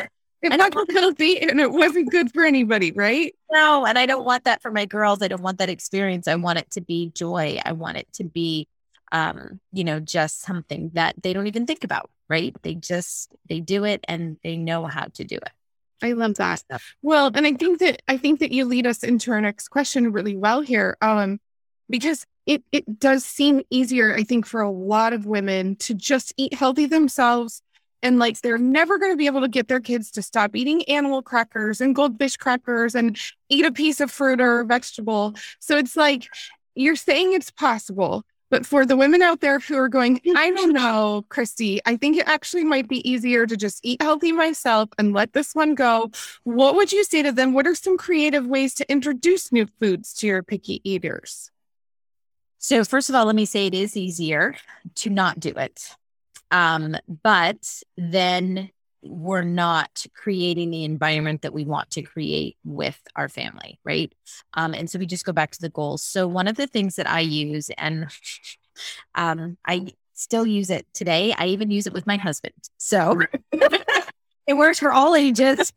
and 0.44 0.59
not 0.59 0.74
healthy 0.90 1.40
and 1.40 1.61
it 1.61 1.72
wasn't 1.72 2.11
good 2.11 2.33
for 2.33 2.44
anybody, 2.44 2.92
right? 2.92 3.35
No, 3.50 3.87
and 3.87 3.98
I 3.98 4.07
don't 4.07 4.24
want 4.24 4.44
that 4.44 4.62
for 4.62 4.70
my 4.70 4.85
girls. 4.85 5.22
I 5.22 5.28
don't 5.28 5.42
want 5.42 5.59
that 5.59 5.70
experience. 5.70 6.28
I 6.28 6.35
want 6.35 6.59
it 6.59 6.70
to 6.72 6.80
be 6.80 7.11
joy. 7.14 7.59
I 7.64 7.72
want 7.72 7.96
it 7.96 8.12
to 8.14 8.24
be 8.24 8.68
um, 9.14 9.61
you 9.72 9.85
know, 9.85 10.00
just 10.00 10.40
something 10.40 10.90
that 10.94 11.14
they 11.22 11.33
don't 11.33 11.46
even 11.46 11.66
think 11.66 11.85
about, 11.85 12.11
right? 12.28 12.54
They 12.62 12.74
just 12.74 13.33
they 13.48 13.61
do 13.61 13.85
it 13.85 14.04
and 14.09 14.38
they 14.42 14.57
know 14.57 14.87
how 14.87 15.04
to 15.14 15.24
do 15.24 15.37
it. 15.37 15.50
I 16.02 16.12
love 16.12 16.35
that. 16.35 16.64
Well, 17.00 17.30
and 17.33 17.46
I 17.46 17.52
think 17.52 17.78
that 17.78 18.02
I 18.09 18.16
think 18.16 18.40
that 18.40 18.50
you 18.50 18.64
lead 18.64 18.88
us 18.88 19.04
into 19.04 19.30
our 19.30 19.40
next 19.40 19.68
question 19.68 20.11
really 20.11 20.37
well 20.37 20.62
here. 20.62 20.96
Um, 21.00 21.40
because 21.88 22.26
it 22.44 22.64
it 22.72 22.98
does 22.98 23.24
seem 23.24 23.62
easier, 23.70 24.14
I 24.14 24.24
think, 24.24 24.46
for 24.46 24.61
a 24.61 24.70
lot 24.70 25.12
of 25.12 25.26
women 25.26 25.76
to 25.76 25.94
just 25.94 26.35
eat 26.37 26.54
healthy 26.54 26.87
themselves 26.87 27.62
and 28.04 28.18
like 28.18 28.40
they're 28.42 28.58
never 28.58 28.98
going 28.98 29.10
to 29.10 29.16
be 29.16 29.26
able 29.26 29.40
to 29.40 29.48
get 29.48 29.66
their 29.66 29.80
kids 29.80 30.10
to 30.12 30.22
stop 30.22 30.54
eating 30.54 30.84
animal 30.84 31.22
crackers 31.22 31.80
and 31.80 31.96
goldfish 31.96 32.36
crackers 32.36 32.94
and 32.94 33.18
eat 33.48 33.64
a 33.64 33.72
piece 33.72 34.00
of 34.00 34.10
fruit 34.10 34.40
or 34.40 34.62
vegetable. 34.62 35.34
So 35.58 35.78
it's 35.78 35.96
like 35.96 36.28
you're 36.74 36.96
saying 36.96 37.32
it's 37.32 37.50
possible. 37.50 38.22
But 38.50 38.66
for 38.66 38.86
the 38.86 38.96
women 38.96 39.22
out 39.22 39.40
there 39.40 39.58
who 39.58 39.76
are 39.76 39.88
going, 39.88 40.20
I 40.36 40.50
don't 40.50 40.74
know, 40.74 41.24
Kristy, 41.28 41.80
I 41.86 41.96
think 41.96 42.18
it 42.18 42.28
actually 42.28 42.62
might 42.62 42.88
be 42.88 43.08
easier 43.10 43.46
to 43.46 43.56
just 43.56 43.80
eat 43.82 44.02
healthy 44.02 44.32
myself 44.32 44.90
and 44.98 45.14
let 45.14 45.32
this 45.32 45.54
one 45.54 45.74
go. 45.74 46.10
What 46.44 46.76
would 46.76 46.92
you 46.92 47.04
say 47.04 47.22
to 47.22 47.32
them? 47.32 47.54
What 47.54 47.66
are 47.66 47.74
some 47.74 47.96
creative 47.96 48.46
ways 48.46 48.74
to 48.74 48.92
introduce 48.92 49.50
new 49.50 49.66
foods 49.80 50.12
to 50.14 50.26
your 50.26 50.42
picky 50.42 50.80
eaters? 50.88 51.50
So, 52.58 52.84
first 52.84 53.08
of 53.08 53.14
all, 53.14 53.26
let 53.26 53.34
me 53.34 53.44
say 53.44 53.66
it 53.66 53.74
is 53.74 53.96
easier 53.96 54.56
to 54.96 55.10
not 55.10 55.40
do 55.40 55.50
it. 55.50 55.96
Um, 56.54 56.96
but 57.24 57.82
then 57.96 58.70
we're 59.02 59.42
not 59.42 60.06
creating 60.14 60.70
the 60.70 60.84
environment 60.84 61.42
that 61.42 61.52
we 61.52 61.64
want 61.64 61.90
to 61.90 62.02
create 62.02 62.56
with 62.64 62.98
our 63.16 63.28
family, 63.28 63.80
right? 63.84 64.14
Um, 64.54 64.72
and 64.72 64.88
so 64.88 65.00
we 65.00 65.06
just 65.06 65.24
go 65.24 65.32
back 65.32 65.50
to 65.50 65.60
the 65.60 65.68
goals. 65.68 66.04
So 66.04 66.28
one 66.28 66.46
of 66.46 66.56
the 66.56 66.68
things 66.68 66.94
that 66.94 67.10
I 67.10 67.20
use, 67.20 67.70
and 67.76 68.06
um, 69.16 69.58
I 69.66 69.94
still 70.14 70.46
use 70.46 70.70
it 70.70 70.86
today, 70.94 71.34
I 71.36 71.48
even 71.48 71.72
use 71.72 71.88
it 71.88 71.92
with 71.92 72.06
my 72.06 72.16
husband. 72.16 72.54
So 72.78 73.20
it 74.46 74.54
works 74.54 74.78
for 74.78 74.92
all 74.92 75.16
ages. 75.16 75.72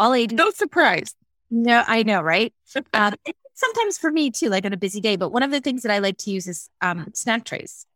all 0.00 0.14
ages. 0.14 0.36
No 0.36 0.50
surprise. 0.50 1.14
No, 1.48 1.84
I 1.86 2.02
know, 2.02 2.22
right? 2.22 2.52
Um, 2.92 3.14
sometimes 3.54 3.98
for 3.98 4.10
me 4.10 4.32
too, 4.32 4.48
like 4.48 4.66
on 4.66 4.72
a 4.72 4.76
busy 4.76 5.00
day. 5.00 5.14
But 5.14 5.30
one 5.30 5.44
of 5.44 5.52
the 5.52 5.60
things 5.60 5.82
that 5.82 5.92
I 5.92 6.00
like 6.00 6.18
to 6.18 6.32
use 6.32 6.48
is 6.48 6.68
um, 6.80 7.12
snack 7.14 7.44
trays. 7.44 7.86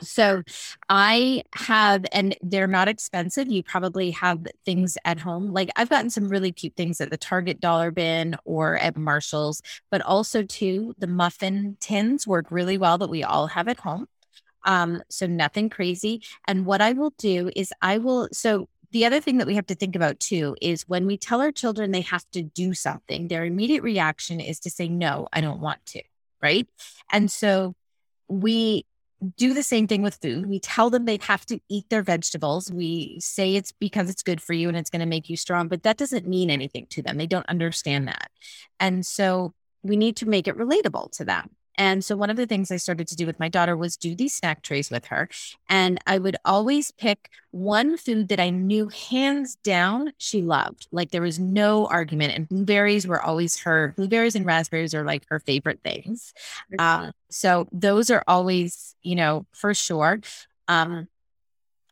So 0.00 0.42
I 0.88 1.42
have, 1.54 2.04
and 2.12 2.36
they're 2.42 2.66
not 2.66 2.88
expensive. 2.88 3.48
You 3.48 3.62
probably 3.62 4.10
have 4.12 4.46
things 4.64 4.98
at 5.04 5.20
home. 5.20 5.52
Like 5.52 5.70
I've 5.76 5.88
gotten 5.88 6.10
some 6.10 6.28
really 6.28 6.52
cute 6.52 6.74
things 6.76 7.00
at 7.00 7.10
the 7.10 7.16
Target 7.16 7.60
dollar 7.60 7.90
bin 7.90 8.36
or 8.44 8.76
at 8.76 8.96
Marshall's, 8.96 9.62
but 9.90 10.02
also 10.02 10.42
too, 10.42 10.94
the 10.98 11.06
muffin 11.06 11.76
tins 11.80 12.26
work 12.26 12.50
really 12.50 12.78
well 12.78 12.98
that 12.98 13.10
we 13.10 13.22
all 13.22 13.46
have 13.48 13.68
at 13.68 13.80
home. 13.80 14.06
Um, 14.64 15.02
so 15.10 15.26
nothing 15.26 15.68
crazy. 15.68 16.22
And 16.48 16.66
what 16.66 16.80
I 16.80 16.92
will 16.92 17.12
do 17.18 17.50
is 17.54 17.72
I 17.82 17.98
will, 17.98 18.28
so 18.32 18.68
the 18.92 19.04
other 19.04 19.20
thing 19.20 19.38
that 19.38 19.46
we 19.46 19.56
have 19.56 19.66
to 19.66 19.74
think 19.74 19.94
about 19.94 20.20
too 20.20 20.56
is 20.62 20.88
when 20.88 21.06
we 21.06 21.18
tell 21.18 21.40
our 21.40 21.52
children 21.52 21.90
they 21.90 22.00
have 22.02 22.24
to 22.32 22.42
do 22.42 22.74
something, 22.74 23.28
their 23.28 23.44
immediate 23.44 23.82
reaction 23.82 24.40
is 24.40 24.60
to 24.60 24.70
say, 24.70 24.88
no, 24.88 25.28
I 25.32 25.40
don't 25.40 25.60
want 25.60 25.84
to. 25.86 26.02
Right. 26.40 26.68
And 27.12 27.30
so 27.30 27.74
we 28.28 28.86
do 29.36 29.54
the 29.54 29.62
same 29.62 29.86
thing 29.86 30.02
with 30.02 30.18
food. 30.20 30.46
We 30.46 30.60
tell 30.60 30.90
them 30.90 31.04
they 31.04 31.18
have 31.22 31.46
to 31.46 31.60
eat 31.68 31.88
their 31.88 32.02
vegetables. 32.02 32.70
We 32.70 33.18
say 33.20 33.56
it's 33.56 33.72
because 33.72 34.10
it's 34.10 34.22
good 34.22 34.40
for 34.40 34.52
you 34.52 34.68
and 34.68 34.76
it's 34.76 34.90
going 34.90 35.00
to 35.00 35.06
make 35.06 35.28
you 35.28 35.36
strong, 35.36 35.68
but 35.68 35.82
that 35.82 35.96
doesn't 35.96 36.26
mean 36.26 36.50
anything 36.50 36.86
to 36.90 37.02
them. 37.02 37.16
They 37.16 37.26
don't 37.26 37.48
understand 37.48 38.08
that. 38.08 38.30
And 38.80 39.04
so 39.04 39.54
we 39.82 39.96
need 39.96 40.16
to 40.16 40.26
make 40.26 40.48
it 40.48 40.56
relatable 40.56 41.12
to 41.12 41.24
them. 41.24 41.50
And 41.76 42.04
so 42.04 42.16
one 42.16 42.30
of 42.30 42.36
the 42.36 42.46
things 42.46 42.70
I 42.70 42.76
started 42.76 43.08
to 43.08 43.16
do 43.16 43.26
with 43.26 43.40
my 43.40 43.48
daughter 43.48 43.76
was 43.76 43.96
do 43.96 44.14
these 44.14 44.34
snack 44.34 44.62
trays 44.62 44.90
with 44.90 45.06
her. 45.06 45.28
And 45.68 45.98
I 46.06 46.18
would 46.18 46.36
always 46.44 46.90
pick 46.90 47.30
one 47.50 47.96
food 47.96 48.28
that 48.28 48.40
I 48.40 48.50
knew 48.50 48.88
hands 48.88 49.56
down 49.56 50.12
she 50.18 50.42
loved. 50.42 50.88
Like 50.92 51.10
there 51.10 51.22
was 51.22 51.38
no 51.38 51.86
argument. 51.86 52.34
And 52.34 52.48
blueberries 52.48 53.06
were 53.06 53.22
always 53.22 53.58
her, 53.60 53.94
blueberries 53.96 54.34
and 54.34 54.46
raspberries 54.46 54.94
are 54.94 55.04
like 55.04 55.24
her 55.28 55.40
favorite 55.40 55.80
things. 55.82 56.32
Uh, 56.78 57.12
so 57.30 57.68
those 57.72 58.10
are 58.10 58.24
always, 58.26 58.94
you 59.02 59.14
know, 59.14 59.46
for 59.52 59.74
sure. 59.74 60.20
Um, 60.68 61.08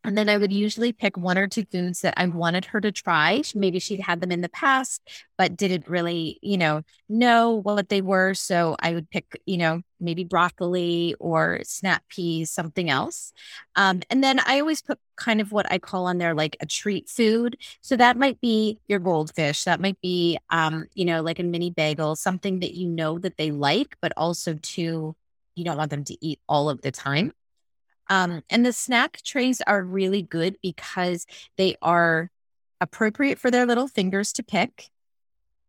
and 0.04 0.18
then 0.18 0.28
I 0.28 0.36
would 0.36 0.52
usually 0.52 0.92
pick 0.92 1.16
one 1.16 1.38
or 1.38 1.46
two 1.46 1.64
foods 1.64 2.00
that 2.00 2.14
I 2.16 2.26
wanted 2.26 2.64
her 2.66 2.80
to 2.80 2.90
try. 2.90 3.42
Maybe 3.54 3.78
she'd 3.78 4.00
had 4.00 4.20
them 4.20 4.32
in 4.32 4.40
the 4.40 4.48
past, 4.48 5.00
but 5.38 5.56
didn't 5.56 5.88
really, 5.88 6.38
you 6.42 6.56
know, 6.56 6.82
know 7.08 7.52
what 7.52 7.88
they 7.88 8.02
were. 8.02 8.34
So 8.34 8.76
I 8.80 8.94
would 8.94 9.08
pick, 9.10 9.40
you 9.46 9.58
know, 9.58 9.82
maybe 10.00 10.24
broccoli 10.24 11.14
or 11.20 11.60
snap 11.62 12.02
peas, 12.08 12.50
something 12.50 12.90
else. 12.90 13.32
Um, 13.76 14.00
and 14.10 14.24
then 14.24 14.40
I 14.44 14.58
always 14.58 14.82
put 14.82 14.98
kind 15.16 15.40
of 15.40 15.52
what 15.52 15.70
I 15.70 15.78
call 15.78 16.06
on 16.06 16.18
there 16.18 16.34
like 16.34 16.56
a 16.60 16.66
treat 16.66 17.08
food. 17.08 17.56
So 17.80 17.96
that 17.96 18.16
might 18.16 18.40
be 18.40 18.80
your 18.88 18.98
goldfish. 18.98 19.64
That 19.64 19.80
might 19.80 20.00
be, 20.00 20.36
um, 20.50 20.86
you 20.94 21.04
know, 21.04 21.22
like 21.22 21.38
a 21.38 21.44
mini 21.44 21.70
bagel, 21.70 22.16
something 22.16 22.58
that 22.60 22.74
you 22.74 22.88
know 22.88 23.20
that 23.20 23.36
they 23.36 23.52
like, 23.52 23.96
but 24.00 24.12
also 24.16 24.54
to, 24.54 25.14
you 25.54 25.64
don't 25.64 25.76
want 25.76 25.90
them 25.90 26.04
to 26.04 26.26
eat 26.26 26.40
all 26.48 26.68
of 26.68 26.80
the 26.80 26.90
time. 26.90 27.32
Um, 28.08 28.42
and 28.50 28.64
the 28.64 28.72
snack 28.72 29.22
trays 29.22 29.60
are 29.62 29.82
really 29.82 30.22
good 30.22 30.56
because 30.62 31.26
they 31.56 31.76
are 31.82 32.30
appropriate 32.80 33.38
for 33.38 33.50
their 33.50 33.66
little 33.66 33.88
fingers 33.88 34.32
to 34.34 34.42
pick. 34.42 34.88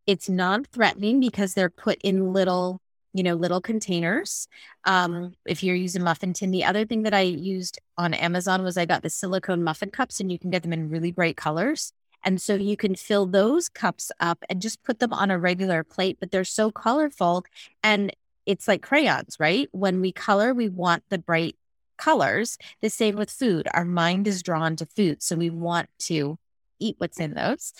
It's 0.06 0.28
non 0.28 0.66
threatening 0.66 1.20
because 1.20 1.54
they're 1.54 1.70
put 1.70 2.00
in 2.02 2.34
little 2.34 2.82
you 3.14 3.24
know, 3.24 3.36
little 3.36 3.62
containers. 3.62 4.48
Um, 4.86 5.36
if 5.46 5.64
you're 5.64 5.76
using 5.76 6.04
muffin 6.04 6.34
tin, 6.34 6.52
the 6.52 6.64
other 6.64 6.84
thing 6.86 7.04
that 7.04 7.14
I 7.14 7.22
used 7.22 7.80
on 7.98 8.14
Amazon 8.14 8.64
was 8.64 8.76
I 8.76 8.86
got 8.86 9.04
the 9.04 9.10
silicone 9.10 9.64
muffin 9.64 9.92
cups, 9.92 10.20
and 10.20 10.32
you 10.32 10.40
can 10.40 10.50
get 10.50 10.64
them 10.64 10.74
in 10.74 10.90
really 10.90 11.12
bright 11.12 11.38
colors. 11.38 11.94
And 12.26 12.42
so 12.42 12.56
you 12.56 12.76
can 12.76 12.96
fill 12.96 13.26
those 13.26 13.70
cups 13.70 14.12
up 14.20 14.44
and 14.50 14.62
just 14.62 14.82
put 14.84 15.00
them 15.00 15.14
on 15.14 15.30
a 15.30 15.38
regular 15.38 15.84
plate, 15.84 16.18
but 16.20 16.32
they're 16.32 16.44
so 16.44 16.72
colorful. 16.72 17.44
And 17.84 18.16
it's 18.46 18.68
like 18.68 18.82
crayons, 18.82 19.38
right? 19.40 19.68
When 19.72 20.02
we 20.02 20.12
color, 20.12 20.54
we 20.54 20.70
want 20.70 21.04
the 21.10 21.18
bright 21.18 21.56
colors. 21.98 22.58
The 22.82 22.90
same 22.90 23.16
with 23.16 23.30
food. 23.30 23.68
Our 23.74 23.86
mind 23.86 24.28
is 24.28 24.44
drawn 24.44 24.76
to 24.78 24.86
food. 24.86 25.24
So 25.24 25.36
we 25.36 25.50
want 25.50 25.90
to 26.00 26.38
eat 26.80 26.96
what's 26.98 27.20
in 27.20 27.34
those. 27.34 27.74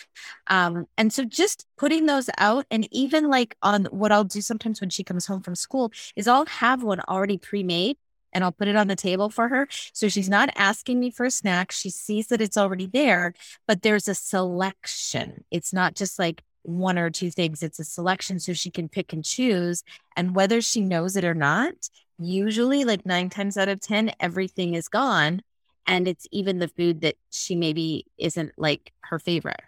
Um, 0.48 0.86
and 0.98 1.12
so 1.12 1.26
just 1.26 1.66
putting 1.78 2.06
those 2.06 2.30
out, 2.38 2.66
and 2.72 2.88
even 2.92 3.30
like 3.30 3.56
on 3.62 3.86
what 3.86 4.12
I'll 4.12 4.24
do 4.24 4.42
sometimes 4.42 4.82
when 4.82 4.90
she 4.90 5.04
comes 5.04 5.26
home 5.26 5.42
from 5.42 5.56
school 5.56 5.92
is 6.16 6.28
I'll 6.28 6.46
have 6.46 6.84
one 6.84 7.02
already 7.02 7.38
pre 7.38 7.64
made 7.64 7.98
and 8.34 8.44
I'll 8.44 8.52
put 8.52 8.68
it 8.68 8.76
on 8.76 8.88
the 8.88 8.96
table 8.96 9.30
for 9.30 9.48
her. 9.48 9.68
So 9.94 10.08
she's 10.08 10.30
not 10.30 10.50
asking 10.56 11.00
me 11.00 11.12
for 11.12 11.26
a 11.26 11.32
snack. 11.32 11.72
She 11.72 11.90
sees 11.90 12.28
that 12.28 12.42
it's 12.42 12.58
already 12.58 12.88
there, 12.88 13.34
but 13.68 13.82
there's 13.82 14.08
a 14.08 14.16
selection. 14.16 15.44
It's 15.52 15.72
not 15.72 15.96
just 15.96 16.18
like 16.18 16.44
one 16.64 16.98
or 16.98 17.10
two 17.10 17.30
things, 17.30 17.62
it's 17.62 17.80
a 17.80 17.84
selection 17.84 18.40
so 18.40 18.54
she 18.54 18.72
can 18.72 18.88
pick 18.88 19.14
and 19.14 19.24
choose. 19.24 19.84
And 20.16 20.34
whether 20.34 20.62
she 20.62 20.82
knows 20.82 21.16
it 21.16 21.26
or 21.26 21.34
not, 21.34 21.74
usually 22.20 22.86
like 22.86 23.06
nine 23.06 23.30
times 23.30 23.58
out 23.58 23.70
of 23.70 23.80
10, 23.80 24.12
everything 24.20 24.76
is 24.76 24.88
gone. 24.88 25.42
And 25.86 26.08
it's 26.08 26.28
even 26.32 26.60
the 26.60 26.68
food 26.70 27.02
that 27.02 27.16
she 27.30 27.56
maybe 27.56 28.06
isn't 28.18 28.54
like 28.58 28.94
her 29.02 29.20
favorite. 29.20 29.62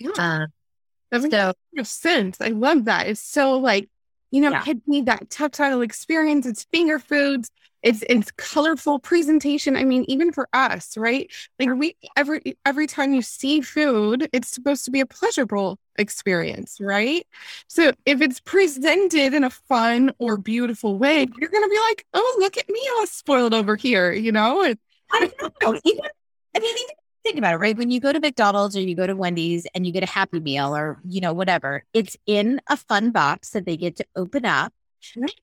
Yeah. 0.00 0.10
Uh, 0.10 0.46
that 1.10 1.22
makes 1.22 1.90
so, 1.90 2.10
sense. 2.10 2.40
I 2.40 2.48
love 2.48 2.86
that. 2.86 3.08
It's 3.08 3.20
so 3.20 3.58
like, 3.58 3.88
you 4.30 4.40
know, 4.40 4.50
yeah. 4.50 4.62
kids 4.62 4.82
need 4.86 5.06
that 5.06 5.30
tactile 5.30 5.80
experience. 5.80 6.46
It's 6.46 6.64
finger 6.64 6.98
foods 6.98 7.50
it's 7.82 8.02
it's 8.08 8.30
colorful 8.32 8.98
presentation 8.98 9.76
i 9.76 9.84
mean 9.84 10.04
even 10.08 10.32
for 10.32 10.48
us 10.52 10.96
right 10.96 11.30
like 11.58 11.68
we 11.74 11.96
every 12.16 12.56
every 12.64 12.86
time 12.86 13.14
you 13.14 13.22
see 13.22 13.60
food 13.60 14.28
it's 14.32 14.48
supposed 14.48 14.84
to 14.84 14.90
be 14.90 15.00
a 15.00 15.06
pleasurable 15.06 15.78
experience 15.96 16.78
right 16.80 17.26
so 17.68 17.92
if 18.04 18.20
it's 18.20 18.40
presented 18.40 19.32
in 19.32 19.44
a 19.44 19.50
fun 19.50 20.12
or 20.18 20.36
beautiful 20.36 20.98
way 20.98 21.26
you're 21.38 21.50
gonna 21.50 21.68
be 21.68 21.80
like 21.88 22.04
oh 22.14 22.36
look 22.40 22.56
at 22.56 22.68
me 22.68 22.80
all 22.96 23.06
spoiled 23.06 23.54
over 23.54 23.76
here 23.76 24.12
you 24.12 24.32
know 24.32 24.62
it, 24.62 24.78
I, 25.10 25.30
know. 25.62 25.80
Even, 25.84 26.04
I 26.54 26.58
mean 26.58 26.76
even 26.76 26.96
think 27.28 27.38
about 27.38 27.52
it 27.52 27.58
right 27.58 27.76
when 27.76 27.90
you 27.90 28.00
go 28.00 28.10
to 28.10 28.20
mcdonald's 28.20 28.74
or 28.74 28.80
you 28.80 28.94
go 28.94 29.06
to 29.06 29.14
wendy's 29.14 29.66
and 29.74 29.86
you 29.86 29.92
get 29.92 30.02
a 30.02 30.06
happy 30.06 30.40
meal 30.40 30.74
or 30.74 30.98
you 31.06 31.20
know 31.20 31.34
whatever 31.34 31.84
it's 31.92 32.16
in 32.26 32.58
a 32.68 32.76
fun 32.76 33.10
box 33.10 33.50
that 33.50 33.66
they 33.66 33.76
get 33.76 33.96
to 33.96 34.04
open 34.16 34.46
up 34.46 34.72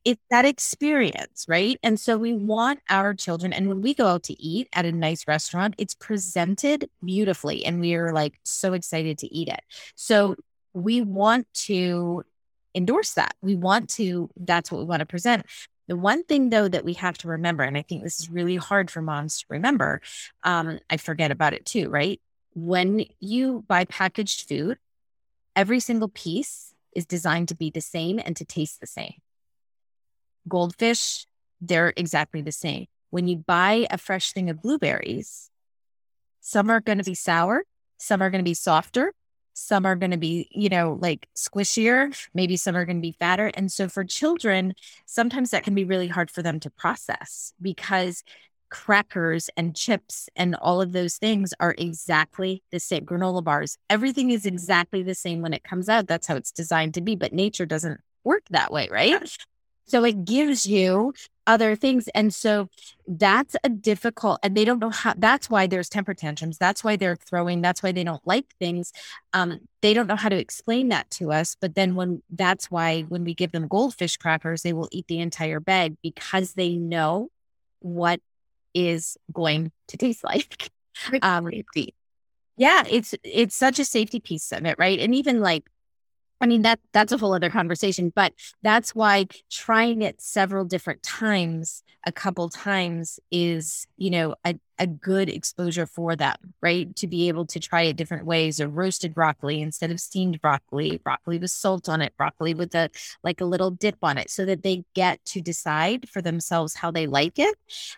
it's 0.04 0.22
that 0.30 0.44
experience, 0.44 1.46
right? 1.48 1.80
And 1.82 2.00
so 2.00 2.18
we 2.18 2.34
want 2.34 2.82
our 2.90 3.14
children, 3.14 3.54
and 3.54 3.70
when 3.70 3.82
we 3.82 3.94
go 3.94 4.06
out 4.06 4.24
to 4.24 4.42
eat 4.42 4.68
at 4.74 4.86
a 4.86 4.92
nice 4.92 5.28
restaurant, 5.28 5.76
it's 5.78 5.96
presented 5.96 6.90
beautifully, 7.04 7.66
and 7.66 7.80
we 7.80 7.96
are 7.96 8.12
like 8.12 8.34
so 8.44 8.74
excited 8.74 9.18
to 9.20 9.34
eat 9.34 9.48
it. 9.48 9.62
So 9.96 10.36
we 10.74 11.02
want 11.02 11.48
to 11.54 12.26
endorse 12.76 13.14
that. 13.14 13.36
We 13.42 13.56
want 13.56 13.90
to, 13.92 14.30
that's 14.36 14.72
what 14.72 14.80
we 14.80 14.86
want 14.86 15.00
to 15.00 15.06
present. 15.06 15.46
The 15.88 15.96
one 15.96 16.24
thing 16.24 16.50
though 16.50 16.68
that 16.68 16.86
we 16.86 16.94
have 16.94 17.18
to 17.20 17.28
remember, 17.28 17.64
and 17.64 17.78
I 17.78 17.82
think 17.84 18.04
this 18.04 18.20
is 18.20 18.30
really 18.30 18.56
hard 18.56 18.90
for 18.90 19.02
moms 19.02 19.40
to 19.40 19.46
remember, 19.50 20.02
um, 20.44 20.80
I 20.90 20.98
forget 20.98 21.32
about 21.32 21.54
it 21.54 21.66
too, 21.66 21.90
right? 21.90 22.20
When 22.54 23.06
you 23.20 23.64
buy 23.68 23.86
packaged 23.86 24.48
food, 24.48 24.78
every 25.56 25.80
single 25.80 26.10
piece 26.10 26.74
is 26.96 27.06
designed 27.06 27.50
to 27.50 27.56
be 27.56 27.70
the 27.70 27.82
same 27.82 28.20
and 28.24 28.36
to 28.38 28.46
taste 28.46 28.80
the 28.80 28.88
same 28.88 29.16
goldfish, 30.48 31.26
they're 31.62 31.94
exactly 31.96 32.42
the 32.42 32.52
same. 32.52 32.86
When 33.10 33.28
you 33.28 33.38
buy 33.38 33.88
a 33.90 33.98
fresh 33.98 34.34
thing 34.34 34.50
of 34.50 34.62
blueberries, 34.62 35.50
some 36.42 36.70
are 36.70 36.82
going 36.82 36.98
to 36.98 37.04
be 37.04 37.16
sour, 37.16 37.64
some 37.98 38.22
are 38.22 38.30
going 38.30 38.44
to 38.44 38.50
be 38.50 38.54
softer, 38.54 39.14
some 39.56 39.86
are 39.86 39.96
going 39.96 40.12
to 40.12 40.18
be, 40.18 40.48
you 40.52 40.70
know, 40.70 41.00
like 41.02 41.28
squishier, 41.36 42.16
maybe 42.34 42.58
some 42.58 42.76
are 42.76 42.86
going 42.86 42.98
to 42.98 43.02
be 43.02 43.14
fatter. 43.14 43.52
And 43.56 43.72
so 43.72 43.88
for 43.88 44.04
children, 44.04 44.76
sometimes 45.06 45.52
that 45.52 45.64
can 45.64 45.74
be 45.74 45.86
really 45.86 46.08
hard 46.08 46.30
for 46.30 46.44
them 46.44 46.60
to 46.60 46.70
process 46.70 47.54
because 47.62 48.24
crackers 48.70 49.50
and 49.56 49.76
chips 49.76 50.28
and 50.36 50.56
all 50.56 50.82
of 50.82 50.92
those 50.92 51.16
things 51.18 51.54
are 51.60 51.74
exactly 51.78 52.64
the 52.72 52.80
same. 52.80 53.06
Granola 53.06 53.44
bars, 53.44 53.78
everything 53.90 54.32
is 54.32 54.46
exactly 54.46 55.02
the 55.02 55.16
same 55.16 55.42
when 55.42 55.54
it 55.54 55.64
comes 55.64 55.88
out. 55.88 56.08
That's 56.08 56.28
how 56.28 56.36
it's 56.36 56.52
designed 56.52 56.94
to 56.96 57.02
be, 57.02 57.16
but 57.16 57.32
nature 57.32 57.66
doesn't 57.66 58.02
work 58.26 58.44
that 58.50 58.74
way, 58.74 58.90
right? 58.92 59.14
So 59.86 60.04
it 60.04 60.26
gives 60.26 60.66
you 60.66 61.14
other 61.48 61.76
things. 61.76 62.08
And 62.10 62.34
so 62.34 62.70
that's 63.08 63.56
a 63.64 63.70
difficult, 63.70 64.40
and 64.42 64.58
they 64.58 64.66
don't 64.66 64.80
know 64.80 64.90
how, 64.90 65.14
that's 65.16 65.50
why 65.50 65.68
there's 65.68 65.90
temper 65.90 66.14
tantrums. 66.14 66.58
That's 66.58 66.84
why 66.84 66.96
they're 66.96 67.16
throwing, 67.16 67.62
that's 67.62 67.84
why 67.84 67.92
they 67.92 68.04
don't 68.04 68.26
like 68.26 68.48
things. 68.60 68.92
Um, 69.34 69.60
they 69.82 69.94
don't 69.94 70.08
know 70.08 70.16
how 70.16 70.30
to 70.30 70.38
explain 70.38 70.90
that 70.90 71.10
to 71.12 71.32
us. 71.32 71.56
But 71.60 71.76
then 71.76 71.96
when 71.96 72.24
that's 72.30 72.72
why 72.72 73.04
when 73.04 73.24
we 73.24 73.34
give 73.34 73.52
them 73.52 73.68
goldfish 73.68 74.18
crackers, 74.18 74.64
they 74.64 74.74
will 74.74 74.90
eat 74.92 75.08
the 75.08 75.20
entire 75.20 75.60
bag 75.60 75.98
because 76.02 76.54
they 76.54 76.76
know 76.76 77.30
what 77.80 78.20
is 78.74 79.18
going 79.32 79.72
to 79.90 79.98
taste 79.98 80.24
like. 80.24 80.70
Um, 81.22 81.52
yeah, 82.58 82.84
it's 82.90 83.14
it's 83.22 83.54
such 83.54 83.80
a 83.80 83.86
safety 83.86 84.22
piece 84.22 84.52
of 84.54 84.66
it, 84.66 84.78
right? 84.80 84.98
And 85.00 85.14
even 85.14 85.42
like 85.42 85.66
I 86.46 86.48
mean 86.48 86.62
that 86.62 86.80
that's 86.94 87.12
a 87.12 87.18
whole 87.18 87.34
other 87.34 87.50
conversation, 87.50 88.14
but 88.16 88.32
that's 88.62 88.94
why 88.94 89.26
trying 89.50 90.04
it 90.04 90.22
several 90.22 90.64
different 90.64 91.02
times, 91.02 91.82
a 92.06 92.12
couple 92.12 92.50
times 92.50 93.20
is, 93.32 93.88
you 93.98 94.12
know, 94.12 94.36
a, 94.46 94.54
a 94.78 94.86
good 94.86 95.28
exposure 95.28 95.88
for 95.88 96.16
them, 96.16 96.36
right? 96.62 96.96
To 96.98 97.08
be 97.08 97.30
able 97.30 97.48
to 97.48 97.60
try 97.60 97.82
it 97.82 97.96
different 97.96 98.28
ways 98.28 98.62
or 98.62 98.68
roasted 98.68 99.16
broccoli 99.16 99.60
instead 99.60 99.90
of 99.90 100.00
steamed 100.00 100.40
broccoli, 100.40 101.02
broccoli 101.04 101.40
with 101.40 101.50
salt 101.50 101.90
on 101.90 102.00
it, 102.00 102.14
broccoli 102.16 102.54
with 102.54 102.76
a 102.76 102.92
like 103.24 103.42
a 103.42 103.46
little 103.46 103.72
dip 103.72 103.98
on 104.04 104.20
it, 104.20 104.30
so 104.30 104.46
that 104.46 104.62
they 104.62 104.84
get 104.94 105.26
to 105.26 105.42
decide 105.42 106.08
for 106.08 106.22
themselves 106.22 106.76
how 106.76 106.92
they 106.92 107.08
like 107.08 107.40
it. 107.40 107.56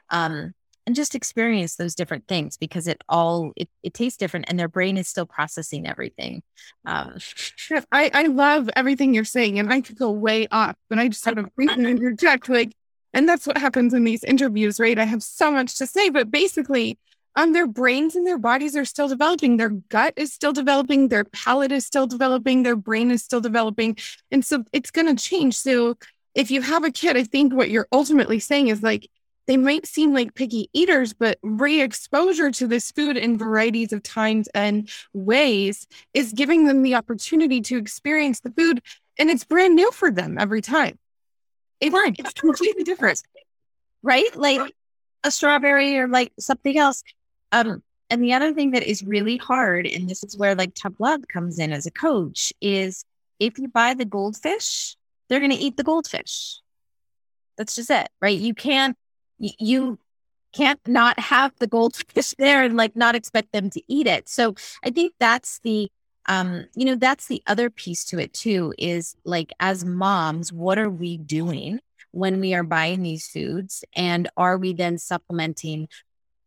Um, 0.09 0.53
and 0.87 0.95
just 0.95 1.13
experience 1.13 1.75
those 1.75 1.93
different 1.93 2.27
things 2.27 2.57
because 2.57 2.87
it 2.87 3.03
all 3.09 3.51
it, 3.55 3.69
it 3.83 3.93
tastes 3.93 4.17
different 4.17 4.45
and 4.47 4.57
their 4.57 4.69
brain 4.69 4.97
is 4.97 5.07
still 5.07 5.25
processing 5.25 5.85
everything 5.85 6.41
um, 6.85 7.17
I, 7.91 8.09
I 8.13 8.23
love 8.23 8.69
everything 8.75 9.13
you're 9.13 9.25
saying 9.25 9.59
and 9.59 9.71
i 9.71 9.81
could 9.81 9.99
go 9.99 10.09
way 10.09 10.47
off 10.49 10.75
but 10.89 10.97
i 10.97 11.09
just 11.09 11.21
sort 11.21 11.37
of 11.37 11.49
interject 11.59 12.49
like 12.49 12.73
and 13.13 13.27
that's 13.27 13.45
what 13.45 13.57
happens 13.57 13.93
in 13.93 14.05
these 14.05 14.23
interviews 14.23 14.79
right 14.79 14.97
i 14.97 15.03
have 15.03 15.21
so 15.21 15.51
much 15.51 15.77
to 15.77 15.85
say 15.85 16.09
but 16.09 16.31
basically 16.31 16.97
um, 17.35 17.53
their 17.53 17.67
brains 17.67 18.15
and 18.15 18.25
their 18.25 18.39
bodies 18.39 18.75
are 18.75 18.83
still 18.83 19.07
developing. 19.07 19.57
Their 19.57 19.69
gut 19.69 20.15
is 20.17 20.33
still 20.33 20.53
developing. 20.53 21.09
Their 21.09 21.23
palate 21.23 21.71
is 21.71 21.85
still 21.85 22.07
developing. 22.07 22.63
Their 22.63 22.75
brain 22.75 23.11
is 23.11 23.23
still 23.23 23.41
developing. 23.41 23.95
And 24.31 24.43
so 24.43 24.63
it's 24.73 24.89
going 24.89 25.15
to 25.15 25.23
change. 25.23 25.55
So 25.55 25.99
if 26.33 26.49
you 26.49 26.63
have 26.63 26.83
a 26.83 26.89
kid, 26.89 27.15
I 27.15 27.23
think 27.23 27.53
what 27.53 27.69
you're 27.69 27.87
ultimately 27.91 28.39
saying 28.39 28.69
is 28.69 28.81
like, 28.81 29.07
they 29.47 29.57
might 29.57 29.87
seem 29.87 30.13
like 30.13 30.35
picky 30.35 30.69
eaters, 30.73 31.13
but 31.13 31.39
re 31.41 31.81
exposure 31.81 32.51
to 32.51 32.67
this 32.67 32.91
food 32.91 33.17
in 33.17 33.37
varieties 33.37 33.93
of 33.93 34.03
times 34.03 34.47
and 34.53 34.89
ways 35.13 35.87
is 36.13 36.33
giving 36.33 36.65
them 36.65 36.83
the 36.83 36.95
opportunity 36.95 37.61
to 37.61 37.77
experience 37.77 38.41
the 38.41 38.51
food. 38.51 38.81
And 39.17 39.29
it's 39.29 39.45
brand 39.45 39.75
new 39.75 39.91
for 39.91 40.11
them 40.11 40.37
every 40.37 40.61
time. 40.61 40.99
It, 41.79 41.93
it's 42.19 42.33
completely 42.33 42.83
different. 42.83 43.23
Right? 44.03 44.35
Like 44.35 44.73
a 45.23 45.31
strawberry 45.31 45.97
or 45.97 46.07
like 46.07 46.33
something 46.39 46.77
else. 46.77 47.03
Um, 47.51 47.81
and 48.09 48.23
the 48.23 48.33
other 48.33 48.53
thing 48.53 48.71
that 48.71 48.83
is 48.83 49.03
really 49.03 49.37
hard, 49.37 49.87
and 49.87 50.09
this 50.09 50.23
is 50.23 50.37
where 50.37 50.55
like 50.55 50.73
tough 50.75 50.93
love 50.99 51.21
comes 51.27 51.57
in 51.57 51.71
as 51.71 51.85
a 51.85 51.91
coach, 51.91 52.53
is 52.61 53.05
if 53.39 53.57
you 53.57 53.67
buy 53.69 53.93
the 53.93 54.05
goldfish, 54.05 54.95
they're 55.27 55.39
going 55.39 55.51
to 55.51 55.57
eat 55.57 55.77
the 55.77 55.83
goldfish. 55.83 56.59
That's 57.57 57.75
just 57.75 57.89
it, 57.89 58.09
right? 58.21 58.37
You 58.37 58.53
can't 58.53 58.97
you 59.39 59.99
can't 60.53 60.79
not 60.87 61.19
have 61.19 61.53
the 61.59 61.67
goldfish 61.67 62.33
there 62.37 62.63
and 62.63 62.75
like 62.75 62.95
not 62.95 63.15
expect 63.15 63.51
them 63.51 63.69
to 63.71 63.81
eat 63.87 64.07
it. 64.07 64.27
So 64.29 64.55
I 64.83 64.89
think 64.89 65.13
that's 65.19 65.59
the 65.59 65.89
um 66.29 66.65
you 66.75 66.83
know 66.85 66.95
that's 66.95 67.27
the 67.27 67.41
other 67.47 67.69
piece 67.69 68.03
to 68.05 68.19
it 68.19 68.33
too 68.33 68.73
is 68.77 69.15
like 69.23 69.53
as 69.61 69.85
moms 69.85 70.51
what 70.51 70.77
are 70.77 70.89
we 70.89 71.17
doing 71.17 71.79
when 72.11 72.39
we 72.39 72.53
are 72.53 72.63
buying 72.63 73.03
these 73.03 73.27
foods? 73.27 73.83
And 73.95 74.29
are 74.35 74.57
we 74.57 74.73
then 74.73 74.97
supplementing 74.97 75.87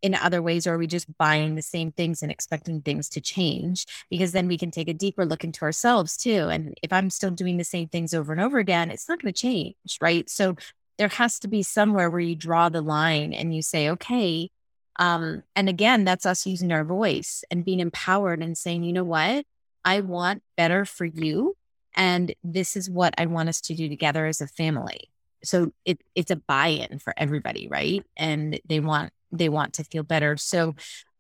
in 0.02 0.14
other 0.14 0.40
ways 0.42 0.66
or 0.66 0.74
are 0.74 0.78
we 0.78 0.86
just 0.86 1.16
buying 1.18 1.54
the 1.54 1.62
same 1.62 1.92
things 1.92 2.22
and 2.22 2.32
expecting 2.32 2.80
things 2.80 3.08
to 3.10 3.20
change? 3.20 3.86
Because 4.08 4.32
then 4.32 4.48
we 4.48 4.56
can 4.56 4.70
take 4.70 4.88
a 4.88 4.94
deeper 4.94 5.26
look 5.26 5.44
into 5.44 5.62
ourselves 5.62 6.16
too. 6.16 6.48
And 6.50 6.74
if 6.82 6.92
i'm 6.92 7.10
still 7.10 7.30
doing 7.30 7.56
the 7.56 7.64
same 7.64 7.88
things 7.88 8.12
over 8.14 8.32
and 8.32 8.40
over 8.40 8.58
again 8.58 8.90
it's 8.90 9.08
not 9.08 9.20
going 9.22 9.32
to 9.32 9.40
change 9.40 9.74
right? 10.00 10.28
So 10.28 10.56
there 11.00 11.08
has 11.08 11.38
to 11.38 11.48
be 11.48 11.62
somewhere 11.62 12.10
where 12.10 12.20
you 12.20 12.36
draw 12.36 12.68
the 12.68 12.82
line 12.82 13.32
and 13.32 13.54
you 13.54 13.62
say, 13.62 13.88
okay. 13.88 14.50
Um, 14.98 15.42
and 15.56 15.66
again, 15.66 16.04
that's 16.04 16.26
us 16.26 16.44
using 16.44 16.70
our 16.72 16.84
voice 16.84 17.42
and 17.50 17.64
being 17.64 17.80
empowered 17.80 18.42
and 18.42 18.56
saying, 18.56 18.82
you 18.82 18.92
know 18.92 19.04
what? 19.04 19.46
I 19.82 20.00
want 20.00 20.42
better 20.58 20.84
for 20.84 21.06
you. 21.06 21.56
And 21.96 22.34
this 22.44 22.76
is 22.76 22.90
what 22.90 23.14
I 23.16 23.24
want 23.24 23.48
us 23.48 23.62
to 23.62 23.74
do 23.74 23.88
together 23.88 24.26
as 24.26 24.42
a 24.42 24.46
family. 24.46 25.08
So 25.42 25.72
it, 25.86 26.02
it's 26.14 26.30
a 26.30 26.36
buy-in 26.36 26.98
for 26.98 27.14
everybody, 27.16 27.66
right? 27.66 28.04
And 28.18 28.60
they 28.68 28.80
want 28.80 29.10
they 29.32 29.48
want 29.48 29.72
to 29.74 29.84
feel 29.84 30.02
better. 30.02 30.36
So 30.36 30.74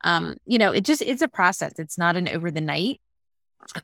um, 0.04 0.36
you 0.44 0.58
know, 0.58 0.72
it 0.72 0.84
just 0.84 1.00
it's 1.00 1.22
a 1.22 1.28
process. 1.28 1.72
It's 1.78 1.96
not 1.96 2.16
an 2.16 2.28
over 2.28 2.50
the 2.50 2.60
night 2.60 3.00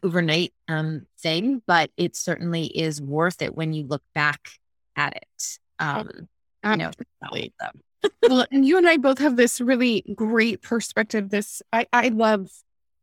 overnight 0.03 0.53
um 0.69 1.07
thing, 1.19 1.63
but 1.67 1.91
it 1.97 2.17
certainly 2.17 2.67
is 2.67 3.01
worth 3.01 3.41
it 3.41 3.55
when 3.55 3.73
you 3.73 3.87
look 3.87 4.03
back 4.15 4.51
at 4.95 5.17
it. 5.17 5.59
Um, 5.79 6.29
you 6.71 6.79
know, 6.79 6.91
well, 8.29 8.47
and 8.51 8.65
you 8.65 8.77
and 8.79 8.89
I 8.89 8.97
both 8.97 9.19
have 9.19 9.37
this 9.37 9.61
really 9.61 10.03
great 10.15 10.63
perspective. 10.63 11.31
This 11.31 11.63
I, 11.73 11.87
I 11.93 12.09
love 12.09 12.51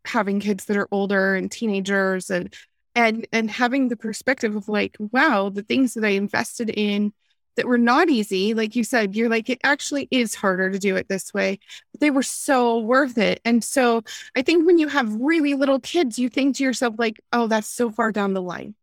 having 0.06 0.40
kids 0.40 0.66
that 0.66 0.78
are 0.78 0.88
older 0.92 1.36
and 1.36 1.52
teenagers 1.52 2.30
and 2.30 2.54
and 2.96 3.28
and 3.32 3.50
having 3.50 3.88
the 3.90 3.96
perspective 3.98 4.56
of 4.56 4.68
like, 4.70 4.96
wow, 5.00 5.50
the 5.50 5.64
things 5.64 5.94
that 5.94 6.06
I 6.06 6.10
invested 6.10 6.70
in 6.70 7.14
that 7.56 7.68
were 7.68 7.78
not 7.78 8.10
easy, 8.10 8.54
like 8.54 8.76
you 8.76 8.84
said, 8.84 9.16
you're 9.16 9.30
like, 9.30 9.50
it 9.50 9.60
actually 9.64 10.08
is 10.12 10.36
harder 10.36 10.72
to 10.72 10.80
do 10.80 10.96
it 10.96 11.08
this 11.08 11.34
way. 11.34 11.60
But 11.92 12.02
they 12.02 12.12
were 12.12 12.24
so 12.24 12.80
worth 12.80 13.18
it. 13.18 13.42
And 13.46 13.64
so 13.64 14.04
I 14.36 14.42
think 14.42 14.66
when 14.66 14.80
you 14.80 14.88
have 14.88 15.14
really 15.16 15.54
little 15.54 15.80
kids, 15.80 16.18
you 16.18 16.30
think 16.30 16.58
to 16.58 16.64
yourself, 16.64 16.96
like, 16.98 17.22
oh, 17.32 17.48
that's 17.48 17.68
so 17.68 17.92
far 17.92 18.12
down 18.12 18.34
the 18.34 18.42
line. 18.42 18.76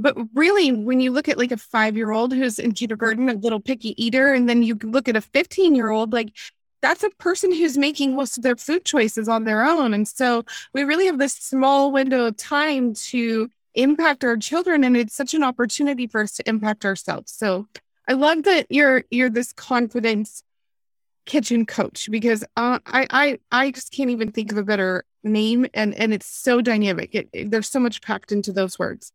But 0.00 0.16
really, 0.34 0.72
when 0.72 1.00
you 1.00 1.10
look 1.12 1.28
at 1.28 1.38
like 1.38 1.52
a 1.52 1.56
five 1.56 1.96
year 1.96 2.10
old 2.10 2.32
who's 2.32 2.58
in 2.58 2.72
kindergarten, 2.72 3.28
a 3.28 3.34
little 3.34 3.60
picky 3.60 4.02
eater, 4.02 4.32
and 4.32 4.48
then 4.48 4.62
you 4.62 4.76
look 4.82 5.08
at 5.08 5.16
a 5.16 5.20
15 5.20 5.74
year 5.74 5.90
old, 5.90 6.12
like 6.12 6.32
that's 6.80 7.04
a 7.04 7.10
person 7.10 7.52
who's 7.52 7.76
making 7.76 8.16
most 8.16 8.38
of 8.38 8.42
their 8.42 8.56
food 8.56 8.84
choices 8.84 9.28
on 9.28 9.44
their 9.44 9.64
own. 9.64 9.92
And 9.92 10.08
so 10.08 10.44
we 10.72 10.84
really 10.84 11.06
have 11.06 11.18
this 11.18 11.34
small 11.34 11.92
window 11.92 12.26
of 12.26 12.36
time 12.38 12.94
to 12.94 13.50
impact 13.74 14.24
our 14.24 14.38
children. 14.38 14.84
And 14.84 14.96
it's 14.96 15.14
such 15.14 15.34
an 15.34 15.44
opportunity 15.44 16.06
for 16.06 16.22
us 16.22 16.32
to 16.32 16.48
impact 16.48 16.86
ourselves. 16.86 17.32
So 17.32 17.68
I 18.08 18.14
love 18.14 18.44
that 18.44 18.66
you're 18.70 19.04
you're 19.10 19.30
this 19.30 19.52
confidence 19.52 20.42
kitchen 21.26 21.66
coach 21.66 22.08
because 22.10 22.42
uh, 22.56 22.78
I 22.86 23.06
I 23.10 23.38
I 23.52 23.70
just 23.70 23.92
can't 23.92 24.10
even 24.10 24.32
think 24.32 24.50
of 24.50 24.58
a 24.58 24.64
better 24.64 25.04
name 25.22 25.66
and 25.74 25.94
and 25.94 26.14
it's 26.14 26.26
so 26.26 26.62
dynamic. 26.62 27.14
It, 27.14 27.28
it, 27.32 27.50
there's 27.50 27.68
so 27.68 27.78
much 27.78 28.00
packed 28.00 28.32
into 28.32 28.52
those 28.52 28.78
words. 28.78 29.12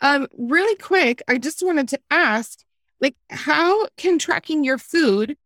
Um, 0.00 0.26
really 0.36 0.76
quick, 0.76 1.22
I 1.26 1.38
just 1.38 1.62
wanted 1.62 1.88
to 1.88 2.00
ask, 2.10 2.60
like, 3.00 3.16
how 3.30 3.88
can 3.96 4.18
tracking 4.18 4.64
your 4.64 4.78
food 4.78 5.36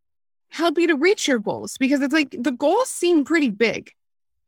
help 0.49 0.77
you 0.77 0.87
to 0.87 0.95
reach 0.95 1.27
your 1.27 1.39
goals? 1.39 1.77
Because 1.77 2.01
it's 2.01 2.13
like 2.13 2.35
the 2.37 2.51
goals 2.51 2.89
seem 2.89 3.23
pretty 3.23 3.49
big, 3.49 3.91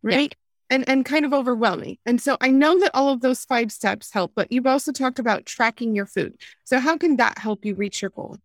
right? 0.02 0.36
Yeah. 0.70 0.76
And 0.76 0.90
and 0.90 1.06
kind 1.06 1.24
of 1.26 1.34
overwhelming. 1.34 1.98
And 2.06 2.22
so 2.22 2.38
I 2.42 2.50
know 2.50 2.80
that 2.80 2.92
all 2.94 3.10
of 3.10 3.22
those 3.22 3.46
five 3.46 3.72
steps 3.72 4.12
help, 4.12 4.32
but 4.36 4.52
you've 4.52 4.66
also 4.66 4.92
talked 4.92 5.20
about 5.20 5.46
tracking 5.46 5.96
your 5.96 6.06
food. 6.06 6.36
So 6.64 6.80
how 6.80 6.98
can 6.98 7.18
that 7.18 7.38
help 7.38 7.64
you 7.64 7.76
reach 7.76 8.02
your 8.02 8.12
goal? 8.12 8.38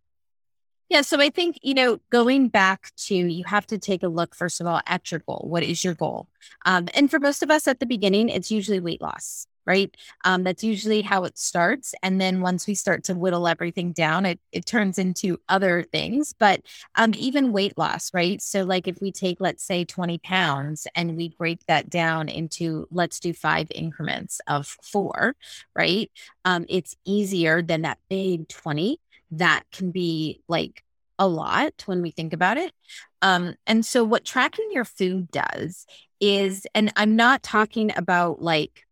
Yeah. 0.89 1.01
So 1.01 1.21
I 1.21 1.29
think, 1.29 1.59
you 1.61 1.73
know, 1.73 1.99
going 2.09 2.49
back 2.49 2.91
to 3.07 3.15
you 3.15 3.43
have 3.45 3.67
to 3.67 3.77
take 3.77 4.03
a 4.03 4.07
look, 4.07 4.35
first 4.35 4.59
of 4.59 4.67
all, 4.67 4.81
at 4.87 5.11
your 5.11 5.21
goal. 5.21 5.45
What 5.47 5.63
is 5.63 5.83
your 5.83 5.93
goal? 5.93 6.27
Um, 6.65 6.87
and 6.93 7.09
for 7.09 7.19
most 7.19 7.43
of 7.43 7.51
us 7.51 7.67
at 7.67 7.79
the 7.79 7.85
beginning, 7.85 8.29
it's 8.29 8.51
usually 8.51 8.79
weight 8.79 9.01
loss 9.01 9.45
right? 9.69 9.95
Um, 10.25 10.43
that's 10.43 10.63
usually 10.63 11.03
how 11.03 11.25
it 11.25 11.37
starts. 11.37 11.93
And 12.01 12.19
then 12.19 12.41
once 12.41 12.65
we 12.65 12.73
start 12.73 13.03
to 13.03 13.13
whittle 13.13 13.47
everything 13.47 13.91
down, 13.91 14.25
it, 14.25 14.39
it 14.51 14.65
turns 14.65 14.97
into 14.97 15.39
other 15.47 15.83
things, 15.83 16.33
but 16.33 16.61
um, 16.95 17.13
even 17.15 17.53
weight 17.53 17.77
loss, 17.77 18.11
right? 18.11 18.41
So, 18.41 18.63
like 18.63 18.87
if 18.87 18.99
we 18.99 19.11
take, 19.11 19.39
let's 19.39 19.63
say, 19.63 19.85
20 19.85 20.17
pounds 20.17 20.87
and 20.95 21.15
we 21.15 21.29
break 21.37 21.63
that 21.67 21.87
down 21.87 22.29
into, 22.29 22.87
let's 22.89 23.19
do 23.19 23.31
five 23.31 23.67
increments 23.75 24.41
of 24.47 24.65
four, 24.81 25.35
right? 25.75 26.11
Um, 26.45 26.65
it's 26.67 26.95
easier 27.05 27.61
than 27.61 27.83
that 27.83 27.99
big 28.09 28.47
20 28.47 28.99
that 29.31 29.65
can 29.71 29.91
be 29.91 30.41
like 30.47 30.83
a 31.19 31.27
lot 31.27 31.83
when 31.85 32.01
we 32.01 32.09
think 32.09 32.33
about 32.33 32.57
it. 32.57 32.73
Um, 33.21 33.53
and 33.67 33.85
so, 33.85 34.03
what 34.03 34.25
tracking 34.25 34.69
your 34.71 34.85
food 34.85 35.29
does 35.29 35.85
is, 36.19 36.65
and 36.73 36.91
I'm 36.95 37.15
not 37.15 37.43
talking 37.43 37.91
about 37.95 38.41
like 38.41 38.87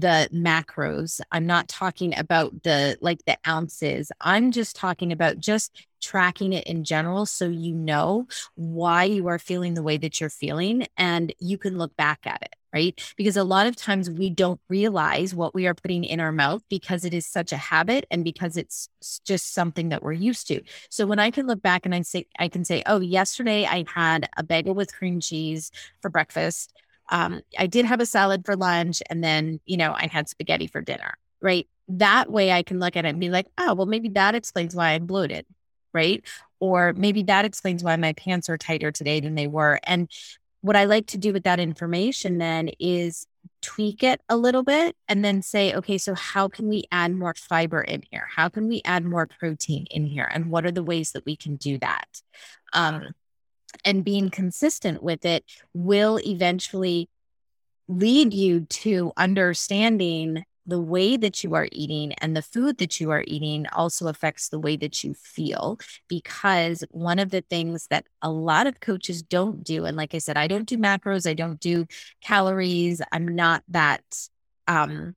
the 0.00 0.28
macros. 0.32 1.20
I'm 1.32 1.46
not 1.46 1.68
talking 1.68 2.16
about 2.16 2.62
the 2.62 2.96
like 3.00 3.24
the 3.26 3.36
ounces. 3.46 4.12
I'm 4.20 4.52
just 4.52 4.76
talking 4.76 5.12
about 5.12 5.38
just 5.38 5.86
tracking 6.00 6.52
it 6.52 6.64
in 6.64 6.84
general 6.84 7.26
so 7.26 7.48
you 7.48 7.74
know 7.74 8.28
why 8.54 9.02
you 9.04 9.26
are 9.26 9.38
feeling 9.38 9.74
the 9.74 9.82
way 9.82 9.96
that 9.96 10.20
you're 10.20 10.30
feeling 10.30 10.86
and 10.96 11.34
you 11.40 11.58
can 11.58 11.76
look 11.76 11.96
back 11.96 12.20
at 12.24 12.40
it, 12.42 12.54
right? 12.72 13.12
Because 13.16 13.36
a 13.36 13.42
lot 13.42 13.66
of 13.66 13.74
times 13.74 14.08
we 14.08 14.30
don't 14.30 14.60
realize 14.68 15.34
what 15.34 15.54
we 15.54 15.66
are 15.66 15.74
putting 15.74 16.04
in 16.04 16.20
our 16.20 16.30
mouth 16.30 16.62
because 16.68 17.04
it 17.04 17.12
is 17.12 17.26
such 17.26 17.50
a 17.50 17.56
habit 17.56 18.06
and 18.12 18.22
because 18.22 18.56
it's 18.56 18.88
just 19.24 19.52
something 19.52 19.88
that 19.88 20.04
we're 20.04 20.12
used 20.12 20.46
to. 20.48 20.62
So 20.90 21.06
when 21.06 21.18
I 21.18 21.32
can 21.32 21.48
look 21.48 21.62
back 21.62 21.84
and 21.84 21.94
I 21.94 22.02
say 22.02 22.26
I 22.38 22.46
can 22.46 22.64
say, 22.64 22.84
"Oh, 22.86 23.00
yesterday 23.00 23.66
I 23.66 23.84
had 23.92 24.28
a 24.36 24.44
bagel 24.44 24.74
with 24.74 24.94
cream 24.94 25.18
cheese 25.18 25.72
for 26.00 26.10
breakfast." 26.10 26.72
Um, 27.08 27.40
I 27.58 27.66
did 27.66 27.84
have 27.86 28.00
a 28.00 28.06
salad 28.06 28.44
for 28.44 28.56
lunch 28.56 29.02
and 29.08 29.22
then, 29.22 29.60
you 29.66 29.76
know, 29.76 29.92
I 29.94 30.08
had 30.10 30.28
spaghetti 30.28 30.66
for 30.66 30.80
dinner, 30.80 31.14
right? 31.40 31.66
That 31.88 32.30
way 32.30 32.52
I 32.52 32.62
can 32.62 32.80
look 32.80 32.96
at 32.96 33.04
it 33.04 33.08
and 33.08 33.20
be 33.20 33.30
like, 33.30 33.46
oh, 33.56 33.74
well, 33.74 33.86
maybe 33.86 34.10
that 34.10 34.34
explains 34.34 34.74
why 34.74 34.90
I'm 34.90 35.06
bloated, 35.06 35.46
right? 35.94 36.22
Or 36.60 36.92
maybe 36.94 37.22
that 37.24 37.44
explains 37.44 37.82
why 37.82 37.96
my 37.96 38.12
pants 38.12 38.48
are 38.48 38.58
tighter 38.58 38.92
today 38.92 39.20
than 39.20 39.34
they 39.34 39.46
were. 39.46 39.80
And 39.84 40.10
what 40.60 40.76
I 40.76 40.84
like 40.84 41.06
to 41.08 41.18
do 41.18 41.32
with 41.32 41.44
that 41.44 41.60
information 41.60 42.38
then 42.38 42.70
is 42.78 43.26
tweak 43.62 44.02
it 44.02 44.20
a 44.28 44.36
little 44.36 44.62
bit 44.62 44.96
and 45.08 45.24
then 45.24 45.42
say, 45.42 45.74
okay, 45.74 45.98
so 45.98 46.14
how 46.14 46.48
can 46.48 46.68
we 46.68 46.84
add 46.92 47.14
more 47.14 47.34
fiber 47.34 47.80
in 47.80 48.02
here? 48.10 48.26
How 48.34 48.48
can 48.48 48.68
we 48.68 48.82
add 48.84 49.04
more 49.04 49.26
protein 49.26 49.86
in 49.90 50.04
here? 50.04 50.28
And 50.32 50.50
what 50.50 50.66
are 50.66 50.70
the 50.70 50.82
ways 50.82 51.12
that 51.12 51.24
we 51.24 51.36
can 51.36 51.56
do 51.56 51.78
that? 51.78 52.22
Um, 52.72 53.14
and 53.84 54.04
being 54.04 54.30
consistent 54.30 55.02
with 55.02 55.24
it 55.24 55.44
will 55.74 56.18
eventually 56.26 57.08
lead 57.88 58.34
you 58.34 58.60
to 58.66 59.12
understanding 59.16 60.44
the 60.68 60.78
way 60.78 61.16
that 61.16 61.42
you 61.42 61.54
are 61.54 61.66
eating 61.72 62.12
and 62.14 62.36
the 62.36 62.42
food 62.42 62.76
that 62.76 63.00
you 63.00 63.10
are 63.10 63.24
eating 63.26 63.66
also 63.72 64.06
affects 64.06 64.50
the 64.50 64.58
way 64.58 64.76
that 64.76 65.02
you 65.02 65.14
feel. 65.14 65.78
Because 66.08 66.84
one 66.90 67.18
of 67.18 67.30
the 67.30 67.40
things 67.40 67.86
that 67.88 68.04
a 68.20 68.30
lot 68.30 68.66
of 68.66 68.78
coaches 68.78 69.22
don't 69.22 69.64
do, 69.64 69.86
and 69.86 69.96
like 69.96 70.14
I 70.14 70.18
said, 70.18 70.36
I 70.36 70.46
don't 70.46 70.68
do 70.68 70.76
macros, 70.76 71.28
I 71.28 71.32
don't 71.32 71.58
do 71.58 71.86
calories, 72.22 73.00
I'm 73.10 73.34
not 73.34 73.64
that, 73.68 74.02
um, 74.66 75.16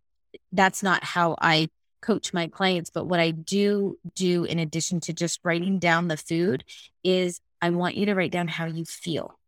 that's 0.54 0.82
not 0.82 1.04
how 1.04 1.36
I 1.42 1.68
coach 2.02 2.34
my 2.34 2.48
clients. 2.48 2.90
But 2.90 3.06
what 3.08 3.20
I 3.20 3.32
do 3.32 4.00
do, 4.16 4.46
in 4.46 4.58
addition 4.58 5.02
to 5.02 5.14
just 5.14 5.42
writing 5.44 5.80
down 5.80 6.08
the 6.08 6.18
food, 6.18 6.64
is 7.04 7.42
I 7.62 7.70
want 7.70 7.96
you 7.96 8.06
to 8.08 8.16
write 8.16 8.32
down 8.32 8.48
how 8.48 8.66
you 8.66 8.86
feel 8.86 9.40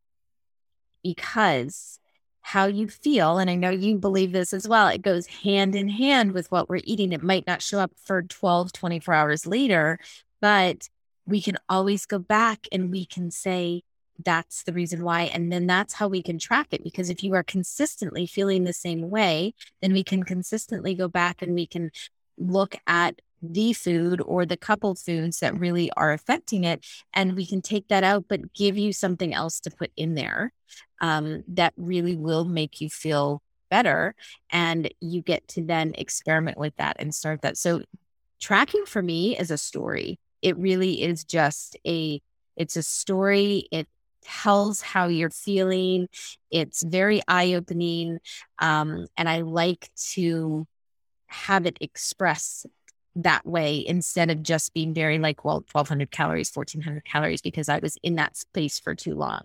because 1.04 2.00
how 2.42 2.66
you 2.66 2.88
feel, 2.88 3.38
and 3.38 3.50
I 3.50 3.56
know 3.56 3.70
you 3.70 3.98
believe 3.98 4.32
this 4.34 4.54
as 4.54 4.68
well, 4.68 4.88
it 4.90 5.02
goes 5.02 5.26
hand 5.28 5.76
in 5.76 5.88
hand 5.88 6.34
with 6.34 6.52
what 6.52 6.70
we're 6.70 6.82
eating. 6.84 7.14
It 7.14 7.24
might 7.24 7.48
not 7.48 7.62
show 7.62 7.80
up 7.80 7.92
for 7.96 8.22
12, 8.22 8.74
24 8.74 9.14
hours 9.14 9.48
later, 9.48 9.98
but 10.42 10.90
we 11.26 11.42
can 11.42 11.58
always 11.70 12.06
go 12.06 12.20
back 12.20 12.68
and 12.72 12.92
we 12.92 13.06
can 13.06 13.32
say, 13.32 13.84
that's 14.24 14.64
the 14.64 14.74
reason 14.74 15.04
why. 15.04 15.24
And 15.24 15.52
then 15.52 15.68
that's 15.68 15.94
how 15.94 16.08
we 16.08 16.22
can 16.22 16.38
track 16.38 16.68
it. 16.72 16.84
Because 16.84 17.10
if 17.10 17.24
you 17.24 17.34
are 17.34 17.44
consistently 17.44 18.28
feeling 18.28 18.64
the 18.64 18.74
same 18.74 19.10
way, 19.10 19.54
then 19.82 19.94
we 19.94 20.04
can 20.04 20.24
consistently 20.24 20.96
go 20.96 21.08
back 21.08 21.42
and 21.42 21.54
we 21.54 21.66
can 21.66 21.92
look 22.38 22.76
at 22.86 23.22
the 23.44 23.74
food 23.74 24.22
or 24.26 24.46
the 24.46 24.58
couple 24.58 24.96
foods 24.96 25.40
that 25.40 25.60
really 25.60 25.92
are 25.98 26.14
affecting 26.14 26.64
it. 26.64 26.86
And 27.14 27.36
we 27.36 27.46
can 27.46 27.62
take 27.62 27.90
that 27.90 28.04
out, 28.04 28.26
but 28.28 28.54
give 28.54 28.78
you 28.78 28.94
something 28.94 29.34
else 29.34 29.60
to 29.62 29.72
put 29.72 29.92
in 29.98 30.16
there 30.16 30.54
um, 31.02 31.44
that 31.50 31.74
really 31.76 32.16
will 32.16 32.46
make 32.46 32.80
you 32.80 32.90
feel 32.90 33.42
better. 33.70 34.16
And 34.50 34.90
you 35.02 35.22
get 35.22 35.48
to 35.50 35.64
then 35.64 35.94
experiment 35.98 36.58
with 36.58 36.76
that 36.78 36.96
and 37.00 37.14
start 37.14 37.42
that. 37.42 37.58
So, 37.58 37.82
tracking 38.40 38.86
for 38.86 39.02
me 39.02 39.38
is 39.38 39.52
a 39.52 39.58
story. 39.58 40.20
It 40.42 40.58
really 40.58 41.02
is 41.02 41.24
just 41.24 41.78
a, 41.86 42.22
it's 42.56 42.76
a 42.76 42.84
story. 42.84 43.68
It 43.72 43.88
tells 44.22 44.82
how 44.82 45.08
you're 45.08 45.30
feeling. 45.30 46.08
It's 46.52 46.84
very 46.84 47.22
eye 47.28 47.54
opening. 47.54 48.20
Um, 48.60 49.08
and 49.18 49.28
I 49.30 49.42
like 49.42 49.90
to 50.14 50.66
have 51.28 51.66
it 51.66 51.78
express 51.82 52.66
that 53.16 53.46
way 53.46 53.84
instead 53.86 54.32
of 54.32 54.44
just 54.44 54.74
being 54.74 54.94
very 54.94 55.20
like, 55.20 55.46
well, 55.46 55.66
1200 55.72 56.12
calories, 56.12 56.52
1400 56.54 57.06
calories, 57.06 57.42
because 57.42 57.70
I 57.70 57.80
was 57.80 57.98
in 58.04 58.16
that 58.16 58.38
space 58.38 58.80
for 58.80 58.96
too 58.96 59.16
long. 59.16 59.42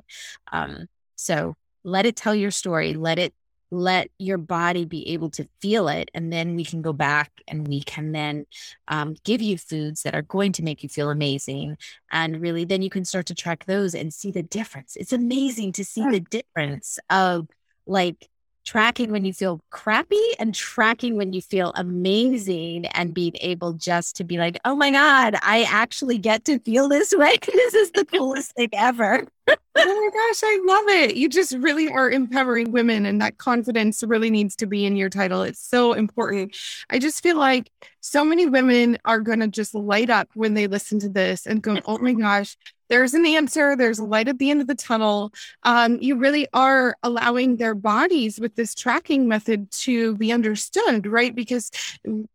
Um, 0.53 0.89
so 1.17 1.55
let 1.85 2.07
it 2.07 2.17
tell 2.17 2.35
your 2.35 2.51
story. 2.51 2.95
Let 2.95 3.19
it, 3.19 3.35
let 3.71 4.11
your 4.19 4.39
body 4.39 4.87
be 4.87 5.11
able 5.11 5.31
to 5.31 5.47
feel 5.61 5.89
it. 5.89 6.11
And 6.15 6.33
then 6.33 6.57
we 6.57 6.65
can 6.65 6.81
go 6.81 6.93
back 6.93 7.31
and 7.47 7.69
we 7.69 7.83
can 7.83 8.13
then 8.13 8.47
um, 8.89 9.15
give 9.25 9.43
you 9.43 9.59
foods 9.59 10.03
that 10.03 10.15
are 10.15 10.23
going 10.23 10.53
to 10.53 10.63
make 10.63 10.83
you 10.83 10.89
feel 10.89 11.11
amazing. 11.11 11.77
And 12.11 12.41
really, 12.41 12.65
then 12.65 12.81
you 12.81 12.91
can 12.91 13.05
start 13.05 13.27
to 13.27 13.35
track 13.35 13.67
those 13.67 13.95
and 13.95 14.15
see 14.15 14.31
the 14.31 14.43
difference. 14.43 14.97
It's 14.97 15.13
amazing 15.13 15.73
to 15.73 15.85
see 15.85 16.09
the 16.09 16.21
difference 16.21 16.99
of 17.11 17.49
like 17.87 18.29
tracking 18.69 19.11
when 19.11 19.25
you 19.25 19.33
feel 19.33 19.63
crappy 19.71 20.21
and 20.39 20.55
tracking 20.55 21.17
when 21.17 21.33
you 21.33 21.41
feel 21.41 21.73
amazing 21.75 22.85
and 22.89 23.15
being 23.15 23.33
able 23.41 23.73
just 23.73 24.15
to 24.15 24.25
be 24.25 24.37
like, 24.37 24.59
oh 24.67 24.77
my 24.77 24.91
God, 24.91 25.37
I 25.41 25.63
actually 25.63 26.19
get 26.19 26.45
to 26.45 26.59
feel 26.59 26.87
this 26.87 27.15
way. 27.17 27.39
this 27.47 27.73
is 27.73 27.91
the 27.93 28.05
coolest 28.05 28.53
thing 28.53 28.69
ever. 28.75 29.27
oh 29.49 29.55
my 29.75 30.11
gosh, 30.13 30.41
I 30.45 30.63
love 30.67 30.89
it. 30.89 31.17
You 31.17 31.31
just 31.31 31.55
really 31.57 31.89
are 31.89 32.11
empowering 32.11 32.71
women, 32.71 33.07
and 33.07 33.23
that 33.23 33.39
confidence 33.39 34.03
really 34.03 34.29
needs 34.29 34.55
to 34.57 34.67
be 34.67 34.85
in 34.85 34.97
your 34.97 35.09
title. 35.09 35.43
It's 35.45 35.67
so 35.67 35.95
important. 35.95 36.55
I 36.91 36.99
just 36.99 37.23
feel 37.23 37.39
like 37.39 37.73
so 38.01 38.23
many 38.23 38.45
women 38.45 38.99
are 39.07 39.21
going 39.21 39.41
to 39.41 39.49
just 39.49 39.75
light 39.75 40.11
up 40.11 40.29
when 40.35 40.53
they 40.53 40.67
listen 40.67 40.99
to 41.01 41.09
this 41.09 41.47
and 41.47 41.63
go, 41.63 41.79
oh 41.87 41.97
my 41.99 42.13
gosh, 42.25 42.59
there's 42.89 43.15
an 43.15 43.27
answer. 43.27 43.77
There's 43.77 44.01
light 44.01 44.29
at 44.29 44.39
the 44.39 44.51
end 44.51 44.61
of 44.61 44.67
the 44.67 44.75
tunnel. 44.75 45.33
Um, 45.63 45.99
you 46.01 46.17
really 46.17 46.47
are 46.53 46.97
allowing 47.03 47.57
their 47.57 47.75
bodies 47.75 48.41
with 48.41 48.55
this 48.57 48.75
tracking 48.75 49.29
method 49.29 49.71
to 49.73 50.17
be 50.17 50.33
understood, 50.33 51.07
right? 51.07 51.35
Because 51.35 51.71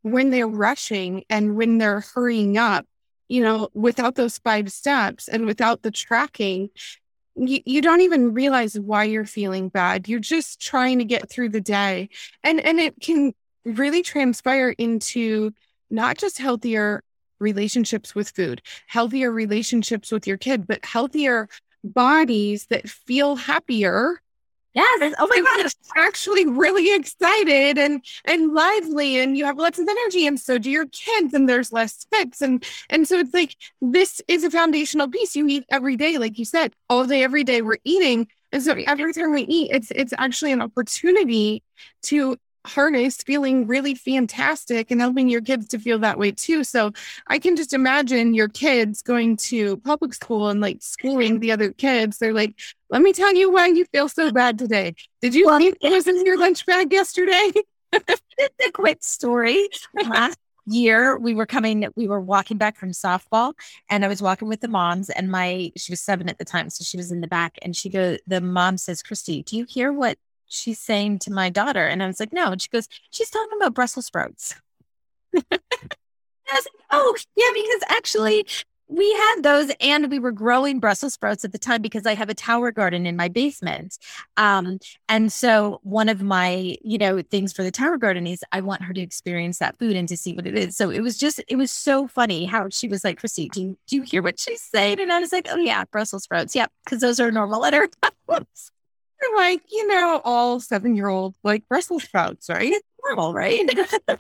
when 0.01 0.29
they're 0.29 0.47
rushing 0.47 1.23
and 1.29 1.55
when 1.55 1.77
they're 1.77 2.01
hurrying 2.01 2.57
up, 2.57 2.85
you 3.27 3.41
know, 3.41 3.69
without 3.73 4.15
those 4.15 4.37
five 4.37 4.71
steps 4.71 5.27
and 5.27 5.45
without 5.45 5.81
the 5.81 5.91
tracking, 5.91 6.69
you, 7.35 7.59
you 7.65 7.81
don't 7.81 8.01
even 8.01 8.33
realize 8.33 8.79
why 8.79 9.05
you're 9.05 9.25
feeling 9.25 9.69
bad. 9.69 10.07
You're 10.07 10.19
just 10.19 10.61
trying 10.61 10.99
to 10.99 11.05
get 11.05 11.29
through 11.29 11.49
the 11.49 11.61
day. 11.61 12.09
And 12.43 12.59
and 12.59 12.79
it 12.79 12.95
can 13.01 13.33
really 13.65 14.03
transpire 14.03 14.69
into 14.77 15.51
not 15.89 16.17
just 16.17 16.37
healthier 16.37 17.03
relationships 17.43 18.15
with 18.15 18.29
food, 18.29 18.61
healthier 18.87 19.31
relationships 19.31 20.11
with 20.11 20.25
your 20.25 20.37
kid, 20.37 20.65
but 20.65 20.83
healthier 20.83 21.47
bodies 21.83 22.65
that 22.67 22.89
feel 22.89 23.35
happier. 23.35 24.21
Yes. 24.73 25.13
Oh 25.19 25.27
my 25.27 25.39
gosh. 25.39 25.71
Actually 25.95 26.47
really 26.47 26.95
excited 26.95 27.77
and 27.77 28.03
and 28.25 28.53
lively 28.53 29.19
and 29.19 29.37
you 29.37 29.45
have 29.45 29.57
lots 29.57 29.77
of 29.77 29.87
energy 29.87 30.25
and 30.25 30.39
so 30.39 30.57
do 30.57 30.71
your 30.71 30.87
kids 30.87 31.33
and 31.35 31.47
there's 31.47 31.71
less 31.71 32.07
fits 32.11 32.41
and 32.41 32.65
and 32.89 33.07
so 33.07 33.19
it's 33.19 33.33
like 33.35 33.55
this 33.81 34.19
is 34.27 34.43
a 34.43 34.49
foundational 34.49 35.07
piece 35.07 35.35
you 35.35 35.47
eat 35.47 35.63
every 35.69 35.95
day 35.95 36.17
like 36.17 36.39
you 36.39 36.45
said 36.45 36.73
all 36.89 37.05
day 37.05 37.23
every 37.23 37.43
day 37.43 37.61
we're 37.61 37.77
eating 37.83 38.27
and 38.51 38.63
so 38.63 38.73
every 38.87 39.13
time 39.13 39.31
we 39.31 39.43
eat 39.43 39.69
it's 39.71 39.91
it's 39.91 40.13
actually 40.17 40.51
an 40.51 40.61
opportunity 40.61 41.61
to 42.01 42.35
harness 42.66 43.18
feeling 43.18 43.68
really 43.68 43.93
fantastic 43.93 44.89
and 44.89 45.01
helping 45.01 45.30
your 45.30 45.41
kids 45.41 45.68
to 45.70 45.80
feel 45.80 45.99
that 45.99 46.18
way 46.18 46.32
too. 46.32 46.64
So 46.64 46.91
I 47.28 47.39
can 47.39 47.55
just 47.55 47.74
imagine 47.74 48.34
your 48.34 48.47
kids 48.47 49.01
going 49.01 49.38
to 49.38 49.78
public 49.78 50.14
school 50.14 50.49
and 50.49 50.61
like 50.61 50.78
schooling 50.82 51.39
the 51.39 51.51
other 51.51 51.72
kids. 51.72 52.18
They're 52.18 52.34
like, 52.34 52.59
let 52.89 53.01
me 53.01 53.11
tell 53.14 53.34
you 53.34 53.51
why 53.51 53.68
you 53.68 53.86
feel 53.86 54.07
so 54.07 54.32
bad 54.32 54.57
today. 54.57 54.95
Did 55.22 55.36
you 55.36 55.47
well, 55.47 55.59
it 55.61 55.78
was 55.82 56.07
in 56.07 56.26
your 56.26 56.38
lunch 56.38 56.66
bag 56.66 56.91
yesterday? 56.91 57.51
it's 57.91 58.68
a 58.68 58.72
quick 58.72 59.03
story. 59.03 59.68
Last 60.07 60.38
year 60.66 61.18
we 61.18 61.36
were 61.36 61.45
coming, 61.45 61.88
we 61.95 62.07
were 62.07 62.22
walking 62.22 62.57
back 62.57 62.78
from 62.78 62.91
softball 62.91 63.53
and 63.89 64.05
I 64.05 64.07
was 64.07 64.22
walking 64.22 64.47
with 64.47 64.61
the 64.61 64.70
moms 64.70 65.09
and 65.09 65.30
my 65.30 65.72
she 65.76 65.91
was 65.91 66.01
seven 66.01 66.30
at 66.30 66.38
the 66.38 66.45
time. 66.45 66.70
So 66.70 66.84
she 66.84 66.95
was 66.95 67.11
in 67.11 67.20
the 67.20 67.28
back 67.28 67.57
and 67.61 67.76
she 67.76 67.89
goes, 67.89 68.20
the 68.26 68.39
mom 68.39 68.78
says, 68.78 69.03
Kristy, 69.03 69.43
do 69.43 69.57
you 69.57 69.66
hear 69.68 69.91
what 69.91 70.18
she's 70.47 70.79
saying 70.79 71.19
to 71.19 71.31
my 71.31 71.49
daughter? 71.49 71.87
And 71.87 72.01
I 72.03 72.07
was 72.07 72.19
like, 72.19 72.33
no. 72.33 72.51
And 72.51 72.61
she 72.61 72.69
goes, 72.69 72.87
she's 73.11 73.29
talking 73.29 73.57
about 73.57 73.73
Brussels 73.73 74.05
sprouts. 74.05 74.55
I 75.35 75.39
was 76.55 76.65
like, 76.65 76.85
oh, 76.91 77.15
yeah, 77.35 77.49
because 77.53 77.83
actually 77.89 78.45
we 78.87 79.11
had 79.11 79.41
those 79.41 79.71
and 79.79 80.11
we 80.11 80.19
were 80.19 80.31
growing 80.31 80.79
Brussels 80.79 81.13
sprouts 81.13 81.43
at 81.43 81.51
the 81.51 81.57
time 81.57 81.81
because 81.81 82.05
I 82.05 82.13
have 82.15 82.29
a 82.29 82.33
tower 82.33 82.71
garden 82.71 83.05
in 83.05 83.15
my 83.15 83.27
basement. 83.27 83.97
Um, 84.37 84.79
and 85.09 85.31
so 85.31 85.79
one 85.83 86.09
of 86.09 86.21
my, 86.21 86.77
you 86.83 86.97
know, 86.97 87.21
things 87.21 87.53
for 87.53 87.63
the 87.63 87.71
tower 87.71 87.97
garden 87.97 88.27
is 88.27 88.43
I 88.51 88.61
want 88.61 88.83
her 88.83 88.93
to 88.93 89.01
experience 89.01 89.59
that 89.59 89.79
food 89.79 89.95
and 89.95 90.07
to 90.09 90.17
see 90.17 90.33
what 90.33 90.45
it 90.45 90.57
is. 90.57 90.77
So 90.77 90.89
it 90.89 91.01
was 91.01 91.17
just, 91.17 91.41
it 91.47 91.55
was 91.55 91.71
so 91.71 92.07
funny 92.07 92.45
how 92.45 92.69
she 92.69 92.87
was 92.87 93.03
like, 93.03 93.21
Kristy, 93.21 93.49
do 93.49 93.61
you, 93.61 93.77
do 93.87 93.95
you 93.95 94.01
hear 94.03 94.21
what 94.21 94.39
she's 94.39 94.61
saying? 94.61 94.99
And 94.99 95.11
I 95.11 95.19
was 95.19 95.31
like, 95.31 95.47
oh 95.49 95.57
yeah, 95.57 95.85
Brussels 95.85 96.23
sprouts. 96.23 96.55
Yep. 96.55 96.71
Cause 96.87 96.99
those 96.99 97.19
are 97.19 97.31
normal 97.31 97.65
at 97.65 97.73
her 97.73 97.87
like, 99.36 99.61
you 99.71 99.88
know, 99.88 100.21
all 100.24 100.59
seven 100.59 100.95
year 100.95 101.07
old 101.07 101.36
like 101.43 101.67
Brussels 101.67 102.03
sprouts, 102.03 102.49
right? 102.49 102.71
It's 102.71 102.88
normal, 103.05 103.34
right? 103.34 103.69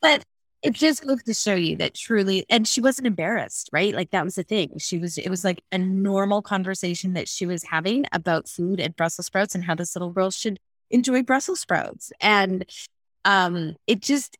but 0.00 0.24
it 0.62 0.72
just 0.72 1.06
goes 1.06 1.22
to 1.22 1.34
show 1.34 1.54
you 1.54 1.76
that 1.76 1.94
truly, 1.94 2.44
and 2.50 2.66
she 2.66 2.80
wasn't 2.80 3.06
embarrassed, 3.06 3.70
right? 3.72 3.94
Like 3.94 4.10
that 4.10 4.24
was 4.24 4.34
the 4.34 4.42
thing. 4.42 4.78
She 4.78 4.98
was, 4.98 5.16
it 5.16 5.28
was 5.28 5.44
like 5.44 5.62
a 5.70 5.78
normal 5.78 6.42
conversation 6.42 7.12
that 7.12 7.28
she 7.28 7.46
was 7.46 7.62
having 7.64 8.06
about 8.12 8.48
food 8.48 8.80
and 8.80 8.96
Brussels 8.96 9.26
sprouts 9.26 9.54
and 9.54 9.64
how 9.64 9.74
this 9.74 9.94
little 9.94 10.10
girl 10.10 10.30
should 10.30 10.58
enjoy 10.90 11.22
Brussels 11.22 11.60
sprouts. 11.60 12.12
And 12.20 12.64
um, 13.24 13.76
it 13.86 14.00
just, 14.00 14.36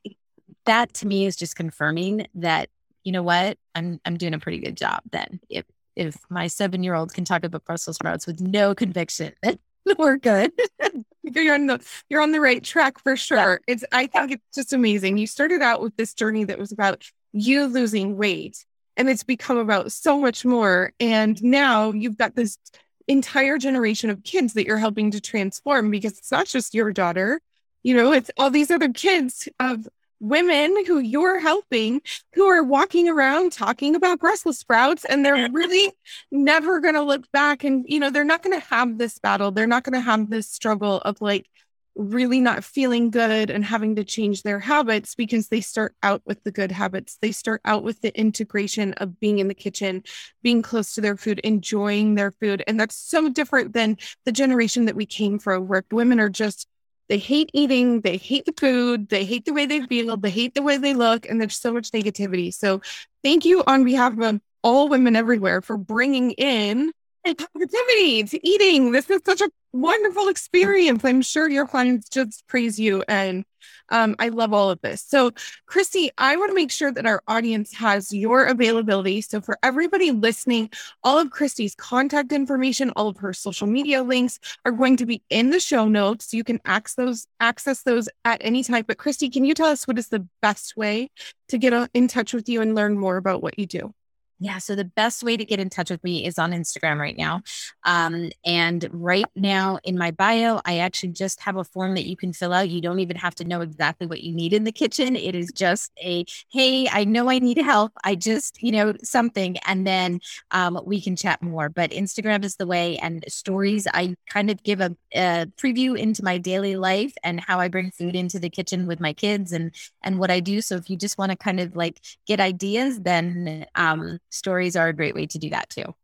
that 0.65 0.93
to 0.95 1.07
me 1.07 1.27
is 1.27 1.37
just 1.37 1.55
confirming 1.55 2.27
that, 2.35 2.69
you 3.05 3.13
know 3.13 3.23
what, 3.23 3.57
I'm, 3.75 4.01
I'm 4.05 4.17
doing 4.17 4.35
a 4.35 4.41
pretty 4.41 4.59
good 4.59 4.77
job 4.77 5.01
then. 5.13 5.41
If, 5.49 5.67
if 5.95 6.17
my 6.29 6.49
seven 6.49 6.83
year 6.83 6.95
old 6.95 7.15
can 7.15 7.25
talk 7.25 7.45
about 7.45 7.65
Brussels 7.65 7.97
sprouts 7.97 8.27
with 8.27 8.41
no 8.41 8.75
conviction, 8.75 9.35
we're 9.99 10.17
good. 10.17 10.53
you're 11.23 11.55
on 11.55 11.67
the 11.67 11.85
you're 12.09 12.23
on 12.23 12.33
the 12.33 12.41
right 12.41 12.63
track 12.63 12.99
for 12.99 13.17
sure. 13.17 13.61
Yeah. 13.67 13.75
It's 13.75 13.85
I 13.93 14.07
think 14.07 14.33
it's 14.33 14.55
just 14.55 14.73
amazing. 14.73 15.19
You 15.19 15.27
started 15.27 15.63
out 15.63 15.81
with 15.81 15.97
this 15.97 16.15
journey 16.15 16.45
that 16.45 16.59
was 16.59 16.73
about 16.73 17.05
you 17.33 17.67
losing 17.67 18.17
weight 18.17 18.65
and 18.97 19.09
it's 19.09 19.23
become 19.23 19.59
about 19.59 19.93
so 19.93 20.19
much 20.19 20.45
more 20.45 20.93
and 20.99 21.43
now 21.43 21.93
you've 21.93 22.17
got 22.17 22.35
this 22.35 22.59
entire 23.07 23.59
generation 23.59 24.11
of 24.11 24.23
kids 24.23 24.55
that 24.55 24.67
you're 24.67 24.79
helping 24.79 25.11
to 25.11 25.21
transform 25.21 25.91
because 25.91 26.19
it's 26.19 26.33
not 26.33 26.47
just 26.47 26.75
your 26.75 26.93
daughter 26.93 27.41
you 27.83 27.95
know 27.95 28.13
it's 28.13 28.31
all 28.39 28.51
these 28.51 28.71
other 28.71 28.89
kids 28.89 29.49
of 29.61 29.87
women 30.21 30.85
who 30.85 30.99
you're 30.99 31.39
helping 31.39 32.01
who 32.35 32.47
are 32.47 32.63
walking 32.63 33.09
around 33.09 33.53
talking 33.53 33.95
about 33.95 34.19
Brussels 34.19 34.59
sprouts 34.59 35.05
and 35.05 35.25
they're 35.25 35.49
really 35.53 35.93
never 36.31 36.81
going 36.81 36.95
to 36.95 37.03
look 37.03 37.31
back 37.33 37.65
and 37.65 37.85
you 37.89 38.01
know 38.01 38.11
they're 38.11 38.25
not 38.25 38.43
going 38.43 38.59
to 38.59 38.67
have 38.67 38.99
this 38.99 39.19
battle. 39.19 39.51
They're 39.51 39.67
not 39.67 39.85
going 39.85 39.95
to 39.95 40.01
have 40.01 40.31
this 40.31 40.51
struggle 40.51 40.99
of 40.99 41.21
like 41.21 41.49
really 41.95 42.41
not 42.41 42.63
feeling 42.63 43.11
good 43.11 43.51
and 43.51 43.65
having 43.65 43.97
to 43.97 44.05
change 44.05 44.45
their 44.45 44.61
habits 44.61 45.17
because 45.17 45.49
they 45.49 45.61
start 45.61 45.97
out 46.05 46.23
with 46.25 46.43
the 46.45 46.53
good 46.53 46.71
habits. 46.71 47.19
They 47.21 47.33
start 47.33 47.61
out 47.65 47.83
with 47.83 48.01
the 48.01 48.17
integration 48.17 48.93
of 48.95 49.19
being 49.19 49.41
in 49.41 49.49
the 49.49 49.55
kitchen 49.55 50.05
being 50.43 50.63
close 50.63 50.95
to 50.95 51.01
their 51.01 51.17
food 51.17 51.41
enjoying 51.41 52.15
their 52.15 52.31
food 52.31 52.63
and 52.67 52.79
that's 52.79 52.95
so 52.95 53.29
different 53.29 53.73
than 53.73 53.97
the 54.25 54.33
generation 54.33 54.85
that 54.87 54.95
we 54.95 55.07
came 55.07 55.39
from 55.41 55.67
where 55.67 55.85
women 55.91 56.21
are 56.21 56.29
just 56.29 56.69
they 57.09 57.19
hate 57.19 57.51
eating, 57.53 58.03
they 58.03 58.17
hate 58.17 58.45
the 58.45 58.53
food, 58.53 59.09
they 59.09 59.25
hate 59.25 59.45
the 59.45 59.53
way 59.53 59.67
they 59.67 59.83
feel, 59.87 60.17
they 60.17 60.31
hate 60.31 60.55
the 60.55 60.63
way 60.63 60.77
they 60.77 60.95
look, 60.95 61.29
and 61.29 61.41
there's 61.41 61.57
so 61.57 61.73
much 61.73 61.91
negativity. 61.91 62.53
So, 62.53 62.81
thank 63.23 63.45
you 63.45 63.63
on 63.67 63.85
behalf 63.85 64.19
of 64.19 64.41
all 64.63 64.89
women 64.89 65.17
everywhere 65.17 65.63
for 65.63 65.77
bringing 65.77 66.33
in 66.33 66.93
positivity 67.25 68.25
to 68.25 68.49
eating. 68.49 68.93
This 68.93 69.11
is 69.11 69.21
such 69.25 69.41
a 69.41 69.51
wonderful 69.73 70.29
experience. 70.29 71.05
I'm 71.05 71.23
sure 71.23 71.49
your 71.49 71.67
clients 71.67 72.09
just 72.09 72.47
praise 72.47 72.79
you 72.79 73.05
and 73.09 73.45
um, 73.91 74.17
I 74.19 74.29
love 74.29 74.53
all 74.53 74.71
of 74.71 74.81
this. 74.81 75.03
So, 75.03 75.33
Kristy, 75.69 76.09
I 76.19 76.37
want 76.37 76.51
to 76.51 76.55
make 76.55 76.71
sure 76.71 76.93
that 76.93 77.07
our 77.07 77.23
audience 77.29 77.73
has 77.75 78.13
your 78.13 78.45
availability. 78.45 79.21
So, 79.21 79.41
for 79.41 79.59
everybody 79.63 80.11
listening, 80.11 80.71
all 81.03 81.19
of 81.19 81.29
Kristy's 81.29 81.75
contact 81.75 82.33
information, 82.33 82.91
all 82.97 83.09
of 83.09 83.17
her 83.19 83.33
social 83.33 83.67
media 83.67 84.03
links 84.03 84.39
are 84.65 84.73
going 84.73 84.97
to 84.99 85.07
be 85.07 85.23
in 85.31 85.51
the 85.51 85.61
show 85.61 85.89
notes. 85.89 86.35
You 86.35 86.45
can 86.45 86.61
access 86.65 86.95
those, 86.95 87.27
access 87.41 87.83
those 87.83 88.09
at 88.25 88.41
any 88.43 88.63
time. 88.63 88.85
But, 88.87 88.99
Kristy, 88.99 89.33
can 89.33 89.45
you 89.45 89.55
tell 89.55 89.69
us 89.69 89.87
what 89.87 89.99
is 89.99 90.09
the 90.09 90.27
best 90.43 90.77
way 90.77 91.11
to 91.49 91.59
get 91.59 91.91
in 91.95 92.09
touch 92.09 92.35
with 92.35 92.49
you 92.49 92.61
and 92.61 92.75
learn 92.75 92.99
more 92.99 93.17
about 93.17 93.43
what 93.43 93.59
you 93.59 93.67
do? 93.67 93.95
Yeah. 94.41 94.59
So 94.59 94.77
the 94.77 94.85
best 94.85 95.25
way 95.25 95.37
to 95.37 95.45
get 95.45 95.59
in 95.59 95.69
touch 95.69 95.91
with 95.91 96.03
me 96.05 96.25
is 96.25 96.39
on 96.39 96.53
Instagram 96.53 96.99
right 96.99 97.17
now. 97.17 97.43
Um, 97.83 98.31
and 98.45 98.89
right 98.93 99.27
now 99.35 99.81
in 99.83 99.99
my 99.99 100.13
bio, 100.13 100.61
I 100.65 100.79
actually 100.79 101.09
just 101.11 101.41
have 101.41 101.57
a 101.57 101.65
form 101.65 101.95
that 101.95 102.07
you 102.07 102.17
can 102.17 102.33
fill 102.33 102.53
out. 102.53 102.69
You 102.69 102.81
don't 102.81 103.01
even 103.01 103.17
have 103.17 103.35
to 103.37 103.45
know 103.45 103.63
exactly 103.63 104.07
what 104.07 104.23
you 104.23 104.33
need 104.33 104.53
in 104.53 104.63
the 104.63 104.71
kitchen. 104.71 105.17
It 105.17 105.35
is 105.35 105.51
just 105.53 105.91
a, 106.01 106.25
hey, 106.53 106.89
I 106.89 107.05
know 107.05 107.29
I 107.29 107.41
need 107.41 107.59
help. 107.59 107.93
I 108.05 108.15
just, 108.15 108.63
you 108.63 108.71
know, 108.71 108.95
something. 109.03 109.57
And 109.67 109.85
then 109.85 110.21
um, 110.53 110.81
we 110.85 111.01
can 111.01 111.17
chat 111.17 111.43
more. 111.43 111.69
But 111.69 111.91
Instagram 111.91 112.45
is 112.45 112.55
the 112.57 112.67
way. 112.67 112.97
And 112.99 113.25
stories, 113.27 113.89
I 113.93 114.15
kind 114.31 114.51
of 114.51 114.63
give 114.63 114.81
a, 114.81 114.97
a 115.17 115.47
preview 115.57 115.99
into 115.99 116.23
my 116.23 116.39
daily 116.39 116.77
life 116.77 117.13
and 117.25 117.41
how 117.41 117.59
I 117.59 117.67
bring 117.67 117.91
food 117.91 118.15
into 118.15 118.39
the 118.39 118.51
kitchen 118.51 118.87
with 118.87 119.01
my 119.01 119.13
kids 119.13 119.51
and 119.51 119.75
and 120.05 120.21
what 120.21 120.31
I 120.31 120.39
do. 120.39 120.61
So 120.61 120.77
if 120.77 120.89
you 120.89 120.97
just 120.97 121.19
want 121.19 121.33
to 121.33 121.37
kind 121.37 121.59
of 121.59 121.75
like 121.75 122.01
get 122.25 122.39
ideas, 122.39 123.01
then 123.01 123.67
um, 123.75 124.21
stories 124.31 124.77
are 124.77 124.89
a 124.89 124.93
great 124.93 125.15
way 125.15 125.27
to 125.27 125.39
do 125.39 125.51
that 125.51 125.71
too. 125.71 125.95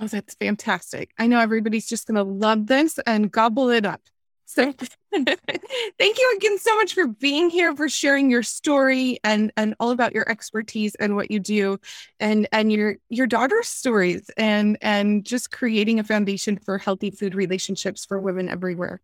Oh, 0.00 0.06
that's 0.06 0.34
fantastic. 0.34 1.10
I 1.18 1.26
know 1.26 1.40
everybody's 1.40 1.86
just 1.86 2.06
going 2.06 2.16
to 2.16 2.22
love 2.22 2.66
this 2.66 2.98
and 3.06 3.30
gobble 3.30 3.68
it 3.68 3.84
up. 3.84 4.00
So 4.46 4.72
thank 5.12 6.18
you 6.18 6.34
again 6.36 6.58
so 6.58 6.74
much 6.76 6.94
for 6.94 7.06
being 7.06 7.50
here, 7.50 7.76
for 7.76 7.88
sharing 7.88 8.30
your 8.30 8.42
story 8.42 9.20
and 9.22 9.52
and 9.56 9.76
all 9.78 9.90
about 9.90 10.12
your 10.12 10.28
expertise 10.28 10.96
and 10.96 11.14
what 11.14 11.30
you 11.30 11.38
do 11.38 11.78
and 12.18 12.48
and 12.50 12.72
your 12.72 12.96
your 13.10 13.28
daughter's 13.28 13.68
stories 13.68 14.28
and 14.36 14.76
and 14.80 15.24
just 15.24 15.52
creating 15.52 16.00
a 16.00 16.04
foundation 16.04 16.58
for 16.58 16.78
healthy 16.78 17.12
food 17.12 17.36
relationships 17.36 18.04
for 18.04 18.18
women 18.18 18.48
everywhere. 18.48 19.00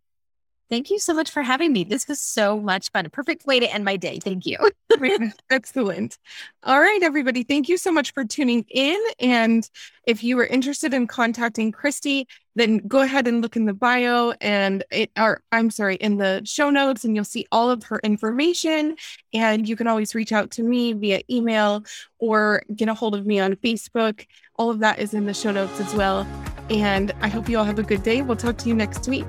Thank 0.69 0.89
you 0.89 0.99
so 0.99 1.13
much 1.13 1.31
for 1.31 1.41
having 1.43 1.71
me. 1.71 1.85
This 1.85 2.07
was 2.07 2.19
so 2.19 2.59
much 2.59 2.91
fun. 2.91 3.05
A 3.05 3.09
perfect 3.09 3.45
way 3.45 3.59
to 3.59 3.73
end 3.73 3.85
my 3.85 3.95
day. 3.95 4.19
Thank 4.19 4.45
you. 4.45 4.57
Excellent. 5.49 6.17
All 6.63 6.79
right, 6.79 7.01
everybody. 7.01 7.43
Thank 7.43 7.69
you 7.69 7.77
so 7.77 7.89
much 7.91 8.13
for 8.13 8.25
tuning 8.25 8.65
in. 8.69 8.97
And 9.19 9.69
if 10.05 10.25
you 10.25 10.37
are 10.39 10.45
interested 10.45 10.93
in 10.93 11.07
contacting 11.07 11.71
Kristy, 11.71 12.25
then 12.55 12.79
go 12.79 13.01
ahead 13.01 13.27
and 13.27 13.41
look 13.41 13.55
in 13.55 13.65
the 13.65 13.73
bio 13.73 14.33
and 14.41 14.83
it 14.91 15.11
or 15.17 15.41
I'm 15.53 15.69
sorry, 15.69 15.95
in 15.95 16.17
the 16.17 16.41
show 16.43 16.69
notes, 16.69 17.05
and 17.05 17.15
you'll 17.15 17.23
see 17.23 17.45
all 17.51 17.71
of 17.71 17.83
her 17.83 18.01
information. 18.03 18.97
And 19.33 19.69
you 19.69 19.77
can 19.77 19.87
always 19.87 20.13
reach 20.15 20.33
out 20.33 20.51
to 20.51 20.63
me 20.63 20.91
via 20.91 21.21
email 21.29 21.85
or 22.19 22.63
get 22.75 22.89
a 22.89 22.93
hold 22.93 23.15
of 23.15 23.25
me 23.25 23.39
on 23.39 23.55
Facebook. 23.55 24.25
All 24.57 24.69
of 24.69 24.79
that 24.79 24.99
is 24.99 25.13
in 25.13 25.27
the 25.27 25.33
show 25.33 25.51
notes 25.51 25.79
as 25.79 25.95
well. 25.95 26.27
And 26.69 27.13
I 27.21 27.29
hope 27.29 27.47
you 27.47 27.57
all 27.57 27.63
have 27.63 27.79
a 27.79 27.83
good 27.83 28.03
day. 28.03 28.21
We'll 28.21 28.35
talk 28.35 28.57
to 28.57 28.67
you 28.67 28.75
next 28.75 29.07
week. 29.07 29.25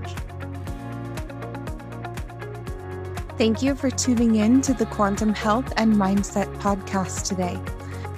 Thank 3.39 3.63
you 3.63 3.77
for 3.77 3.89
tuning 3.89 4.35
in 4.35 4.61
to 4.63 4.75
the 4.75 4.87
Quantum 4.87 5.33
Health 5.33 5.73
and 5.77 5.95
Mindset 5.95 6.53
podcast 6.57 7.29
today. 7.29 7.57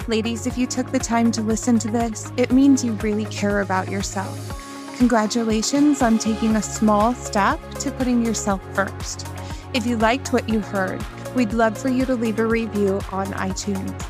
Ladies, 0.07 0.47
if 0.47 0.57
you 0.57 0.65
took 0.65 0.91
the 0.91 0.97
time 0.97 1.31
to 1.33 1.43
listen 1.43 1.77
to 1.77 1.89
this, 1.89 2.31
it 2.37 2.51
means 2.51 2.83
you 2.83 2.93
really 2.93 3.25
care 3.25 3.61
about 3.61 3.87
yourself. 3.87 4.97
Congratulations 4.97 6.01
on 6.01 6.17
taking 6.17 6.55
a 6.55 6.61
small 6.63 7.13
step 7.13 7.59
to 7.75 7.91
putting 7.91 8.25
yourself 8.25 8.63
first. 8.73 9.27
If 9.75 9.85
you 9.85 9.95
liked 9.95 10.33
what 10.33 10.49
you 10.49 10.59
heard, 10.59 11.05
we'd 11.35 11.53
love 11.53 11.77
for 11.77 11.89
you 11.89 12.03
to 12.05 12.15
leave 12.15 12.39
a 12.39 12.47
review 12.47 12.99
on 13.11 13.27
iTunes. 13.33 14.01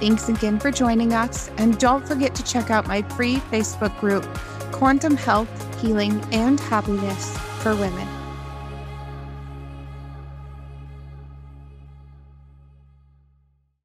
Thanks 0.00 0.30
again 0.30 0.58
for 0.58 0.70
joining 0.70 1.12
us, 1.12 1.50
and 1.58 1.76
don't 1.76 2.08
forget 2.08 2.34
to 2.34 2.42
check 2.42 2.70
out 2.70 2.88
my 2.88 3.02
free 3.02 3.36
Facebook 3.50 4.00
group, 4.00 4.24
Quantum 4.72 5.18
Health, 5.18 5.82
Healing, 5.82 6.18
and 6.32 6.58
Happiness 6.58 7.36
for 7.62 7.76
Women. 7.76 8.08